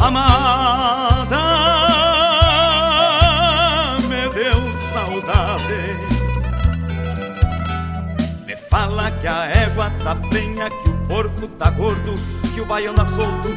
Amada, 0.00 1.36
me 4.08 4.28
deu 4.32 4.74
saudade. 4.74 5.94
Me 8.46 8.56
fala 8.56 9.10
que 9.10 9.28
a 9.28 9.44
égua 9.44 9.90
tá 10.02 10.16
penha, 10.30 10.70
que 10.70 10.88
o 10.88 10.94
porco 11.06 11.46
tá 11.48 11.68
gordo, 11.70 12.14
que 12.54 12.62
o 12.62 12.64
baiano 12.64 12.96
tá 12.96 13.04
solto, 13.04 13.48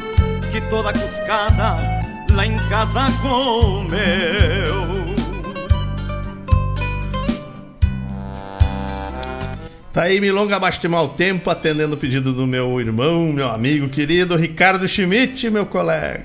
que 0.52 0.60
toda 0.68 0.92
cuscada 0.92 1.76
lá 2.30 2.44
em 2.44 2.56
casa 2.68 3.06
comeu. 3.22 5.13
Tá 9.94 10.02
aí 10.02 10.20
Milonga 10.20 10.56
abaixo 10.56 10.80
de 10.80 10.88
mau 10.88 11.10
tempo, 11.10 11.48
atendendo 11.48 11.94
o 11.94 11.96
pedido 11.96 12.32
do 12.32 12.48
meu 12.48 12.80
irmão, 12.80 13.32
meu 13.32 13.48
amigo 13.48 13.88
querido 13.88 14.34
Ricardo 14.34 14.88
Schmidt, 14.88 15.48
meu 15.48 15.64
colega. 15.64 16.24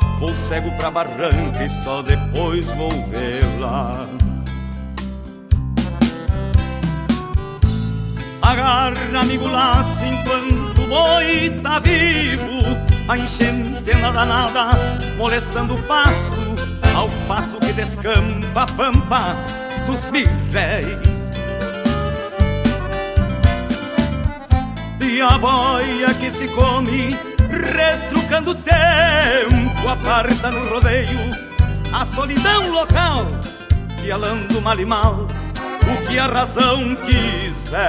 vou 0.21 0.35
cego 0.35 0.69
pra 0.77 0.91
barranca 0.91 1.63
e 1.65 1.69
só 1.69 2.03
depois 2.03 2.69
vou 2.75 2.91
vê-la. 3.07 4.07
Agarra 8.43 9.19
amigo 9.19 9.47
laço 9.47 10.05
enquanto 10.05 10.81
o 10.83 10.87
boi 10.87 11.49
tá 11.63 11.79
vivo. 11.79 12.61
A 13.07 13.17
enchente 13.17 13.91
anda 13.97 14.11
danada 14.11 14.69
molestando 15.17 15.73
o 15.73 15.83
pasto. 15.83 16.39
Ao 16.95 17.07
passo 17.27 17.57
que 17.57 17.73
descampa 17.73 18.63
a 18.63 18.65
pampa 18.67 19.37
dos 19.87 20.03
mirréis 20.11 21.31
E 24.99 25.21
a 25.21 25.37
boia 25.37 26.13
que 26.19 26.29
se 26.29 26.49
come 26.49 27.17
retrucando 27.49 28.51
o 28.51 28.55
tempo 28.55 29.60
Aparta 29.89 30.49
no 30.51 30.69
rodeio 30.69 31.19
a 31.93 32.05
solidão 32.05 32.71
local 32.71 33.25
Pialando 34.01 34.61
mal 34.61 34.79
e 34.79 34.85
mal 34.85 35.27
o 35.91 36.07
que 36.07 36.17
a 36.19 36.27
razão 36.27 36.95
quiser. 36.95 37.81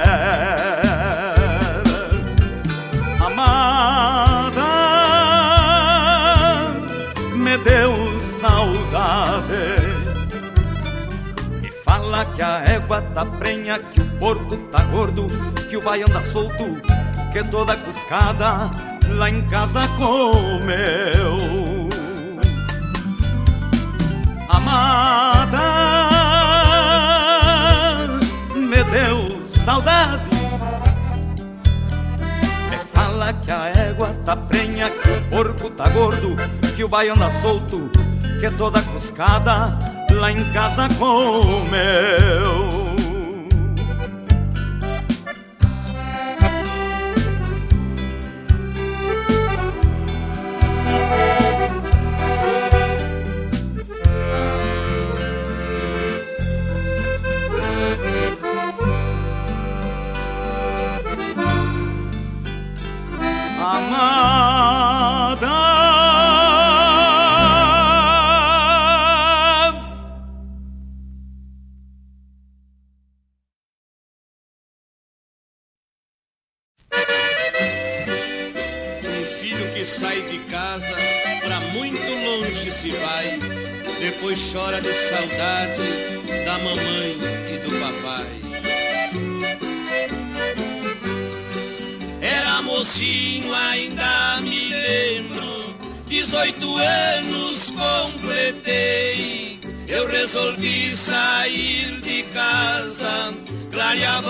Amada, 3.19 4.61
me 7.35 7.57
deu 7.59 8.19
saudade. 8.19 9.53
Me 11.61 11.71
fala 11.85 12.25
que 12.25 12.43
a 12.43 12.63
égua 12.65 13.01
tá 13.13 13.25
prenha, 13.25 13.79
que 13.79 14.01
o 14.01 14.05
porco 14.19 14.57
tá 14.71 14.83
gordo, 14.85 15.27
que 15.69 15.77
o 15.77 15.81
baiano 15.81 16.11
anda 16.11 16.23
solto, 16.23 16.81
que 17.31 17.43
toda 17.45 17.77
cuscada 17.77 18.69
lá 19.09 19.29
em 19.29 19.41
casa 19.47 19.87
comeu 19.97 21.82
amada 24.49 26.03
me 28.55 28.83
deu 28.85 29.45
saudade. 29.45 30.23
Me 32.69 32.77
fala 32.93 33.33
que 33.33 33.51
a 33.51 33.67
égua 33.69 34.15
tá 34.25 34.35
prenha, 34.35 34.89
que 34.89 35.09
o 35.09 35.21
porco 35.29 35.69
tá 35.69 35.87
gordo, 35.89 36.35
que 36.75 36.83
o 36.83 36.89
baiano 36.89 37.21
tá 37.21 37.31
solto, 37.31 37.89
que 38.39 38.45
é 38.45 38.49
toda 38.49 38.81
cuscada 38.81 39.77
lá 40.11 40.31
em 40.31 40.51
casa 40.51 40.87
comeu. 40.97 42.82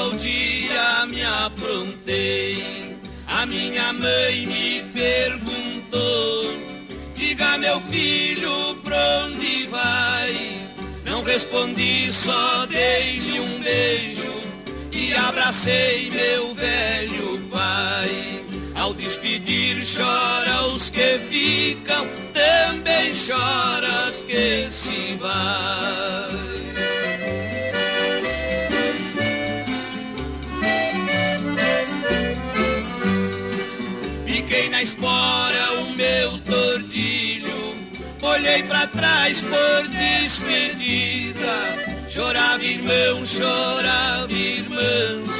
ao 0.03 0.11
dia 0.15 1.05
me 1.07 1.23
aprontei. 1.23 2.97
A 3.27 3.45
minha 3.45 3.93
mãe 3.93 4.45
me 4.45 4.83
perguntou: 4.93 6.53
Diga, 7.15 7.57
meu 7.57 7.79
filho, 7.79 8.75
pra 8.83 9.25
onde 9.25 9.67
vai? 9.67 10.57
Não 11.05 11.23
respondi, 11.23 12.11
só 12.11 12.65
dei-lhe 12.65 13.39
um 13.39 13.59
beijo 13.61 14.33
e 14.91 15.13
abracei 15.13 16.09
meu 16.11 16.53
velho 16.53 17.39
pai. 17.49 18.43
Ao 18.75 18.93
despedir, 18.93 19.77
chora 19.85 20.67
os 20.67 20.89
que 20.89 21.17
ficam, 21.17 22.05
também 22.33 23.13
choras 23.13 24.17
que 24.27 24.67
se 24.69 25.15
vai. 25.15 26.52
Na 34.69 34.81
espora 34.81 35.73
o 35.79 35.95
meu 35.95 36.37
tordilho, 36.39 37.75
olhei 38.21 38.63
para 38.63 38.87
trás 38.87 39.41
por 39.41 39.87
despedida. 39.89 41.43
Chorava 42.09 42.63
irmão, 42.63 43.25
chorava 43.25 44.31
irmãs, 44.31 45.31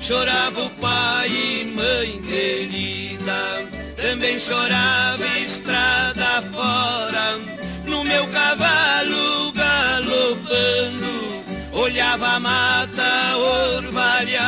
chorava 0.00 0.62
o 0.62 0.70
pai 0.70 1.28
e 1.28 1.64
mãe 1.74 2.22
querida. 2.22 3.68
Também 3.96 4.38
chorava 4.38 5.26
estrada 5.38 6.40
fora, 6.42 7.38
no 7.86 8.04
meu 8.04 8.26
cavalo 8.28 9.52
galopando, 9.52 11.44
olhava 11.72 12.36
a 12.36 12.40
mata 12.40 13.36
orvalhada 13.36 14.39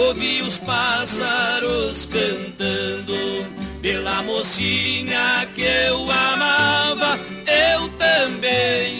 ouvi 0.00 0.40
os 0.42 0.58
pássaros 0.58 2.06
cantando 2.06 3.14
pela 3.82 4.22
mocinha 4.22 5.46
que 5.54 5.62
eu 5.62 6.10
amava, 6.10 7.18
eu 7.46 7.88
também 7.90 8.94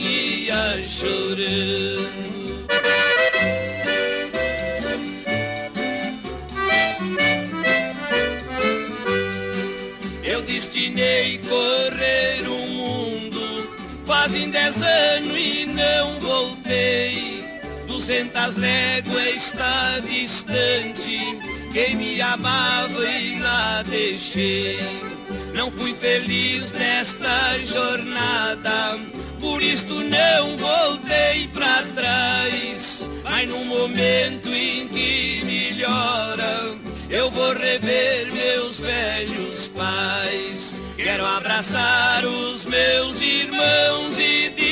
ia 0.44 0.82
chorando. 0.84 2.10
Eu 10.22 10.42
destinei 10.42 11.38
correr 11.38 12.48
o 12.48 12.66
mundo, 12.68 13.40
fazem 14.04 14.50
dez 14.50 14.82
anos 14.82 15.36
e 15.36 15.66
não 15.66 16.20
voltei. 16.20 17.39
Seiscentas 18.10 18.56
léguas 18.56 19.36
está 19.36 20.00
distante. 20.00 21.38
Quem 21.72 21.94
me 21.94 22.20
amava 22.20 23.08
e 23.08 23.38
lá 23.38 23.84
deixei. 23.88 24.80
Não 25.54 25.70
fui 25.70 25.94
feliz 25.94 26.72
nesta 26.72 27.56
jornada. 27.60 28.98
Por 29.38 29.62
isto 29.62 29.94
não 29.94 30.56
voltei 30.56 31.46
para 31.54 31.84
trás. 31.94 33.08
Mas 33.22 33.48
no 33.48 33.64
momento 33.64 34.48
em 34.48 34.88
que 34.88 35.42
melhora 35.44 36.74
Eu 37.08 37.30
vou 37.30 37.52
rever 37.52 38.32
meus 38.32 38.80
velhos 38.80 39.68
pais. 39.68 40.82
Quero 40.96 41.24
abraçar 41.24 42.24
os 42.24 42.66
meus 42.66 43.20
irmãos 43.20 44.18
e 44.18 44.48
dizer 44.48 44.70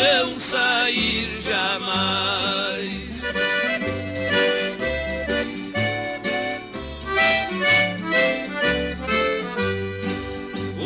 não 0.00 0.38
sair 0.38 1.28
jamais. 1.42 3.22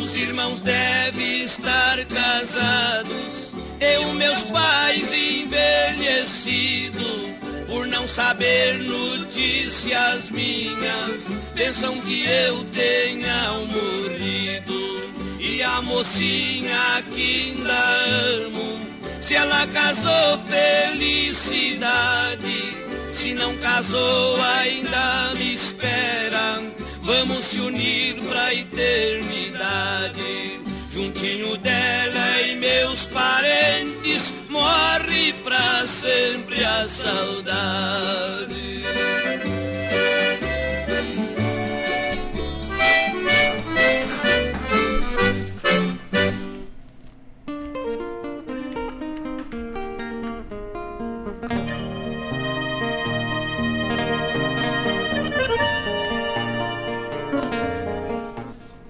Os 0.01 0.15
irmãos 0.15 0.59
devem 0.61 1.43
estar 1.43 2.03
casados, 2.05 3.53
eu, 3.79 4.13
meus 4.13 4.43
pais 4.43 5.13
envelhecido. 5.13 7.05
Por 7.67 7.87
não 7.87 8.07
saber 8.07 8.79
notícias 8.79 10.29
minhas, 10.29 11.35
pensam 11.55 11.99
que 12.01 12.25
eu 12.25 12.63
tenha 12.65 13.51
morrido. 13.51 14.75
E 15.39 15.63
a 15.63 15.81
mocinha 15.81 17.03
que 17.13 17.55
ainda 17.55 17.73
amo 18.45 18.75
se 19.25 19.33
ela 19.33 19.65
casou, 19.65 20.37
felicidade. 20.47 21.87
Se 23.09 23.33
não 23.33 23.57
casou, 23.57 24.39
ainda 24.39 25.33
me 25.33 25.51
espera. 25.51 26.61
Vamos 27.01 27.43
se 27.45 27.59
unir 27.59 28.21
pra 28.21 28.53
eternidade. 28.53 30.13
Juntinho 30.91 31.57
dela 31.57 32.41
e 32.43 32.55
meus 32.57 33.07
parentes, 33.07 34.31
morre 34.47 35.33
pra 35.43 35.87
sempre 35.87 36.63
a 36.63 36.87
saudade. 36.87 38.55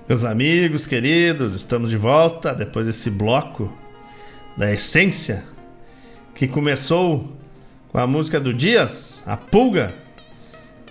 Meus 0.08 0.24
amigos 0.24 0.86
queridos, 0.86 1.56
estamos 1.56 1.90
de 1.90 1.98
volta 1.98 2.54
depois 2.54 2.86
desse 2.86 3.10
bloco 3.10 3.74
da 4.56 4.72
essência 4.72 5.44
que 6.36 6.48
começou 6.48 7.36
com 7.92 7.98
a 7.98 8.06
música 8.06 8.40
do 8.40 8.54
Dias, 8.54 9.24
A 9.26 9.36
Pulga. 9.36 9.92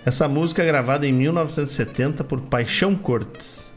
Essa 0.05 0.27
música 0.27 0.63
é 0.63 0.65
gravada 0.65 1.07
em 1.07 1.13
1970 1.13 2.25
por 2.25 2.41
Paixão 2.41 2.93
Cortes. 2.93 3.71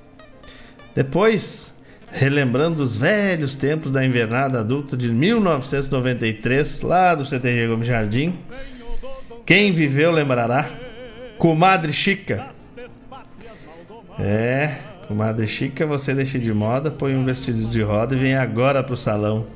Depois, 0.92 1.72
relembrando 2.10 2.82
os 2.82 2.96
velhos 2.96 3.54
tempos 3.54 3.92
da 3.92 4.04
invernada 4.04 4.58
adulta 4.58 4.96
de 4.96 5.08
1993, 5.08 6.80
lá 6.80 7.14
do 7.14 7.24
CTG 7.24 7.68
Gomes 7.68 7.86
Jardim, 7.86 8.36
quem 9.46 9.70
viveu 9.70 10.10
lembrará 10.10 10.68
Comadre 11.38 11.92
Chica. 11.92 12.48
É, 14.18 14.87
Comadre 15.08 15.46
Chica, 15.46 15.86
você 15.86 16.14
deixa 16.14 16.38
de 16.38 16.52
moda, 16.52 16.90
põe 16.90 17.16
um 17.16 17.24
vestido 17.24 17.64
de 17.64 17.80
roda 17.80 18.14
e 18.14 18.18
vem 18.18 18.34
agora 18.34 18.84
pro 18.84 18.94
salão. 18.94 19.46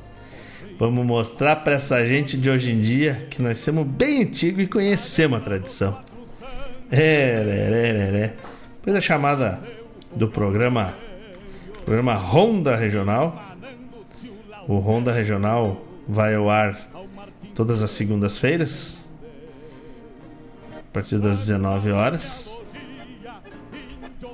Vamos 0.79 1.05
mostrar 1.05 1.57
para 1.57 1.73
essa 1.73 2.03
gente 2.03 2.35
de 2.35 2.49
hoje 2.49 2.71
em 2.71 2.81
dia 2.81 3.27
que 3.29 3.39
nós 3.39 3.59
somos 3.59 3.85
bem 3.85 4.23
antigos 4.23 4.63
e 4.63 4.67
conhecemos 4.67 5.39
a 5.39 5.43
tradição. 5.43 5.95
É, 6.91 6.99
é, 6.99 7.03
é, 7.03 8.23
é, 8.23 8.33
Depois 8.77 8.95
da 8.95 8.99
chamada 8.99 9.61
do 10.15 10.27
programa, 10.27 10.91
programa 11.85 12.15
Ronda 12.15 12.75
Regional. 12.75 13.55
O 14.67 14.79
Ronda 14.79 15.11
Regional 15.11 15.85
vai 16.07 16.33
ao 16.33 16.49
ar 16.49 16.75
todas 17.53 17.83
as 17.83 17.91
segundas-feiras, 17.91 19.07
a 20.75 20.91
partir 20.91 21.19
das 21.19 21.37
19 21.37 21.91
horas. 21.91 22.62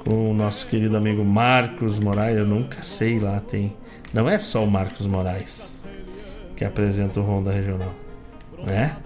Com 0.04 0.32
o 0.32 0.34
nosso 0.34 0.68
querido 0.68 0.96
amigo 0.98 1.24
Marcos 1.24 2.00
Moraes, 2.00 2.38
eu 2.38 2.46
nunca 2.46 2.82
sei 2.82 3.20
lá, 3.20 3.40
tem. 3.40 3.76
Não 4.14 4.30
é 4.30 4.40
só 4.40 4.64
o 4.64 4.70
Marcos 4.70 5.06
Moraes 5.06 5.86
que 6.56 6.66
apresenta 6.66 7.20
o 7.20 7.24
Ronda 7.24 7.52
Regional, 7.52 7.94
né? 8.66 8.98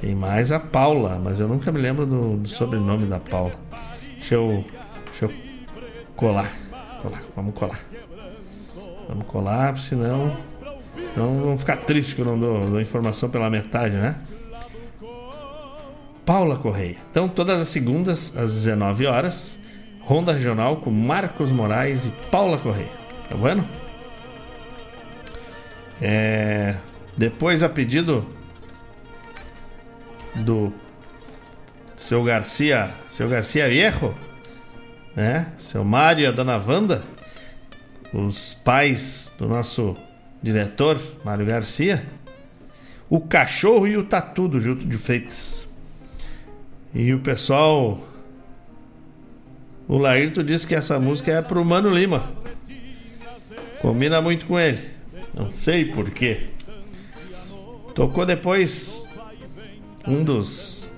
Tem 0.00 0.14
mais 0.14 0.52
a 0.52 0.60
Paula, 0.60 1.20
mas 1.22 1.40
eu 1.40 1.48
nunca 1.48 1.70
me 1.70 1.78
lembro 1.78 2.06
do, 2.06 2.36
do 2.36 2.48
sobrenome 2.48 3.06
da 3.06 3.18
Paula. 3.18 3.54
Deixa 4.16 4.34
eu, 4.36 4.64
deixa 5.06 5.26
eu 5.26 5.32
colar, 6.14 6.50
colar, 7.02 7.22
vamos 7.34 7.54
colar. 7.54 7.80
Vamos 9.08 9.26
colar, 9.26 9.78
senão 9.78 10.36
então 11.16 11.40
vamos 11.40 11.60
ficar 11.60 11.78
tristes 11.78 12.12
que 12.12 12.20
eu 12.20 12.26
não 12.26 12.38
dou, 12.38 12.60
dou 12.68 12.78
informação 12.78 13.30
pela 13.30 13.48
metade, 13.48 13.96
né? 13.96 14.16
Paula 16.26 16.58
Correia. 16.58 16.96
Então, 17.10 17.26
todas 17.26 17.58
as 17.58 17.68
segundas, 17.68 18.36
às 18.36 18.52
19 18.52 19.06
horas, 19.06 19.58
Ronda 20.06 20.32
Regional 20.32 20.76
com 20.76 20.90
Marcos 20.90 21.50
Moraes 21.50 22.06
e 22.06 22.10
Paula 22.30 22.56
Correia. 22.58 22.88
Tá 23.28 23.34
vendo? 23.34 23.64
É, 26.00 26.76
depois, 27.16 27.62
a 27.62 27.68
pedido 27.68 28.24
do 30.36 30.72
seu 31.96 32.22
Garcia, 32.22 32.90
seu 33.10 33.28
Garcia 33.28 33.68
Viejo, 33.68 34.14
né? 35.14 35.52
Seu 35.58 35.84
Mário 35.84 36.22
e 36.22 36.26
a 36.26 36.30
dona 36.30 36.56
Wanda, 36.56 37.02
os 38.12 38.54
pais 38.54 39.32
do 39.36 39.48
nosso 39.48 39.96
diretor 40.40 41.00
Mário 41.24 41.44
Garcia, 41.44 42.06
o 43.10 43.20
cachorro 43.20 43.88
e 43.88 43.96
o 43.96 44.04
tatu 44.04 44.46
do 44.46 44.60
Juto 44.60 44.86
de 44.86 44.96
Freitas. 44.96 45.66
E 46.94 47.12
o 47.12 47.18
pessoal. 47.20 48.00
O 49.88 49.98
Laírto 49.98 50.42
disse 50.42 50.66
que 50.66 50.74
essa 50.74 50.98
música 50.98 51.32
é 51.32 51.40
pro 51.40 51.64
Mano 51.64 51.90
Lima. 51.90 52.32
Combina 53.80 54.20
muito 54.20 54.46
com 54.46 54.58
ele. 54.58 54.80
Não 55.32 55.52
sei 55.52 55.84
porquê. 55.84 56.48
Tocou 57.94 58.26
depois 58.26 59.06
um 60.06 60.24
dos, 60.24 60.90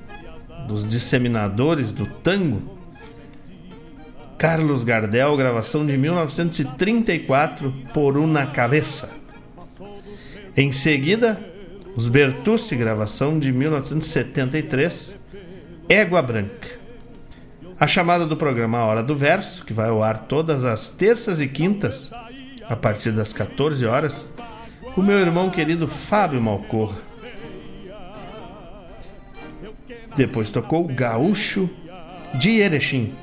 dos 0.66 0.89
disseminadores 0.89 1.93
do 1.93 2.06
tango, 2.06 2.78
Carlos 4.39 4.85
Gardel, 4.85 5.36
gravação 5.36 5.85
de 5.86 5.98
1934, 5.98 7.73
Por 7.93 8.16
Una 8.16 8.47
Cabeça. 8.47 9.10
Em 10.56 10.73
seguida, 10.73 11.44
os 11.94 12.09
Bertucci, 12.09 12.77
gravação 12.77 13.39
de 13.39 13.52
1973, 13.52 15.20
Égua 15.89 16.23
Branca. 16.23 16.77
A 17.80 17.86
chamada 17.86 18.26
do 18.26 18.36
programa 18.36 18.78
A 18.78 18.84
Hora 18.86 19.02
do 19.05 19.16
Verso, 19.16 19.64
que 19.64 19.72
vai 19.72 19.88
ao 19.88 20.02
ar 20.02 20.26
todas 20.26 20.64
as 20.64 20.88
terças 20.88 21.40
e 21.40 21.46
quintas, 21.46 22.10
a 22.68 22.74
partir 22.74 23.12
das 23.12 23.32
14 23.32 23.86
horas, 23.86 24.32
com 24.94 25.00
meu 25.00 25.16
irmão 25.18 25.48
querido 25.48 25.86
Fábio 25.86 26.42
Malcorra. 26.42 26.98
Depois 30.16 30.50
tocou 30.50 30.88
Gaúcho 30.88 31.70
de 32.34 32.59
Erechim, 32.59 33.14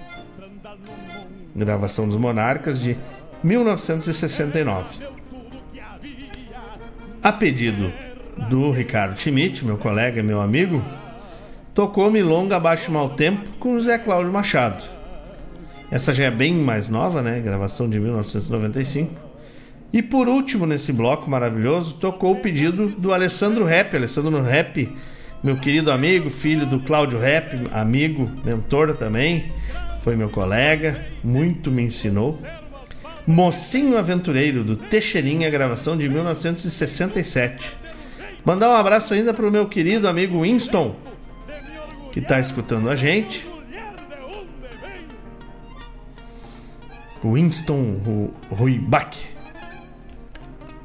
gravação 1.54 2.08
dos 2.08 2.16
Monarcas 2.16 2.80
de 2.80 2.98
1969. 3.44 5.06
A 7.22 7.34
pedido 7.34 7.92
do 8.50 8.72
Ricardo 8.72 9.20
Schmidt, 9.20 9.66
meu 9.66 9.78
colega 9.78 10.22
e 10.22 10.24
meu 10.24 10.40
amigo, 10.40 10.82
tocou 11.76 12.10
Milonga 12.10 12.56
Abaixo 12.56 12.90
Mal 12.90 13.10
Tempo 13.10 13.50
com 13.60 13.78
José 13.78 13.98
Cláudio 13.98 14.32
Machado. 14.32 14.82
Essa 15.92 16.14
já 16.14 16.24
é 16.24 16.32
bem 16.32 16.54
mais 16.54 16.88
nova, 16.88 17.22
né? 17.22 17.42
Gravação 17.42 17.90
de 17.90 18.00
1995. 18.00 19.14
E 19.92 20.02
por 20.02 20.30
último, 20.30 20.66
nesse 20.66 20.94
bloco 20.94 21.30
maravilhoso, 21.30 21.96
tocou 21.96 22.32
o 22.32 22.38
pedido 22.38 22.88
do 22.88 23.14
Alessandro 23.14 23.66
Rap. 23.66 23.94
Alessandro 23.94 24.42
Rap, 24.42 24.90
meu 25.44 25.58
querido 25.58 25.92
amigo, 25.92 26.30
filho 26.30 26.66
do 26.66 26.80
Cláudio 26.80 27.20
Rap, 27.20 27.68
amigo, 27.74 28.30
mentor 28.44 28.96
também, 28.96 29.52
foi 30.02 30.16
meu 30.16 30.30
colega, 30.30 31.06
muito 31.22 31.70
me 31.70 31.84
ensinou. 31.84 32.40
Mocinho 33.28 33.98
Aventureiro, 33.98 34.64
do 34.64 34.78
Teixeirinha, 34.78 35.50
gravação 35.50 35.98
de 35.98 36.08
1967. 36.08 37.76
Mandar 38.46 38.70
um 38.70 38.76
abraço 38.76 39.14
ainda 39.14 39.34
para 39.34 39.46
o 39.46 39.52
meu 39.52 39.68
querido 39.68 40.08
amigo 40.08 40.42
Winston, 40.42 40.96
que 42.16 42.22
está 42.22 42.40
escutando 42.40 42.90
a 42.90 42.96
gente. 42.96 43.46
Winston 47.22 48.32
Ruibach. 48.50 49.18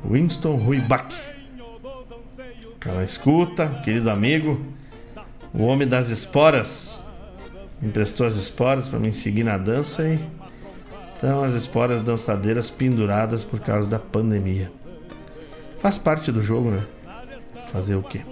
Winston 0.05 0.57
Ruibach. 0.57 1.15
Ela 2.85 3.05
escuta, 3.05 3.69
querido 3.85 4.11
amigo. 4.11 4.61
O 5.55 5.63
homem 5.67 5.87
das 5.87 6.09
esporas. 6.09 7.05
Emprestou 7.81 8.27
as 8.27 8.35
esporas 8.35 8.89
para 8.89 8.99
me 8.99 9.13
seguir 9.13 9.45
na 9.45 9.57
dança 9.57 10.03
e. 10.03 10.19
Então 11.17 11.45
as 11.45 11.55
esporas 11.55 12.03
dançadeiras 12.03 12.71
penduradas 12.71 13.45
por 13.45 13.61
causa 13.61 13.89
da 13.89 14.01
pandemia. 14.01 14.73
Faz 15.79 15.97
parte 15.97 16.33
do 16.33 16.43
jogo, 16.43 16.73
né? 16.73 16.85
Fazer 17.71 17.95
o 17.95 18.03
quê? 18.03 18.23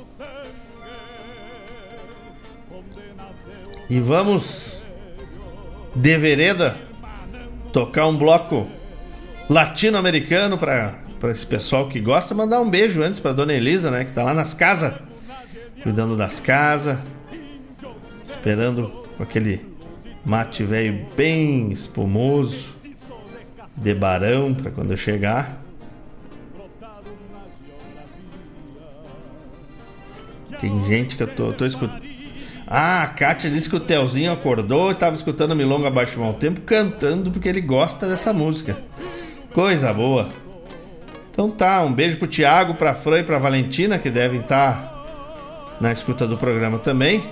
E 3.90 3.98
vamos 4.00 4.76
de 5.94 6.18
vereda 6.18 6.76
tocar 7.72 8.06
um 8.06 8.16
bloco 8.16 8.66
latino-americano 9.48 10.58
para 10.58 11.00
esse 11.30 11.46
pessoal 11.46 11.88
que 11.88 11.98
gosta. 11.98 12.34
Mandar 12.34 12.60
um 12.60 12.68
beijo 12.68 13.02
antes 13.02 13.18
para 13.18 13.32
dona 13.32 13.54
Elisa, 13.54 13.90
né? 13.90 14.04
Que 14.04 14.12
tá 14.12 14.22
lá 14.22 14.34
nas 14.34 14.52
casas, 14.52 14.92
cuidando 15.82 16.16
das 16.16 16.38
casas, 16.38 16.98
esperando 18.22 19.04
aquele 19.18 19.64
mate 20.22 20.64
velho 20.64 21.06
bem 21.16 21.72
espumoso, 21.72 22.76
de 23.74 23.94
barão 23.94 24.52
para 24.52 24.70
quando 24.70 24.90
eu 24.90 24.96
chegar. 24.98 25.62
Tem 30.60 30.84
gente 30.84 31.16
que 31.16 31.22
eu 31.22 31.28
tô, 31.28 31.52
tô 31.52 31.64
escutando. 31.64 32.07
Ah, 32.70 33.02
a 33.02 33.06
Kátia 33.06 33.48
disse 33.48 33.66
que 33.66 33.76
o 33.76 33.80
Telzinho 33.80 34.30
acordou 34.30 34.90
e 34.90 34.94
tava 34.94 35.16
escutando 35.16 35.56
Milonga 35.56 35.88
Abaixo 35.88 36.20
Mal 36.20 36.34
Tempo 36.34 36.60
cantando 36.60 37.30
porque 37.30 37.48
ele 37.48 37.62
gosta 37.62 38.06
dessa 38.06 38.30
música. 38.30 38.76
Coisa 39.54 39.90
boa. 39.90 40.28
Então 41.30 41.50
tá, 41.50 41.82
um 41.82 41.90
beijo 41.90 42.18
pro 42.18 42.28
Thiago, 42.28 42.74
pra 42.74 42.92
Fran 42.92 43.20
e 43.20 43.22
pra 43.22 43.38
Valentina, 43.38 43.98
que 43.98 44.10
devem 44.10 44.40
estar 44.40 44.74
tá 44.74 45.76
na 45.80 45.90
escuta 45.92 46.26
do 46.26 46.36
programa 46.36 46.78
também. 46.78 47.22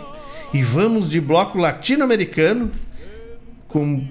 E 0.54 0.62
vamos 0.62 1.10
de 1.10 1.20
bloco 1.20 1.58
latino-americano 1.58 2.70
com 3.68 4.08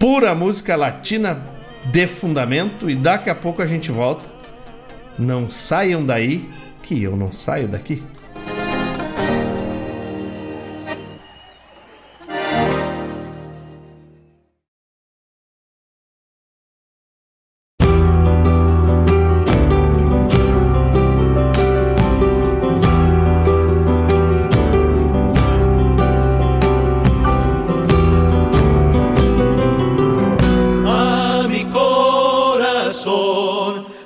pura 0.00 0.34
música 0.34 0.74
latina 0.74 1.46
de 1.84 2.08
fundamento. 2.08 2.90
E 2.90 2.96
daqui 2.96 3.30
a 3.30 3.36
pouco 3.36 3.62
a 3.62 3.66
gente 3.68 3.92
volta. 3.92 4.24
Não 5.16 5.48
saiam 5.48 6.04
daí, 6.04 6.48
que 6.82 7.00
eu 7.00 7.14
não 7.14 7.30
saio 7.30 7.68
daqui. 7.68 8.02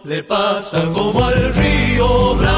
le 0.04 0.22
pasa 0.22 0.90
como 0.92 1.24
al 1.24 1.54
río 1.54 2.34
bravo. 2.34 2.52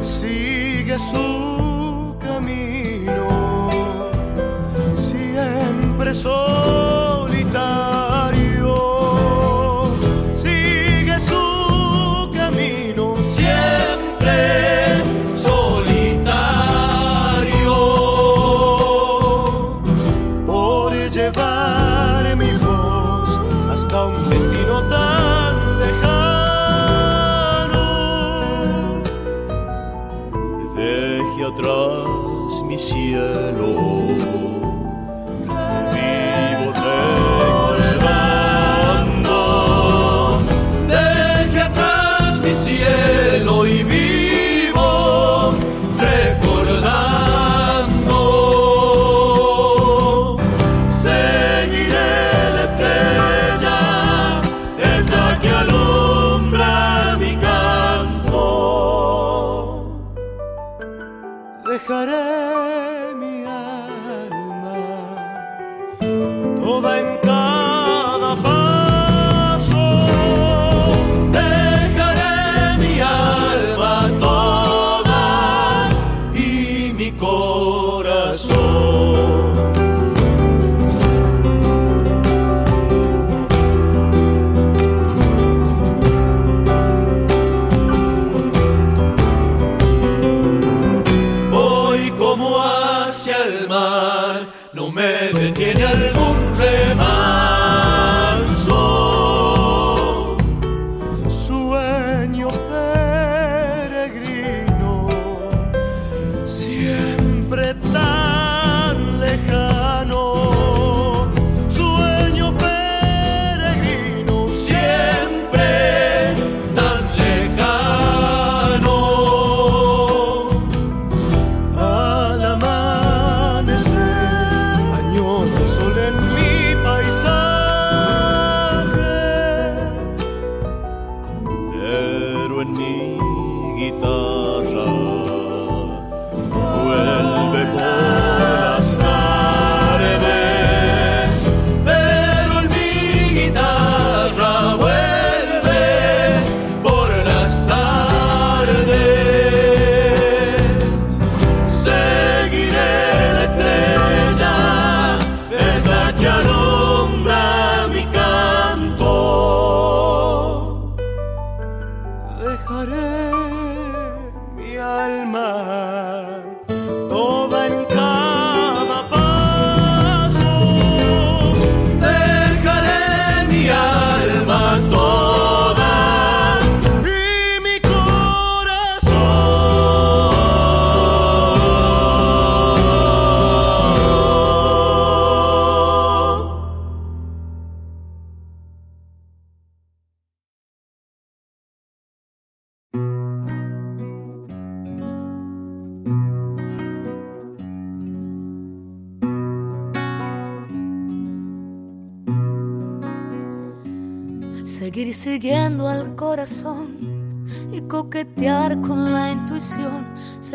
Sigue 0.00 0.98
su 0.98 2.16
camino, 2.20 3.70
siempre 4.92 6.14
soy. 6.14 6.83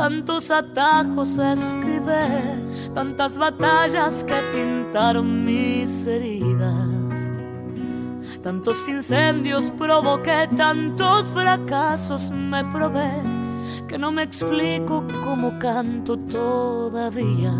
tantos 0.00 0.50
atajos 0.50 1.36
esquivé, 1.36 2.26
tantas 2.94 3.36
batallas 3.36 4.24
que 4.24 4.34
pintaron 4.50 5.44
mis 5.44 6.06
heridas. 6.06 6.88
Tantos 8.42 8.88
incendios 8.88 9.70
provoqué, 9.72 10.48
tantos 10.56 11.26
fracasos 11.32 12.30
me 12.30 12.64
probé, 12.72 13.12
que 13.88 13.98
no 13.98 14.10
me 14.10 14.22
explico 14.22 15.04
cómo 15.22 15.58
canto 15.58 16.16
todavía. 16.16 17.52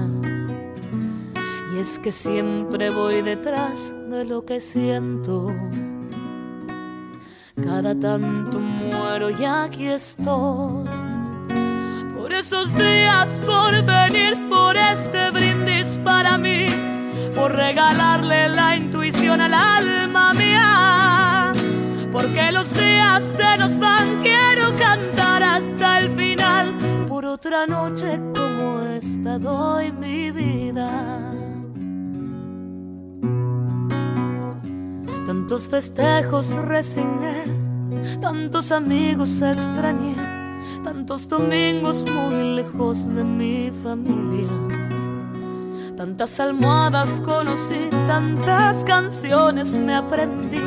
Y 1.74 1.78
es 1.78 1.98
que 1.98 2.10
siempre 2.10 2.88
voy 2.88 3.20
detrás 3.20 3.92
de 4.08 4.24
lo 4.24 4.46
que 4.46 4.62
siento. 4.62 5.48
Cada 7.62 7.94
tanto 7.94 8.58
muero 8.58 9.28
y 9.28 9.44
aquí 9.44 9.88
estoy. 9.88 10.99
Esos 12.40 12.74
días, 12.74 13.38
por 13.44 13.70
venir, 13.84 14.48
por 14.48 14.74
este 14.74 15.30
brindis 15.30 15.98
para 16.02 16.38
mí, 16.38 16.64
por 17.34 17.52
regalarle 17.52 18.48
la 18.48 18.76
intuición 18.76 19.42
al 19.42 19.52
alma 19.52 20.32
mía. 20.32 21.52
Porque 22.10 22.50
los 22.50 22.72
días 22.72 23.22
se 23.24 23.58
nos 23.58 23.78
van, 23.78 24.22
quiero 24.22 24.74
cantar 24.78 25.42
hasta 25.42 25.98
el 25.98 26.16
final. 26.16 26.74
Por 27.06 27.26
otra 27.26 27.66
noche 27.66 28.18
como 28.34 28.86
esta 28.86 29.38
doy 29.38 29.92
mi 29.92 30.30
vida. 30.30 30.88
Tantos 35.26 35.68
festejos 35.68 36.48
resigné, 36.48 37.44
tantos 38.18 38.72
amigos 38.72 39.42
extrañé, 39.42 40.16
tantos 40.82 41.28
domingos 41.28 42.04
muy 42.10 42.56
lejos 42.56 43.06
de 43.14 43.24
mi 43.24 43.70
familia. 43.82 44.48
Tantas 45.96 46.40
almohadas 46.40 47.20
conocí, 47.20 47.90
tantas 48.06 48.84
canciones 48.84 49.76
me 49.76 49.94
aprendí, 49.94 50.62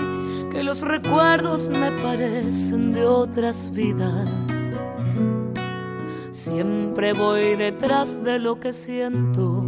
que 0.52 0.64
los 0.64 0.82
recuerdos 0.82 1.70
me 1.70 1.92
parecen 2.04 2.92
de 2.92 3.06
otras 3.06 3.72
vidas. 3.72 4.30
Siempre 6.32 7.14
voy 7.14 7.56
detrás 7.56 8.24
de 8.24 8.38
lo 8.38 8.60
que 8.60 8.74
siento. 8.74 9.64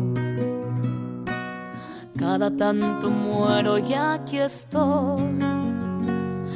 Cada 2.17 2.55
tanto 2.55 3.09
muero 3.09 3.77
y 3.77 3.93
aquí 3.93 4.37
estoy. 4.37 5.64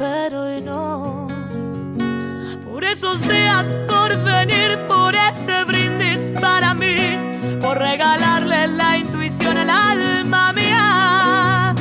pero 0.00 0.44
hoy 0.44 0.62
no. 0.62 1.28
Por 2.64 2.82
esos 2.84 3.20
días, 3.28 3.66
por 3.86 4.16
venir, 4.24 4.78
por 4.88 5.14
este 5.14 5.64
brindis 5.64 6.32
para 6.40 6.72
mí, 6.72 6.96
por 7.60 7.78
regalarle 7.78 8.66
la 8.68 8.96
intuición 8.96 9.58
al 9.58 9.68
alma 9.68 10.54
mía. 10.54 11.74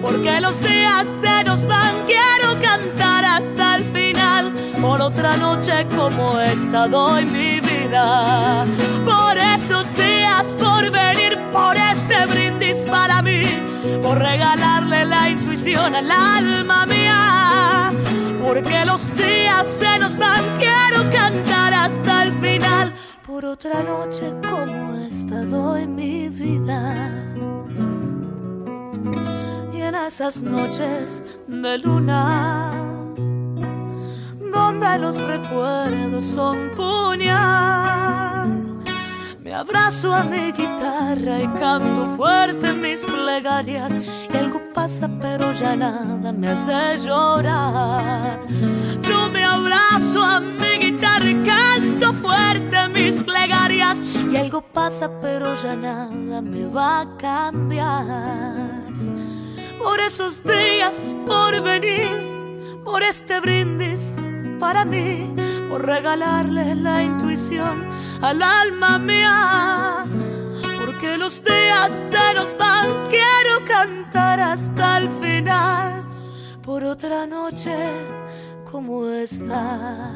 Porque 0.00 0.40
los 0.40 0.56
días 0.60 1.06
se 1.20 1.42
nos 1.42 1.66
van, 1.66 2.06
quiero 2.06 2.48
cantar 2.62 3.24
hasta 3.24 3.76
el 3.78 3.84
final. 3.92 4.52
Por 4.80 5.00
otra 5.00 5.36
noche 5.36 5.88
como 5.96 6.38
esta 6.38 6.86
doy 6.86 7.24
mi 7.24 7.58
vida. 7.58 8.64
Por 9.04 9.36
esos 9.38 9.92
días, 9.96 10.54
por 10.54 10.88
venir, 10.92 11.36
por 11.52 11.76
este 12.16 12.26
brindis 12.26 12.78
para 12.86 13.22
mí, 13.22 13.42
por 14.02 14.18
regalarle 14.18 15.04
la 15.06 15.30
intuición 15.30 15.94
al 15.94 16.10
alma 16.10 16.86
mía. 16.86 17.92
Porque 18.44 18.84
los 18.84 19.14
días 19.16 19.66
se 19.66 19.98
nos 19.98 20.16
van, 20.16 20.42
quiero 20.58 21.10
cantar 21.10 21.74
hasta 21.74 22.22
el 22.24 22.32
final. 22.34 22.94
Por 23.26 23.44
otra 23.44 23.82
noche 23.82 24.32
como 24.48 24.94
esta 25.06 25.42
doy 25.44 25.86
mi 25.86 26.28
vida. 26.28 27.10
Y 29.72 29.80
en 29.80 29.94
esas 29.94 30.42
noches 30.42 31.22
de 31.48 31.78
luna, 31.78 32.70
donde 34.52 34.98
los 34.98 35.20
recuerdos 35.20 36.24
son 36.24 36.70
puñal, 36.76 38.55
me 39.46 39.54
abrazo 39.54 40.12
a 40.12 40.24
mi 40.24 40.50
guitarra 40.50 41.38
y 41.40 41.46
canto 41.60 42.16
fuerte 42.16 42.72
mis 42.72 43.00
plegarias. 43.02 43.92
Y 44.28 44.36
algo 44.36 44.60
pasa, 44.74 45.08
pero 45.20 45.52
ya 45.52 45.76
nada 45.76 46.32
me 46.32 46.48
hace 46.48 46.98
llorar. 46.98 48.40
Yo 49.02 49.28
me 49.28 49.44
abrazo 49.44 50.20
a 50.20 50.40
mi 50.40 50.78
guitarra 50.80 51.30
y 51.30 51.44
canto 51.44 52.12
fuerte 52.14 52.88
mis 52.88 53.22
plegarias. 53.22 54.02
Y 54.32 54.36
algo 54.36 54.62
pasa, 54.62 55.08
pero 55.20 55.54
ya 55.62 55.76
nada 55.76 56.42
me 56.42 56.66
va 56.66 57.02
a 57.02 57.16
cambiar. 57.16 58.82
Por 59.78 60.00
esos 60.00 60.42
días, 60.42 61.14
por 61.24 61.62
venir, 61.62 62.82
por 62.84 63.00
este 63.04 63.38
brindis 63.38 64.12
para 64.58 64.84
mí, 64.84 65.32
por 65.68 65.84
regalarle 65.84 66.74
la 66.74 67.02
intuición 67.02 67.84
al 68.20 68.42
alma 68.42 68.98
mía. 68.98 70.04
Porque 70.78 71.18
los 71.18 71.42
días 71.42 71.92
se 72.10 72.34
nos 72.34 72.56
van, 72.56 72.88
quiero 73.08 73.64
cantar 73.66 74.40
hasta 74.40 74.98
el 74.98 75.08
final. 75.20 76.04
Por 76.62 76.84
otra 76.84 77.26
noche 77.26 77.76
como 78.70 79.08
esta, 79.08 80.12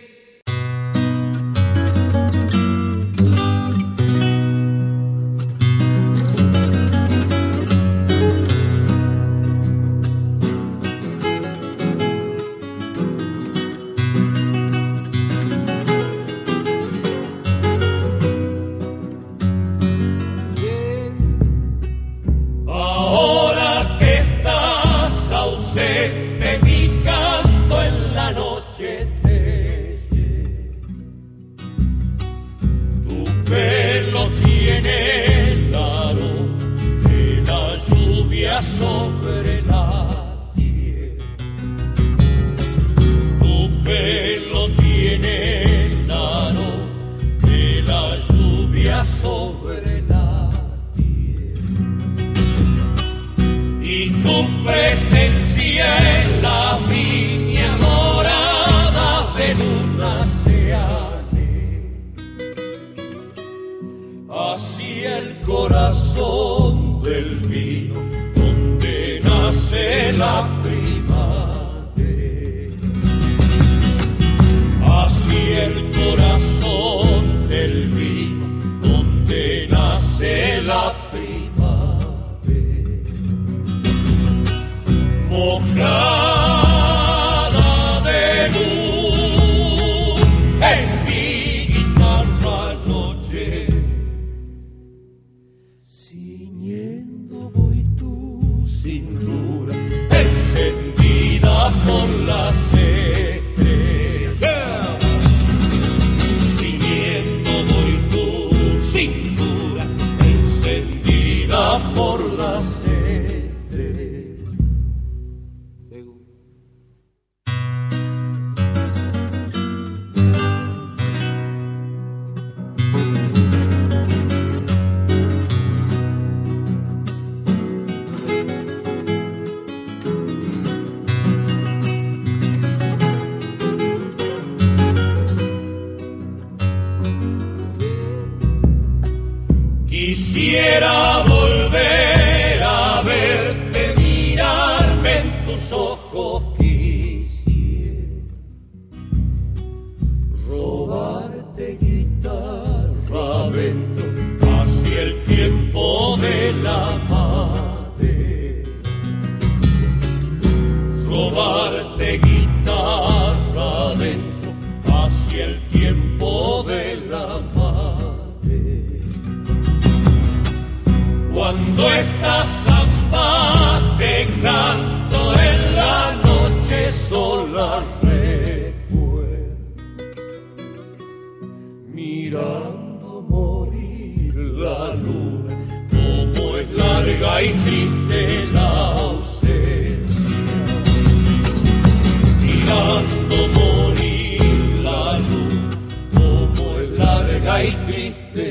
Faith 198.11 198.50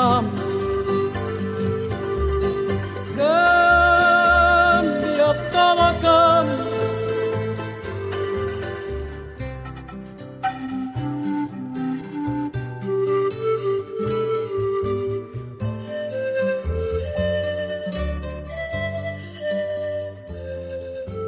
Cambia. 0.00 0.32
Todo 5.52 5.86
cambia. 6.02 6.64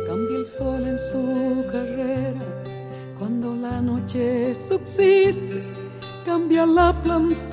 Cambia 0.06 0.36
el 0.38 0.46
sol 0.46 0.86
en 0.86 0.98
su 0.98 1.22
carrera 1.70 2.44
cuando 3.18 3.54
la 3.54 3.80
noche 3.80 4.54
subsiste. 4.54 5.62
Cambia 6.24 6.64
la 6.66 6.92
planta 7.02 7.51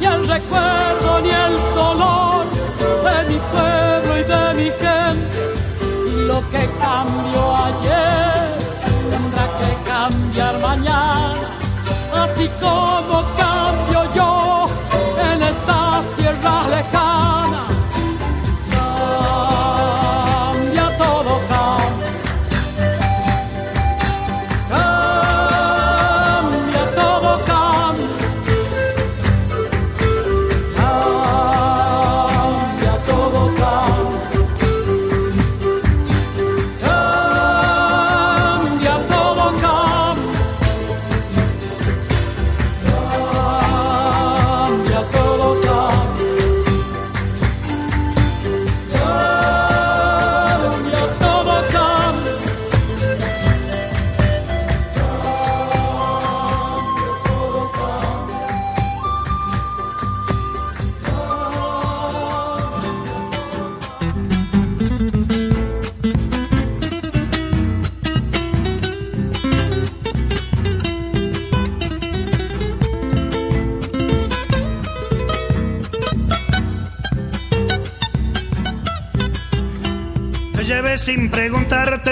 Ni 0.00 0.06
el 0.06 0.28
recuerdo 0.28 1.20
ni 1.22 1.30
el 1.30 1.56
dolor 1.74 2.44
de 3.04 3.32
mi 3.32 3.38
pueblo 3.52 4.18
y 4.18 4.24
de 4.24 4.54
mi 4.54 4.70
gente. 4.70 5.42
Y 6.06 6.26
lo 6.26 6.40
que 6.50 6.68
cambió 6.78 7.56
ayer 7.56 8.48
tendrá 9.10 9.44
que 9.58 9.90
cambiar 9.90 10.58
mañana, 10.60 11.32
así 12.22 12.48
como 12.60 13.22
cambio 13.36 13.71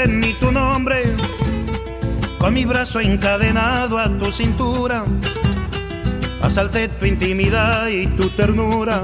preguntarte 0.01 0.09
ni 0.09 0.33
tu 0.35 0.53
nombre, 0.53 1.15
con 2.39 2.55
mi 2.55 2.65
brazo 2.65 3.01
encadenado 3.01 3.99
a 3.99 4.09
tu 4.09 4.33
cintura. 4.33 5.05
Asalté 6.43 6.89
tu 6.89 7.07
intimidad 7.07 7.89
y 7.89 8.07
tu 8.07 8.31
ternura 8.31 9.03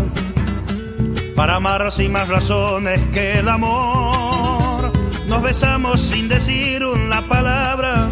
para 1.34 1.56
amar 1.56 1.92
sin 1.92 2.12
más 2.12 2.28
razones 2.28 3.00
que 3.12 3.38
el 3.38 3.48
amor. 3.48 4.92
Nos 5.28 5.42
besamos 5.42 6.00
sin 6.00 6.28
decir 6.28 6.84
una 6.84 7.20
palabra, 7.22 8.08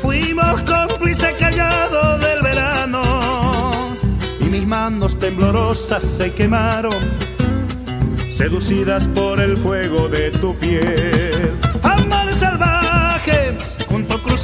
fuimos 0.00 0.62
cómplices 0.62 1.32
callados 1.38 2.20
del 2.20 2.42
verano 2.42 3.94
y 4.40 4.44
mis 4.44 4.66
manos 4.66 5.18
temblorosas 5.18 6.04
se 6.04 6.32
quemaron 6.32 6.94
seducidas 8.28 9.06
por 9.08 9.40
el 9.40 9.56
fuego 9.56 10.08
de 10.08 10.30
tu 10.30 10.54
piel. 10.56 11.25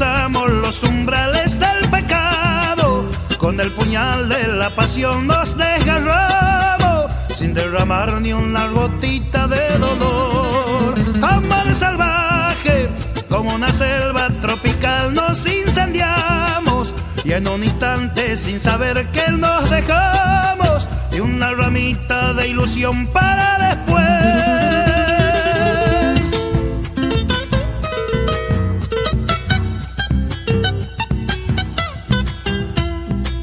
Los 0.02 0.82
umbrales 0.82 1.58
del 1.58 1.90
pecado, 1.90 3.04
con 3.38 3.60
el 3.60 3.70
puñal 3.72 4.28
de 4.28 4.48
la 4.48 4.70
pasión 4.70 5.26
nos 5.26 5.56
desgarramos 5.56 7.10
sin 7.34 7.54
derramar 7.54 8.20
ni 8.20 8.32
una 8.32 8.66
gotita 8.66 9.46
de 9.46 9.78
dolor. 9.78 10.94
Amor 11.22 11.74
salvaje, 11.74 12.88
como 13.28 13.54
una 13.54 13.72
selva 13.72 14.28
tropical 14.40 15.14
nos 15.14 15.46
incendiamos 15.46 16.94
y 17.24 17.32
en 17.32 17.46
un 17.48 17.62
instante 17.64 18.36
sin 18.36 18.58
saber 18.58 19.06
que 19.12 19.30
nos 19.30 19.70
dejamos 19.70 20.88
y 21.12 21.20
una 21.20 21.52
ramita 21.52 22.32
de 22.34 22.48
ilusión 22.48 23.06
para 23.08 23.76
después. 23.76 24.61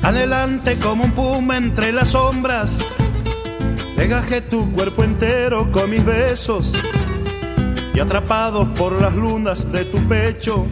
Adelante 0.09 0.79
como 0.79 1.03
un 1.03 1.11
puma 1.11 1.55
entre 1.55 1.91
las 1.91 2.09
sombras, 2.09 2.79
Pegaje 3.95 4.41
tu 4.41 4.71
cuerpo 4.71 5.03
entero 5.03 5.71
con 5.71 5.87
mis 5.91 6.03
besos. 6.03 6.73
Y 7.93 7.99
atrapados 7.99 8.69
por 8.69 8.99
las 8.99 9.13
lunas 9.13 9.71
de 9.71 9.85
tu 9.85 9.99
pecho, 10.07 10.65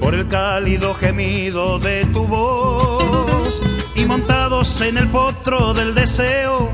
por 0.00 0.16
el 0.16 0.26
cálido 0.26 0.94
gemido 0.94 1.78
de 1.78 2.06
tu 2.06 2.26
voz. 2.26 3.62
Y 3.94 4.04
montados 4.04 4.80
en 4.80 4.98
el 4.98 5.06
potro 5.06 5.72
del 5.72 5.94
deseo, 5.94 6.72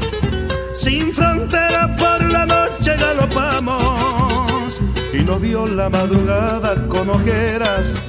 sin 0.75 1.13
frontera 1.13 1.95
por 1.95 2.25
la 2.33 2.47
noche 2.47 2.97
galopamos. 2.97 4.81
Y 5.13 5.19
no 5.19 5.39
vio 5.39 5.67
la 5.67 5.91
madrugada 5.91 6.89
con 6.89 7.11
ojeras 7.11 8.01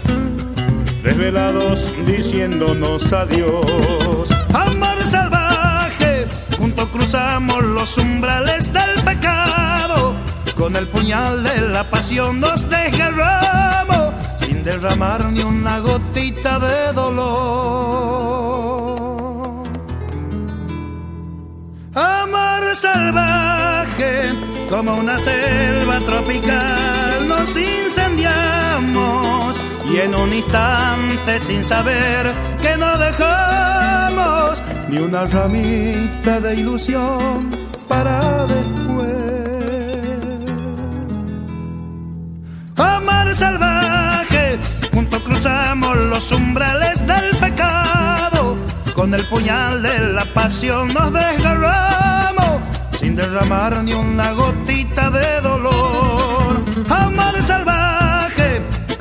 desvelados 1.06 1.94
diciéndonos 2.07 3.14
adiós. 3.14 4.27
Amor 4.53 5.06
salvaje, 5.06 6.26
junto 6.57 6.88
cruzamos 6.88 7.64
los 7.64 7.98
umbrales 7.98 8.73
del 8.73 9.03
pecado. 9.06 10.15
Con 10.57 10.76
el 10.76 10.88
puñal 10.88 11.44
de 11.44 11.61
la 11.61 11.84
pasión 11.84 12.40
nos 12.40 12.68
desgarramos 12.68 14.14
sin 14.40 14.64
derramar 14.64 15.26
ni 15.26 15.41
una 15.41 15.80
gotita 15.80 16.60
de 16.60 16.94
dolor. 16.94 17.36
Amor 21.94 22.76
salvaje, 22.76 24.32
como 24.69 24.95
una 24.95 25.19
selva 25.19 25.99
tropical, 25.99 27.27
nos 27.27 27.56
incendiamos 27.56 29.24
y 29.90 29.99
en 29.99 30.16
un 30.16 30.34
instante 30.34 31.40
sin 31.40 31.64
saber 31.64 32.34
que 32.62 32.78
no 32.78 32.98
dejamos 32.98 34.64
ni 34.90 34.98
una 34.98 35.26
ramita 35.26 36.40
de 36.40 36.56
ilusión 36.56 37.49
para 37.88 38.45
después. 38.45 39.16
Amar 42.78 43.34
salvaje, 43.36 44.57
junto 44.94 45.20
cruzamos 45.24 45.95
los 45.95 46.32
umbrales 46.32 47.06
del 47.06 47.36
pecado, 47.38 48.57
con 48.95 49.14
el 49.14 49.24
puñal 49.26 49.82
de 49.82 49.99
la 50.14 50.26
pasión 50.26 50.94
nos 50.94 51.14
desgarramos 51.14 52.62
sin 52.99 53.16
derramar 53.16 53.84
ni 53.84 53.94
una 53.94 54.32
gotita 54.32 55.10
de 55.10 55.41
dolor. 55.41 56.64
Amar 56.90 57.41
salvaje, 57.41 57.74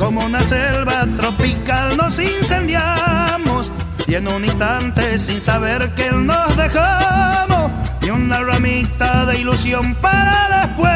como 0.05 0.21
una 0.21 0.43
selva 0.43 1.07
tropical 1.17 1.97
nos 1.97 2.19
incendiamos 2.19 3.73
y 4.07 4.17
en 4.17 4.29
un 4.29 4.45
instante 4.45 5.19
sin 5.19 5.41
saber 5.41 5.95
que 5.95 6.11
nos 6.11 6.55
dejamos 6.59 7.73
y 8.03 8.11
una 8.11 8.41
ramita 8.41 9.25
de 9.25 9.39
ilusión 9.39 9.95
para 9.95 10.67
después. 10.67 10.93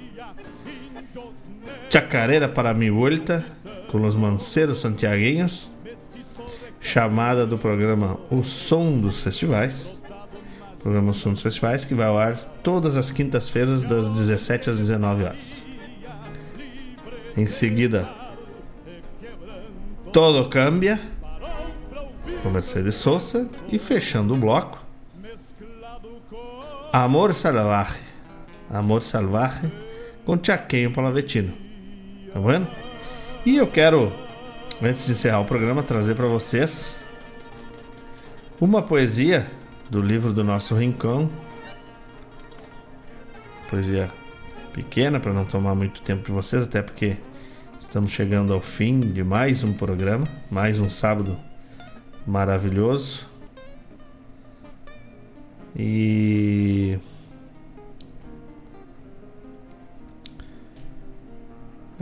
Chacarera 1.96 2.50
para 2.50 2.74
mi 2.74 2.90
vuelta 2.90 3.46
com 3.90 4.06
os 4.06 4.18
manceiros 4.18 4.80
santiagueños, 4.80 5.72
chamada 6.82 7.48
do 7.48 7.58
programa 7.58 8.20
O 8.30 8.44
Som 8.44 9.00
dos 9.00 9.22
Festivais, 9.22 9.98
programa 10.80 11.12
O 11.12 11.14
Som 11.14 11.32
dos 11.32 11.42
Festivais 11.42 11.86
que 11.86 11.96
vai 11.96 12.08
ao 12.08 12.18
ar 12.18 12.36
todas 12.62 12.98
as 12.98 13.12
quintas-feiras 13.12 13.86
das 13.86 14.10
17 14.10 14.72
às 14.72 14.78
19 14.78 15.24
horas. 15.24 15.66
Em 17.38 17.46
seguida, 17.46 18.10
Todo 20.12 20.50
Cambia 20.50 21.00
com 22.44 22.50
Mercedes 22.50 22.96
Sosa 22.96 23.50
e 23.72 23.80
fechando 23.80 24.34
o 24.34 24.38
bloco, 24.38 24.86
Amor 26.92 27.34
Salvaje, 27.34 28.02
Amor 28.70 29.02
Salvaje 29.02 29.72
com 30.26 30.38
Chaqueño 30.38 30.92
Palavetino. 30.92 31.65
Tá 32.36 32.42
vendo? 32.42 32.68
E 33.46 33.56
eu 33.56 33.66
quero, 33.66 34.12
antes 34.84 35.06
de 35.06 35.14
encerrar 35.14 35.40
o 35.40 35.46
programa, 35.46 35.82
trazer 35.82 36.16
para 36.16 36.28
vocês 36.28 37.00
uma 38.60 38.82
poesia 38.82 39.50
do 39.90 40.02
livro 40.02 40.34
do 40.34 40.44
nosso 40.44 40.76
Rincão. 40.76 41.30
Poesia 43.70 44.12
pequena 44.74 45.18
para 45.18 45.32
não 45.32 45.46
tomar 45.46 45.76
muito 45.76 46.02
tempo 46.02 46.26
de 46.26 46.32
vocês, 46.34 46.64
até 46.64 46.82
porque 46.82 47.16
estamos 47.80 48.12
chegando 48.12 48.54
ao 48.54 48.60
fim 48.60 49.00
de 49.00 49.24
mais 49.24 49.64
um 49.64 49.72
programa, 49.72 50.28
mais 50.52 50.78
um 50.78 50.90
sábado 50.90 51.40
maravilhoso. 52.28 53.26
E 55.74 57.00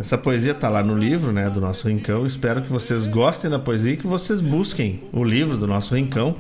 Essa 0.04 0.18
poesia 0.18 0.54
tá 0.54 0.68
lá 0.68 0.84
no 0.84 0.98
livro, 0.98 1.32
né, 1.32 1.50
do 1.50 1.62
nosso 1.62 1.88
Rincão. 1.88 2.26
Espero 2.26 2.62
que 2.62 2.70
vocês 2.70 3.08
gostem 3.08 3.50
da 3.50 3.58
poesia 3.58 3.94
e 3.94 3.96
que 3.96 4.06
vocês 4.06 4.42
busquem 4.42 5.02
o 5.14 5.24
livro 5.24 5.56
do 5.56 5.66
nosso 5.66 5.96
Rincão, 5.96 6.36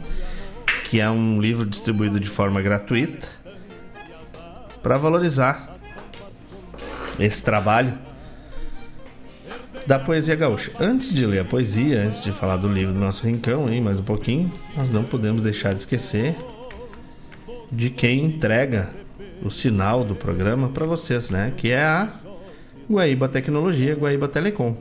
que 0.89 0.99
é 0.99 1.09
um 1.09 1.39
livro 1.39 1.65
distribuído 1.65 2.19
de 2.19 2.27
forma 2.27 2.61
gratuita 2.61 3.25
para 4.81 4.97
valorizar 4.97 5.77
esse 7.17 7.41
trabalho 7.41 7.93
da 9.87 9.97
poesia 9.97 10.35
gaúcha. 10.35 10.73
Antes 10.77 11.13
de 11.13 11.25
ler 11.25 11.39
a 11.39 11.45
poesia, 11.45 12.03
antes 12.03 12.21
de 12.21 12.33
falar 12.33 12.57
do 12.57 12.67
livro 12.67 12.93
do 12.93 12.99
nosso 12.99 13.25
Rincão, 13.25 13.71
hein, 13.71 13.79
mais 13.79 13.97
um 13.97 14.03
pouquinho, 14.03 14.51
nós 14.75 14.89
não 14.89 15.05
podemos 15.05 15.41
deixar 15.41 15.71
de 15.71 15.83
esquecer 15.83 16.35
de 17.71 17.89
quem 17.89 18.25
entrega 18.25 18.89
o 19.41 19.49
sinal 19.49 20.03
do 20.03 20.15
programa 20.15 20.67
para 20.67 20.85
vocês, 20.85 21.29
né, 21.29 21.53
que 21.55 21.71
é 21.71 21.81
a 21.81 22.09
Guaíba 22.89 23.29
Tecnologia, 23.29 23.95
Guaíba 23.95 24.27
Telecom. 24.27 24.75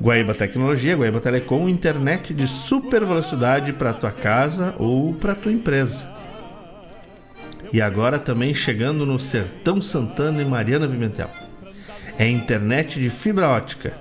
Guaíba 0.00 0.34
Tecnologia, 0.34 0.96
Guaíba 0.96 1.20
Telecom, 1.20 1.68
internet 1.68 2.34
de 2.34 2.46
super 2.46 3.04
velocidade 3.04 3.72
para 3.72 3.92
tua 3.92 4.10
casa 4.10 4.74
ou 4.78 5.14
para 5.14 5.34
tua 5.34 5.52
empresa. 5.52 6.08
E 7.72 7.80
agora 7.80 8.18
também 8.18 8.52
chegando 8.54 9.04
no 9.04 9.18
Sertão 9.18 9.80
Santana 9.80 10.42
e 10.42 10.44
Mariana 10.44 10.88
Pimentel. 10.88 11.30
É 12.18 12.26
internet 12.28 13.00
de 13.00 13.10
fibra 13.10 13.48
ótica. 13.48 13.92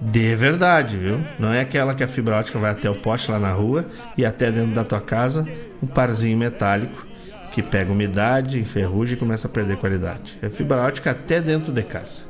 De 0.00 0.34
verdade, 0.36 0.96
viu? 0.96 1.20
Não 1.38 1.52
é 1.52 1.60
aquela 1.60 1.94
que 1.94 2.04
a 2.04 2.08
fibra 2.08 2.36
ótica 2.36 2.58
vai 2.58 2.70
até 2.70 2.88
o 2.88 2.94
poste 2.94 3.30
lá 3.30 3.38
na 3.38 3.52
rua 3.52 3.84
e 4.16 4.24
até 4.24 4.50
dentro 4.52 4.72
da 4.72 4.84
tua 4.84 5.00
casa, 5.00 5.46
um 5.82 5.86
parzinho 5.86 6.38
metálico 6.38 7.06
que 7.52 7.62
pega 7.62 7.90
umidade, 7.90 8.60
enferruja 8.60 9.14
e 9.14 9.16
começa 9.16 9.48
a 9.48 9.50
perder 9.50 9.78
qualidade. 9.78 10.38
É 10.40 10.48
fibra 10.48 10.82
ótica 10.82 11.10
até 11.10 11.40
dentro 11.40 11.72
de 11.72 11.82
casa. 11.82 12.27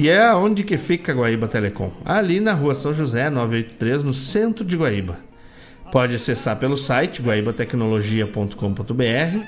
E 0.00 0.08
é 0.08 0.34
onde 0.34 0.64
que 0.64 0.78
fica 0.78 1.12
a 1.12 1.14
Guaíba 1.14 1.46
Telecom? 1.46 1.92
Ali 2.02 2.40
na 2.40 2.54
rua 2.54 2.74
São 2.74 2.94
José, 2.94 3.28
983, 3.28 4.02
no 4.02 4.14
centro 4.14 4.64
de 4.64 4.74
Guaíba. 4.74 5.18
Pode 5.92 6.14
acessar 6.14 6.56
pelo 6.56 6.74
site 6.74 7.20
guaibatecnologia.com.br 7.20 9.44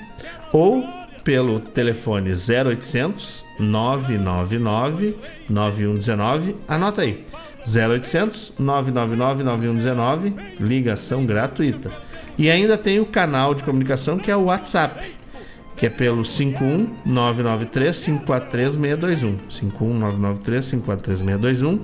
ou 0.53 0.83
pelo 1.23 1.59
telefone 1.59 2.29
0800 2.29 3.43
999 3.59 5.17
9119. 5.49 6.55
Anota 6.67 7.01
aí. 7.01 7.25
0800 7.65 8.53
999 8.59 9.43
9119, 9.43 10.35
ligação 10.59 11.25
gratuita. 11.25 11.91
E 12.37 12.51
ainda 12.51 12.77
tem 12.77 12.99
o 12.99 13.07
canal 13.07 13.55
de 13.55 13.63
comunicação 13.63 14.19
que 14.19 14.29
é 14.29 14.35
o 14.35 14.43
WhatsApp, 14.43 15.15
que 15.75 15.85
é 15.85 15.89
pelo 15.89 16.23
51993 16.23 18.05
543 18.05 18.73
621. 18.73 19.37
51993 19.49 20.69
543 20.71 21.19
621. 21.19 21.79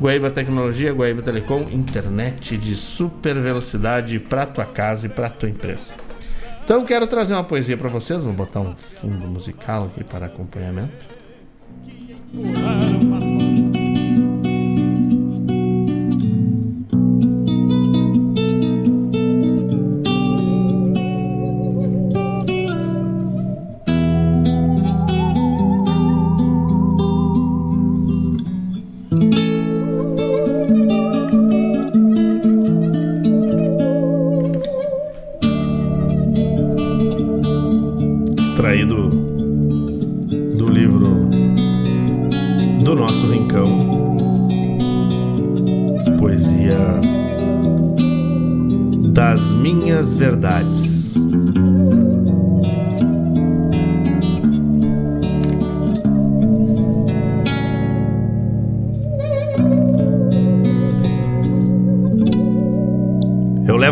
Guaíba 0.00 0.30
Tecnologia, 0.30 0.92
Guaíba 0.92 1.20
Telecom, 1.20 1.68
internet 1.70 2.56
de 2.56 2.74
super 2.74 3.38
velocidade 3.38 4.18
para 4.18 4.46
tua 4.46 4.64
casa 4.64 5.06
e 5.06 5.10
para 5.10 5.28
tua 5.28 5.48
empresa. 5.50 5.94
Então 6.64 6.84
quero 6.84 7.06
trazer 7.06 7.34
uma 7.34 7.44
poesia 7.44 7.76
para 7.76 7.88
vocês, 7.88 8.22
vou 8.22 8.32
botar 8.32 8.60
um 8.60 8.74
fundo 8.74 9.26
musical 9.28 9.86
aqui 9.86 10.02
para 10.04 10.26
acompanhamento. 10.26 10.92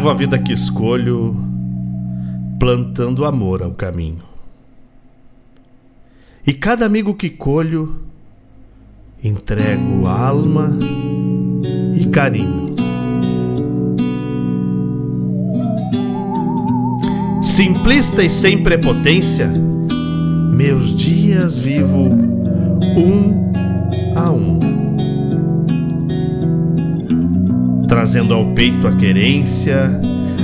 Levo 0.08 0.16
a 0.16 0.20
vida 0.20 0.38
que 0.38 0.54
escolho, 0.54 1.36
plantando 2.58 3.26
amor 3.26 3.62
ao 3.62 3.72
caminho. 3.72 4.22
E 6.46 6.54
cada 6.54 6.86
amigo 6.86 7.12
que 7.12 7.28
colho, 7.28 7.94
entrego 9.22 10.06
alma 10.06 10.70
e 11.94 12.06
carinho. 12.06 12.74
Simplista 17.42 18.24
e 18.24 18.30
sem 18.30 18.62
prepotência, 18.62 19.52
meus 20.54 20.96
dias 20.96 21.58
vivo 21.58 22.08
um 22.96 23.52
a 24.16 24.30
um. 24.30 24.77
Trazendo 27.98 28.32
ao 28.32 28.54
peito 28.54 28.86
a 28.86 28.94
querência 28.94 29.90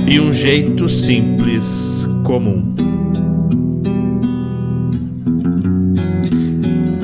e 0.05 0.19
um 0.19 0.33
jeito 0.33 0.89
simples, 0.89 2.05
comum. 2.25 2.75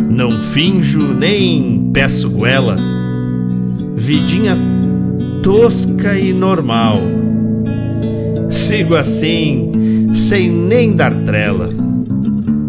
Não 0.09 0.29
finjo 0.29 1.13
nem 1.13 1.89
peço 1.93 2.29
goela, 2.29 2.75
vidinha 3.95 4.57
tosca 5.41 6.19
e 6.19 6.33
normal. 6.33 6.99
Sigo 8.49 8.97
assim, 8.97 10.11
sem 10.13 10.51
nem 10.51 10.97
dar 10.97 11.13
trela. 11.23 11.69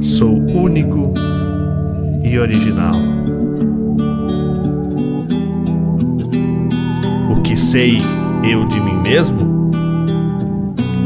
Sou 0.00 0.38
único 0.54 1.12
e 2.22 2.38
original. 2.38 3.11
Sei 7.62 8.00
eu 8.44 8.66
de 8.66 8.80
mim 8.80 9.00
mesmo? 9.02 9.70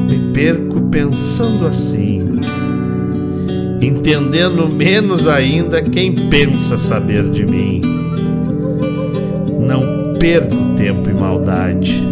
Me 0.08 0.32
perco 0.32 0.80
pensando 0.90 1.66
assim 1.66 2.40
entendendo 3.80 4.68
menos 4.68 5.28
ainda 5.28 5.82
quem 5.82 6.14
pensa 6.14 6.78
saber 6.78 7.28
de 7.30 7.44
mim. 7.44 7.80
Não 9.60 10.14
perco 10.18 10.56
tempo 10.76 11.08
e 11.10 11.12
maldade 11.12 12.02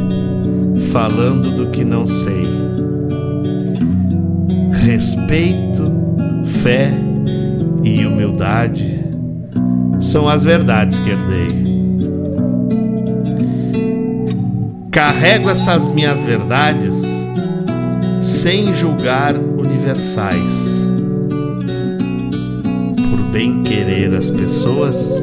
falando 0.92 1.56
do 1.56 1.70
que 1.70 1.84
não 1.84 2.06
sei. 2.06 2.44
Respeito, 4.84 5.84
fé 6.62 6.92
e 7.82 8.04
humildade 8.04 9.00
são 10.00 10.28
as 10.28 10.44
verdades 10.44 10.98
que 10.98 11.10
herdei. 11.10 11.73
Carrego 14.94 15.50
essas 15.50 15.90
minhas 15.90 16.24
verdades 16.24 17.02
sem 18.22 18.72
julgar 18.72 19.36
universais 19.36 20.84
bem 23.34 23.64
querer 23.64 24.14
as 24.14 24.30
pessoas, 24.30 25.20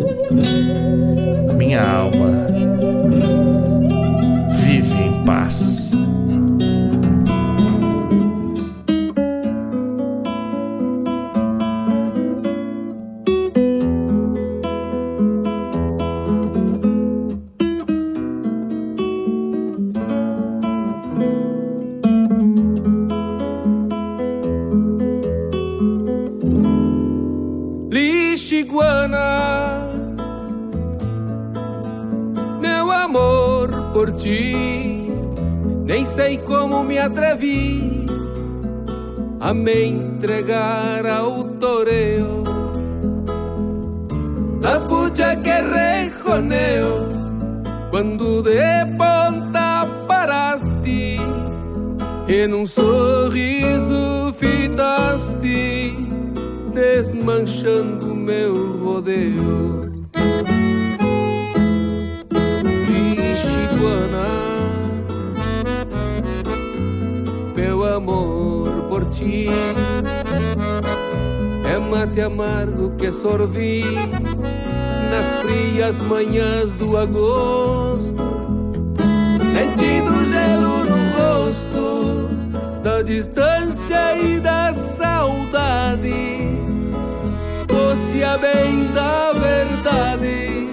minha 1.58 1.82
alma 1.82 2.46
vive 4.66 4.94
em 4.94 5.24
paz. 5.24 5.81
Manhãs 76.12 76.76
do 76.76 76.98
agosto, 76.98 78.22
sentindo 79.50 80.12
o 80.12 80.26
gelo 80.26 80.84
no 80.84 80.98
rosto, 81.18 82.28
da 82.84 83.02
distância 83.02 84.18
e 84.18 84.42
da 84.42 84.74
saudade, 84.74 86.12
doce 87.66 88.20
bem 88.42 88.92
da 88.94 89.32
verdade, 89.32 90.68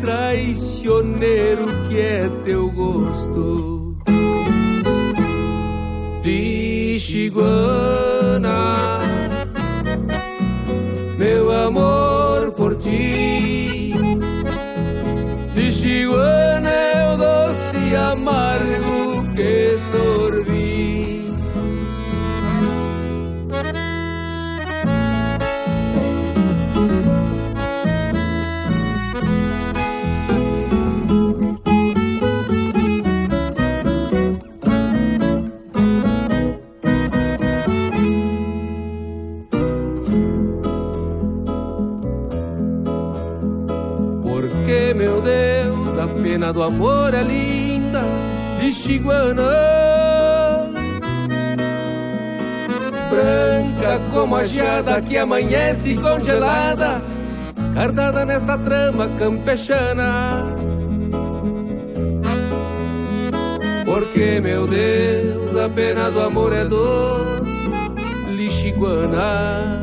traicioneiro 0.00 1.66
que 1.88 1.98
é 1.98 2.30
teu 2.44 2.70
gosto. 2.70 3.96
Lixiguana, 6.22 7.40
meu 11.18 11.50
amor 11.50 12.52
por 12.52 12.76
ti. 12.76 13.25
Geada 54.56 55.02
que 55.02 55.18
amanhece 55.18 55.94
congelada, 55.96 57.02
cardada 57.74 58.24
nesta 58.24 58.56
trama 58.56 59.06
campechana. 59.18 60.42
Porque, 63.84 64.40
meu 64.40 64.66
Deus, 64.66 65.54
a 65.58 65.68
pena 65.68 66.10
do 66.10 66.22
amor 66.22 66.54
é 66.54 66.64
doce, 66.64 67.70
Lixiguana. 68.30 69.82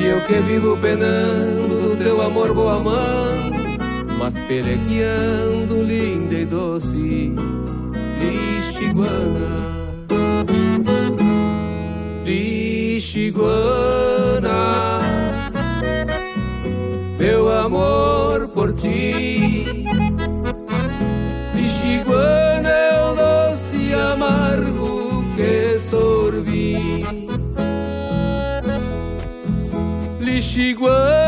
E 0.00 0.06
eu 0.06 0.20
que 0.20 0.34
vivo 0.34 0.76
penando 0.76 1.88
do 1.88 1.96
teu 1.96 2.22
amor 2.22 2.54
vou 2.54 2.68
amando, 2.68 3.58
mas 4.16 4.38
pelegueando 4.46 5.82
linda 5.82 6.34
e 6.36 6.44
doce, 6.44 7.34
lixiguana. 8.20 9.77
Lixiguana, 12.28 13.40
meu 17.18 17.48
amor 17.50 18.48
por 18.48 18.74
ti. 18.74 19.64
Lixiguana 21.54 22.68
é 22.68 23.00
o 23.02 23.14
doce 23.14 23.94
amargo 23.94 25.24
que 25.36 25.78
sorvi. 25.78 27.06
Lixiguana 30.20 31.27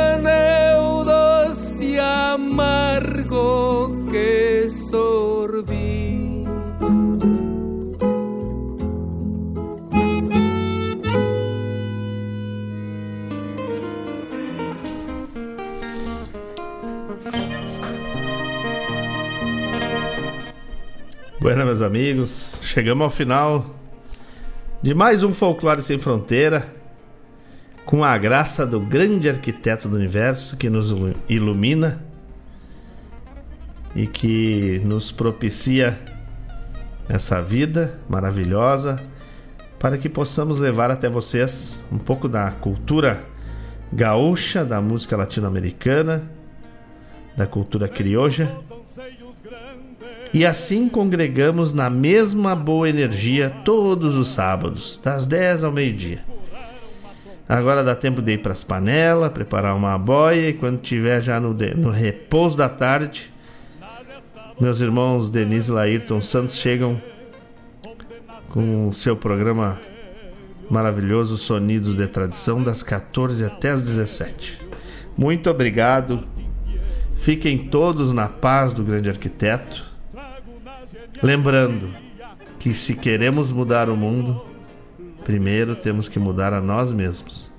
Bueno, 21.51 21.66
meus 21.66 21.82
amigos, 21.82 22.60
chegamos 22.62 23.02
ao 23.02 23.10
final 23.10 23.74
de 24.81 24.94
mais 24.94 25.24
um 25.24 25.35
Folclore 25.35 25.82
Sem 25.82 25.98
Fronteira, 25.98 26.72
com 27.85 28.05
a 28.05 28.16
graça 28.16 28.64
do 28.64 28.78
grande 28.78 29.28
arquiteto 29.28 29.89
do 29.89 29.97
universo 29.97 30.56
que 30.56 30.70
nos 30.70 30.94
ilumina 31.28 32.01
e 33.97 34.06
que 34.06 34.81
nos 34.85 35.10
propicia 35.10 35.98
essa 37.09 37.43
vida 37.43 37.98
maravilhosa 38.09 39.02
para 39.77 39.98
que 39.98 40.09
possamos 40.09 40.60
levar 40.60 40.93
até 40.93 41.10
vocês 41.10 41.85
um 41.90 41.98
pouco 41.98 42.28
da 42.28 42.52
cultura 42.52 43.24
gaúcha, 43.93 44.64
da 44.64 44.81
música 44.81 45.16
latino-americana, 45.16 46.31
da 47.36 47.44
cultura 47.44 47.89
crioja. 47.89 48.48
E 50.32 50.47
assim 50.47 50.89
congregamos 50.89 51.73
na 51.73 51.90
mesma 51.90 52.55
boa 52.55 52.89
energia 52.89 53.51
todos 53.65 54.16
os 54.16 54.28
sábados, 54.28 55.01
das 55.02 55.27
10 55.27 55.65
ao 55.65 55.73
meio-dia. 55.73 56.24
Agora 57.48 57.82
dá 57.82 57.97
tempo 57.97 58.23
de 58.23 58.32
ir 58.35 58.39
para 58.39 58.52
as 58.52 58.62
panelas, 58.62 59.31
preparar 59.31 59.74
uma 59.74 59.98
boia 59.98 60.51
e 60.51 60.52
quando 60.52 60.78
tiver 60.81 61.20
já 61.20 61.40
no, 61.40 61.52
de- 61.52 61.74
no 61.74 61.90
repouso 61.90 62.57
da 62.57 62.69
tarde, 62.69 63.32
meus 64.61 64.81
irmãos 64.81 65.28
Denise 65.31 65.70
e 65.70 65.74
Laírton 65.74 66.20
Santos 66.20 66.57
chegam 66.57 67.01
com 68.51 68.89
o 68.89 68.93
seu 68.93 69.16
programa 69.16 69.81
maravilhoso 70.70 71.36
Sonidos 71.36 71.97
de 71.97 72.07
Tradição 72.07 72.62
das 72.62 72.85
14 72.85 73.44
até 73.44 73.70
as 73.70 73.82
17. 73.82 74.61
Muito 75.19 75.51
obrigado. 75.51 76.24
Fiquem 77.16 77.59
todos 77.59 78.12
na 78.12 78.28
paz 78.28 78.73
do 78.73 78.85
grande 78.85 79.09
arquiteto. 79.11 79.89
Lembrando 81.22 81.90
que 82.59 82.72
se 82.72 82.94
queremos 82.94 83.52
mudar 83.52 83.90
o 83.90 83.97
mundo, 83.97 84.42
primeiro 85.22 85.76
temos 85.76 86.09
que 86.09 86.18
mudar 86.18 86.55
a 86.55 86.62
nós 86.62 86.90
mesmos, 86.90 87.52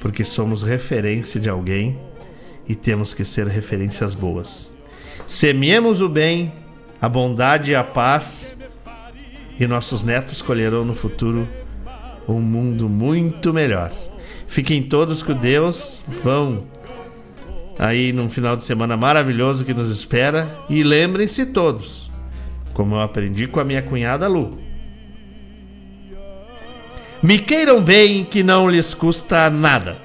porque 0.00 0.22
somos 0.22 0.62
referência 0.62 1.40
de 1.40 1.50
alguém 1.50 1.98
e 2.68 2.76
temos 2.76 3.12
que 3.12 3.24
ser 3.24 3.48
referências 3.48 4.14
boas. 4.14 4.72
Semeemos 5.26 6.00
o 6.00 6.08
bem, 6.08 6.52
a 7.00 7.08
bondade 7.08 7.72
e 7.72 7.74
a 7.74 7.82
paz, 7.82 8.54
e 9.58 9.66
nossos 9.66 10.04
netos 10.04 10.40
colherão 10.40 10.84
no 10.84 10.94
futuro 10.94 11.48
um 12.28 12.40
mundo 12.40 12.88
muito 12.88 13.52
melhor. 13.52 13.90
Fiquem 14.46 14.80
todos 14.80 15.24
com 15.24 15.34
Deus, 15.34 16.00
vão 16.06 16.64
aí 17.80 18.12
num 18.12 18.28
final 18.28 18.56
de 18.56 18.64
semana 18.64 18.96
maravilhoso 18.96 19.64
que 19.64 19.74
nos 19.74 19.90
espera 19.90 20.56
e 20.70 20.84
lembrem-se 20.84 21.46
todos, 21.46 22.11
como 22.72 22.94
eu 22.94 23.00
aprendi 23.00 23.46
com 23.46 23.60
a 23.60 23.64
minha 23.64 23.82
cunhada 23.82 24.28
Lu. 24.28 24.58
Me 27.22 27.38
queiram 27.38 27.80
bem 27.80 28.24
que 28.24 28.42
não 28.42 28.68
lhes 28.68 28.94
custa 28.94 29.48
nada. 29.48 29.96